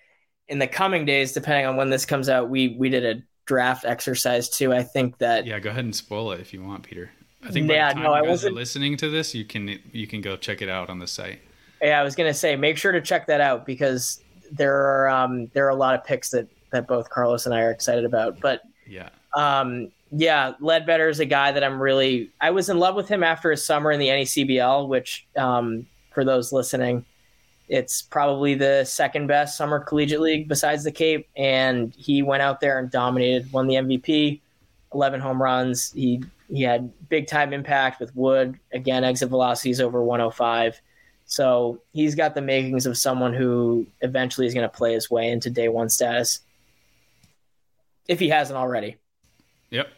in 0.47 0.59
the 0.59 0.67
coming 0.67 1.05
days, 1.05 1.31
depending 1.31 1.65
on 1.65 1.75
when 1.75 1.89
this 1.89 2.05
comes 2.05 2.29
out, 2.29 2.49
we 2.49 2.75
we 2.77 2.89
did 2.89 3.03
a 3.03 3.23
draft 3.45 3.83
exercise 3.83 4.47
too. 4.47 4.71
I 4.73 4.83
think 4.83 5.17
that 5.17 5.47
yeah, 5.47 5.57
go 5.57 5.71
ahead 5.71 5.85
and 5.85 5.95
spoil 5.95 6.31
it 6.33 6.39
if 6.39 6.53
you 6.53 6.63
want, 6.63 6.83
Peter. 6.83 7.09
I 7.43 7.49
think 7.49 7.67
yeah, 7.67 7.93
no, 7.93 8.13
I 8.13 8.21
wasn't 8.21 8.53
listening 8.53 8.95
to 8.97 9.09
this. 9.09 9.33
You 9.33 9.45
can 9.45 9.79
you 9.91 10.05
can 10.05 10.21
go 10.21 10.37
check 10.37 10.61
it 10.61 10.69
out 10.69 10.91
on 10.91 10.99
the 10.99 11.07
site. 11.07 11.39
Yeah, 11.81 11.99
I 11.99 12.03
was 12.03 12.13
gonna 12.15 12.33
say 12.33 12.55
make 12.55 12.77
sure 12.77 12.91
to 12.91 13.01
check 13.01 13.25
that 13.25 13.41
out 13.41 13.65
because 13.65 14.21
there 14.51 14.75
are 14.75 15.09
um, 15.09 15.47
there 15.53 15.65
are 15.65 15.69
a 15.69 15.75
lot 15.75 15.95
of 15.95 16.03
picks 16.03 16.29
that 16.29 16.47
that 16.71 16.87
both 16.87 17.09
Carlos 17.09 17.45
and 17.45 17.55
I 17.55 17.61
are 17.61 17.71
excited 17.71 18.05
about. 18.05 18.39
But 18.39 18.61
yeah, 18.87 19.09
um, 19.35 19.91
yeah, 20.11 20.53
Ledbetter 20.59 21.07
is 21.07 21.19
a 21.19 21.25
guy 21.25 21.51
that 21.51 21.63
I'm 21.63 21.81
really 21.81 22.31
I 22.41 22.51
was 22.51 22.69
in 22.69 22.79
love 22.79 22.95
with 22.95 23.07
him 23.07 23.23
after 23.23 23.51
his 23.51 23.65
summer 23.65 23.91
in 23.91 23.99
the 23.99 24.07
NECBL, 24.07 24.87
which 24.87 25.25
um, 25.37 25.85
for 26.13 26.25
those 26.25 26.51
listening, 26.51 27.05
it's 27.69 28.01
probably 28.01 28.53
the 28.53 28.83
second 28.83 29.27
best 29.27 29.57
summer 29.57 29.79
collegiate 29.79 30.19
league 30.19 30.47
besides 30.49 30.83
the 30.83 30.91
Cape, 30.91 31.27
and 31.37 31.93
he 31.95 32.21
went 32.21 32.41
out 32.41 32.59
there 32.59 32.79
and 32.79 32.91
dominated, 32.91 33.51
won 33.53 33.67
the 33.67 33.75
MVP, 33.75 34.41
11 34.93 35.19
home 35.21 35.41
runs. 35.41 35.91
He 35.93 36.23
he 36.49 36.63
had 36.63 36.91
big 37.07 37.27
time 37.27 37.53
impact 37.53 37.99
with 37.99 38.13
Wood. 38.15 38.59
Again, 38.73 39.03
exit 39.03 39.29
velocities 39.29 39.79
over 39.79 40.03
105. 40.03 40.81
So 41.25 41.79
he's 41.93 42.13
got 42.13 42.35
the 42.35 42.41
makings 42.41 42.85
of 42.85 42.97
someone 42.97 43.33
who 43.33 43.87
eventually 44.01 44.47
is 44.47 44.53
going 44.53 44.69
to 44.69 44.77
play 44.77 44.93
his 44.93 45.09
way 45.09 45.29
into 45.29 45.49
day 45.49 45.69
one 45.69 45.87
status, 45.87 46.41
if 48.07 48.19
he 48.19 48.29
hasn't 48.29 48.57
already. 48.57 48.97
Yep. 49.69 49.89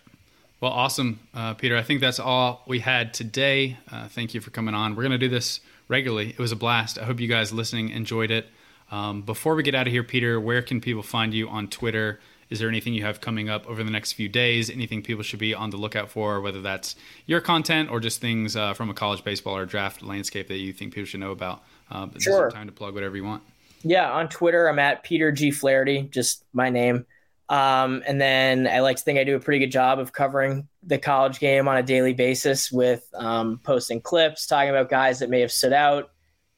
Well, 0.61 0.71
awesome, 0.71 1.19
uh, 1.33 1.55
Peter. 1.55 1.75
I 1.75 1.83
think 1.83 1.99
that's 1.99 2.19
all 2.19 2.63
we 2.67 2.79
had 2.79 3.13
today. 3.13 3.77
Uh, 3.91 4.07
thank 4.07 4.33
you 4.33 4.39
for 4.39 4.49
coming 4.49 4.73
on. 4.73 4.95
We're 4.95 5.03
going 5.03 5.11
to 5.11 5.17
do 5.17 5.27
this 5.27 5.59
regularly. 5.89 6.29
It 6.29 6.39
was 6.39 6.51
a 6.51 6.55
blast. 6.55 6.97
I 6.97 7.03
hope 7.03 7.19
you 7.19 7.27
guys 7.27 7.51
listening 7.51 7.89
enjoyed 7.89 8.31
it. 8.31 8.47
Um, 8.91 9.23
before 9.23 9.55
we 9.55 9.63
get 9.63 9.75
out 9.75 9.87
of 9.87 9.93
here, 9.93 10.03
Peter, 10.03 10.39
where 10.39 10.61
can 10.61 10.79
people 10.79 11.03
find 11.03 11.33
you 11.33 11.49
on 11.49 11.67
Twitter? 11.67 12.19
Is 12.49 12.59
there 12.59 12.69
anything 12.69 12.93
you 12.93 13.03
have 13.03 13.19
coming 13.19 13.49
up 13.49 13.67
over 13.67 13.83
the 13.83 13.89
next 13.89 14.13
few 14.13 14.29
days? 14.29 14.69
Anything 14.69 15.01
people 15.01 15.23
should 15.23 15.39
be 15.39 15.53
on 15.53 15.71
the 15.71 15.77
lookout 15.77 16.09
for, 16.09 16.39
whether 16.39 16.61
that's 16.61 16.95
your 17.25 17.41
content 17.41 17.89
or 17.89 17.99
just 17.99 18.21
things 18.21 18.55
uh, 18.55 18.73
from 18.73 18.89
a 18.89 18.93
college 18.93 19.23
baseball 19.23 19.57
or 19.57 19.65
draft 19.65 20.03
landscape 20.03 20.47
that 20.49 20.57
you 20.57 20.71
think 20.71 20.93
people 20.93 21.07
should 21.07 21.19
know 21.19 21.31
about? 21.31 21.63
Uh, 21.89 22.07
sure. 22.19 22.51
time 22.51 22.67
to 22.67 22.71
plug 22.71 22.93
whatever 22.93 23.15
you 23.17 23.23
want. 23.23 23.43
Yeah, 23.83 24.11
on 24.11 24.29
Twitter, 24.29 24.69
I'm 24.69 24.79
at 24.79 25.03
Peter 25.03 25.31
G. 25.31 25.51
Flaherty, 25.51 26.03
just 26.11 26.45
my 26.53 26.69
name. 26.69 27.05
Um, 27.53 28.01
and 28.07 28.19
then 28.19 28.65
I 28.65 28.79
like 28.79 28.97
to 28.97 29.03
think 29.03 29.19
I 29.19 29.23
do 29.23 29.35
a 29.35 29.39
pretty 29.39 29.59
good 29.59 29.71
job 29.71 29.99
of 29.99 30.11
covering 30.11 30.67
the 30.81 30.97
college 30.97 31.39
game 31.39 31.67
on 31.67 31.77
a 31.77 31.83
daily 31.83 32.13
basis 32.13 32.71
with 32.71 33.07
um, 33.13 33.59
posting 33.61 34.01
clips, 34.01 34.47
talking 34.47 34.71
about 34.71 34.89
guys 34.89 35.19
that 35.19 35.29
may 35.29 35.41
have 35.41 35.51
stood 35.51 35.71
out, 35.71 36.09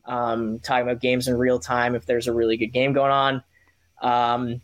um, 0.05 0.59
talking 0.59 0.87
about 0.87 1.01
games 1.01 1.27
in 1.27 1.35
real 1.37 1.59
time 1.59 1.95
if 1.95 2.05
there's 2.05 2.27
a 2.27 2.33
really 2.33 2.55
good 2.55 2.71
game 2.71 2.93
going 2.93 3.11
on. 3.11 3.43
Um, 4.01 4.61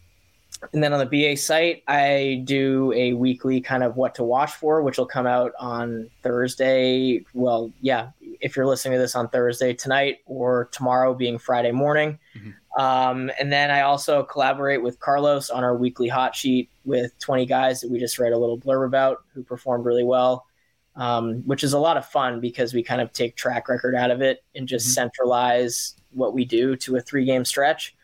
and 0.72 0.82
then 0.82 0.94
on 0.94 1.00
the 1.00 1.06
BA 1.06 1.36
site, 1.36 1.84
I 1.86 2.44
do 2.46 2.94
a 2.96 3.12
weekly 3.12 3.60
kind 3.60 3.84
of 3.84 3.98
what 3.98 4.16
to 4.16 4.24
watch 4.24 4.54
for, 4.54 4.82
which 4.84 4.98
will 4.98 5.06
come 5.06 5.28
out 5.28 5.52
on 5.60 6.10
Thursday. 6.24 7.26
Well, 7.34 7.74
yeah, 7.82 8.12
if 8.40 8.56
you're 8.56 8.68
listening 8.68 8.94
to 8.94 9.00
this 9.00 9.18
on 9.18 9.28
Thursday 9.28 9.74
tonight 9.74 10.20
or 10.26 10.70
tomorrow 10.72 11.14
being 11.14 11.40
Friday 11.40 11.74
morning. 11.74 12.20
Mm-hmm. 12.38 12.52
Um, 12.78 13.30
and 13.40 13.52
then 13.52 13.70
I 13.70 13.82
also 13.82 14.24
collaborate 14.24 14.82
with 14.82 15.00
Carlos 15.00 15.50
on 15.50 15.64
our 15.64 15.76
weekly 15.76 16.08
hot 16.08 16.36
sheet 16.36 16.70
with 16.86 17.18
20 17.20 17.46
guys 17.46 17.82
that 17.82 17.92
we 17.92 18.00
just 18.00 18.18
read 18.18 18.32
a 18.32 18.38
little 18.38 18.58
blurb 18.58 18.86
about 18.86 19.24
who 19.34 19.44
performed 19.44 19.86
really 19.86 20.06
well, 20.06 20.46
um, 20.96 21.42
which 21.46 21.64
is 21.64 21.74
a 21.74 21.80
lot 21.80 21.98
of 21.98 22.06
fun 22.06 22.40
because 22.40 22.74
we 22.74 22.82
kind 22.82 23.02
of 23.02 23.12
take 23.12 23.36
track 23.36 23.68
record 23.68 23.96
out 23.96 24.12
of 24.12 24.22
it 24.22 24.44
and 24.56 24.68
just 24.68 24.88
mm-hmm. 24.88 24.94
centralize 24.94 25.96
what 26.12 26.34
we 26.34 26.46
do 26.46 26.76
to 26.78 26.96
a 26.96 27.02
three 27.02 27.26
game 27.26 27.44
stretch. 27.44 27.96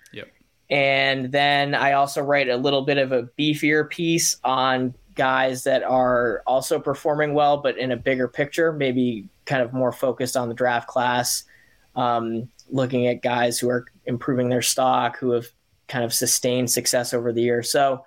And 0.70 1.32
then 1.32 1.74
I 1.74 1.93
also 1.93 2.22
write 2.22 2.49
a 2.49 2.57
little 2.57 2.82
bit 2.82 2.97
of 2.97 3.11
a 3.11 3.24
beefier 3.39 3.89
piece 3.89 4.38
on 4.43 4.93
guys 5.15 5.63
that 5.63 5.84
are 5.84 6.43
also 6.45 6.80
performing 6.80 7.34
well, 7.34 7.57
but 7.57 7.78
in 7.78 7.91
a 7.91 7.97
bigger 7.97 8.28
picture, 8.28 8.74
maybe 8.74 9.30
kind 9.45 9.61
of 9.61 9.74
more 9.74 9.91
focused 9.91 10.36
on 10.36 10.49
the 10.49 10.53
draft 10.53 10.88
class, 10.88 11.43
um, 11.95 12.49
looking 12.70 13.07
at 13.07 13.22
guys 13.22 13.57
who 13.57 13.70
are 13.70 13.86
improving 14.08 14.49
their 14.49 14.62
stock, 14.62 15.18
who 15.18 15.32
have 15.32 15.47
kind 15.88 16.03
of 16.03 16.14
sustained 16.14 16.72
success 16.72 17.14
over 17.14 17.32
the 17.32 17.41
year. 17.41 17.64
So, 17.64 18.03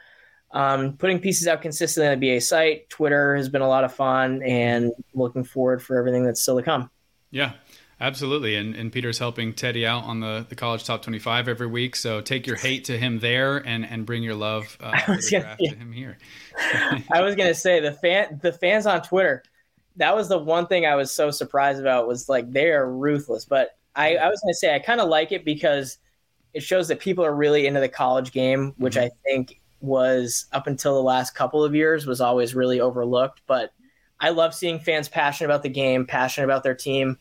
um, 0.53 0.95
putting 0.97 1.21
pieces 1.21 1.47
out 1.47 1.63
consistently 1.63 2.09
on 2.09 2.19
the 2.19 2.35
BA 2.35 2.41
site, 2.41 2.91
Twitter 2.91 3.37
has 3.37 3.49
been 3.49 3.63
a 3.63 3.69
lot 3.69 3.85
of 3.85 3.95
fun, 3.95 4.43
and 4.43 4.93
looking 5.15 5.45
forward 5.45 5.83
for 5.83 5.97
everything 5.97 6.25
that's 6.25 6.43
still 6.43 6.57
to 6.57 6.63
come. 6.63 6.91
Yeah. 7.31 7.53
Absolutely. 8.01 8.57
And, 8.57 8.75
and 8.75 8.91
Peter's 8.91 9.19
helping 9.19 9.53
Teddy 9.53 9.87
out 9.87 10.05
on 10.05 10.21
the, 10.21 10.47
the 10.49 10.55
college 10.55 10.85
top 10.85 11.03
25 11.03 11.49
every 11.49 11.67
week. 11.67 11.95
So 11.95 12.23
take 12.23 12.47
your 12.47 12.57
hate 12.57 12.87
to 12.87 12.97
him 12.97 13.19
there 13.19 13.59
and, 13.59 13.85
and 13.85 14.07
bring 14.07 14.23
your 14.23 14.35
love 14.35 14.77
uh, 14.81 14.93
gonna, 15.07 15.21
yeah. 15.31 15.57
to 15.57 15.77
him 15.77 15.93
here. 15.93 16.17
I 17.13 17.21
was 17.21 17.35
going 17.35 17.51
to 17.51 17.55
say 17.55 17.79
the 17.81 17.93
fan, 17.93 18.41
the 18.43 18.53
fans 18.53 18.87
on 18.87 19.03
Twitter, 19.03 19.43
that 19.97 20.17
was 20.17 20.31
the 20.31 20.39
one 20.39 20.67
thing 20.67 20.87
I 20.87 20.95
was 20.95 21.13
so 21.13 21.31
surprised 21.31 21.79
about 21.79 22.09
was 22.09 22.29
like, 22.29 22.51
they 22.51 22.71
are 22.71 22.91
ruthless, 22.91 23.45
but 23.45 23.77
I, 23.97 24.17
I 24.17 24.29
was 24.29 24.41
going 24.41 24.53
to 24.53 24.59
say, 24.59 24.75
I 24.75 24.79
kind 24.79 25.01
of 25.01 25.09
like 25.09 25.33
it 25.33 25.45
because 25.45 25.99
it 26.55 26.63
shows 26.63 26.89
that 26.89 27.01
people 27.01 27.25
are 27.25 27.35
really 27.35 27.67
into 27.67 27.81
the 27.81 27.89
college 27.89 28.33
game, 28.33 28.75
which 28.79 28.95
mm-hmm. 28.95 29.07
I 29.07 29.11
think 29.25 29.61
was 29.81 30.47
up 30.53 30.67
until 30.67 30.95
the 30.95 31.03
last 31.03 31.35
couple 31.35 31.65
of 31.65 31.75
years 31.75 32.07
was 32.07 32.21
always 32.21 32.55
really 32.55 32.81
overlooked. 32.81 33.43
But 33.47 33.73
I 34.21 34.31
love 34.31 34.55
seeing 34.55 34.79
fans 34.79 35.09
passionate 35.09 35.49
about 35.49 35.63
the 35.63 35.71
game, 35.71 36.07
passionate 36.07 36.45
about 36.45 36.63
their 36.63 36.75
team 36.75 37.19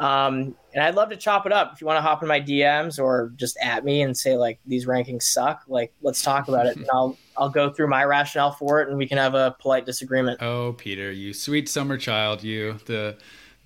Um, 0.00 0.56
and 0.72 0.82
I'd 0.82 0.94
love 0.94 1.10
to 1.10 1.16
chop 1.16 1.44
it 1.44 1.52
up. 1.52 1.74
If 1.74 1.82
you 1.82 1.86
want 1.86 1.98
to 1.98 2.00
hop 2.00 2.22
in 2.22 2.28
my 2.28 2.40
DMs 2.40 2.98
or 2.98 3.32
just 3.36 3.58
at 3.62 3.84
me 3.84 4.00
and 4.00 4.16
say 4.16 4.34
like 4.34 4.58
these 4.64 4.86
rankings 4.86 5.24
suck, 5.24 5.62
like 5.68 5.92
let's 6.00 6.22
talk 6.22 6.48
about 6.48 6.66
it. 6.66 6.76
And 6.80 6.86
I'll 6.90 7.18
I'll 7.36 7.50
go 7.50 7.70
through 7.70 7.88
my 7.88 8.04
rationale 8.04 8.52
for 8.52 8.80
it, 8.80 8.88
and 8.88 8.96
we 8.96 9.06
can 9.06 9.18
have 9.18 9.34
a 9.34 9.54
polite 9.60 9.84
disagreement. 9.84 10.42
Oh, 10.42 10.72
Peter, 10.72 11.12
you 11.12 11.34
sweet 11.34 11.68
summer 11.68 11.98
child, 11.98 12.42
you 12.42 12.78
the 12.86 13.18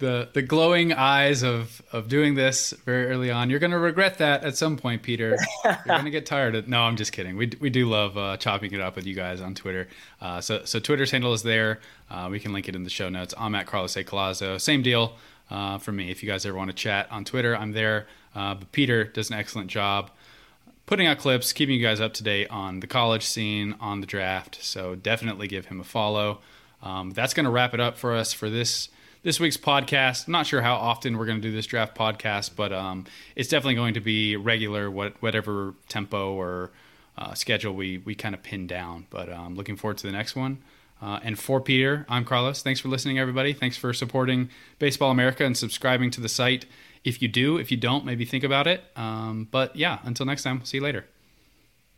the 0.04 0.28
the 0.34 0.42
glowing 0.42 0.92
eyes 0.92 1.42
of 1.42 1.80
of 1.90 2.08
doing 2.08 2.34
this 2.34 2.72
very 2.84 3.06
early 3.06 3.30
on. 3.30 3.48
You're 3.48 3.58
going 3.58 3.70
to 3.70 3.78
regret 3.78 4.18
that 4.18 4.44
at 4.44 4.56
some 4.56 4.76
point, 4.76 5.02
Peter. 5.02 5.38
You're 5.64 5.78
going 5.86 6.04
to 6.04 6.10
get 6.10 6.26
tired 6.26 6.54
of. 6.54 6.68
No, 6.68 6.82
I'm 6.82 6.96
just 6.96 7.12
kidding. 7.12 7.36
We 7.36 7.52
we 7.58 7.70
do 7.70 7.88
love 7.88 8.18
uh, 8.18 8.36
chopping 8.36 8.72
it 8.72 8.80
up 8.80 8.96
with 8.96 9.06
you 9.06 9.14
guys 9.14 9.40
on 9.40 9.54
Twitter. 9.54 9.88
Uh, 10.20 10.40
so 10.40 10.64
so 10.64 10.78
Twitter's 10.78 11.10
handle 11.10 11.32
is 11.32 11.42
there. 11.42 11.80
Uh, 12.10 12.28
we 12.30 12.38
can 12.38 12.52
link 12.52 12.68
it 12.68 12.76
in 12.76 12.84
the 12.84 12.90
show 12.90 13.08
notes. 13.08 13.32
I'm 13.38 13.54
at 13.54 13.66
Carlos 13.66 13.96
A. 13.96 14.04
Collazo. 14.04 14.60
Same 14.60 14.82
deal 14.82 15.16
uh, 15.50 15.78
for 15.78 15.92
me. 15.92 16.10
If 16.10 16.22
you 16.22 16.28
guys 16.28 16.44
ever 16.44 16.56
want 16.56 16.70
to 16.70 16.76
chat 16.76 17.08
on 17.10 17.24
Twitter, 17.24 17.56
I'm 17.56 17.72
there. 17.72 18.06
Uh, 18.34 18.54
but 18.54 18.70
Peter 18.72 19.04
does 19.04 19.30
an 19.30 19.36
excellent 19.36 19.70
job 19.70 20.10
putting 20.86 21.06
out 21.06 21.18
clips, 21.18 21.54
keeping 21.54 21.76
you 21.76 21.82
guys 21.82 22.00
up 22.00 22.12
to 22.14 22.22
date 22.22 22.48
on 22.50 22.80
the 22.80 22.86
college 22.86 23.24
scene, 23.24 23.74
on 23.80 24.00
the 24.00 24.06
draft. 24.06 24.62
So 24.62 24.94
definitely 24.94 25.48
give 25.48 25.66
him 25.66 25.80
a 25.80 25.84
follow. 25.84 26.40
Um, 26.82 27.12
that's 27.12 27.32
going 27.32 27.44
to 27.44 27.50
wrap 27.50 27.72
it 27.72 27.80
up 27.80 27.96
for 27.96 28.14
us 28.14 28.34
for 28.34 28.50
this 28.50 28.90
this 29.24 29.40
week's 29.40 29.56
podcast. 29.56 30.26
I'm 30.26 30.32
not 30.32 30.46
sure 30.46 30.60
how 30.60 30.74
often 30.74 31.16
we're 31.16 31.24
going 31.24 31.40
to 31.40 31.48
do 31.48 31.52
this 31.52 31.66
draft 31.66 31.96
podcast, 31.96 32.50
but 32.54 32.72
um, 32.72 33.06
it's 33.34 33.48
definitely 33.48 33.74
going 33.74 33.94
to 33.94 34.00
be 34.00 34.36
regular, 34.36 34.90
what, 34.90 35.20
whatever 35.20 35.74
tempo 35.88 36.34
or 36.34 36.70
uh, 37.16 37.32
schedule 37.32 37.74
we, 37.74 37.98
we 37.98 38.14
kind 38.14 38.34
of 38.34 38.42
pin 38.42 38.66
down. 38.66 39.06
But 39.08 39.32
um, 39.32 39.56
looking 39.56 39.76
forward 39.76 39.96
to 39.98 40.06
the 40.06 40.12
next 40.12 40.36
one. 40.36 40.58
Uh, 41.00 41.20
and 41.22 41.38
for 41.38 41.60
Peter, 41.60 42.06
I'm 42.08 42.24
Carlos. 42.24 42.62
Thanks 42.62 42.80
for 42.80 42.88
listening, 42.88 43.18
everybody. 43.18 43.54
Thanks 43.54 43.78
for 43.78 43.92
supporting 43.92 44.50
Baseball 44.78 45.10
America 45.10 45.44
and 45.44 45.56
subscribing 45.56 46.10
to 46.12 46.20
the 46.20 46.28
site. 46.28 46.66
If 47.02 47.20
you 47.20 47.28
do, 47.28 47.56
if 47.56 47.70
you 47.70 47.76
don't, 47.78 48.04
maybe 48.04 48.24
think 48.24 48.44
about 48.44 48.66
it. 48.66 48.84
Um, 48.94 49.48
but 49.50 49.74
yeah, 49.74 49.98
until 50.04 50.26
next 50.26 50.42
time, 50.42 50.64
see 50.64 50.78
you 50.78 50.82
later. 50.82 51.06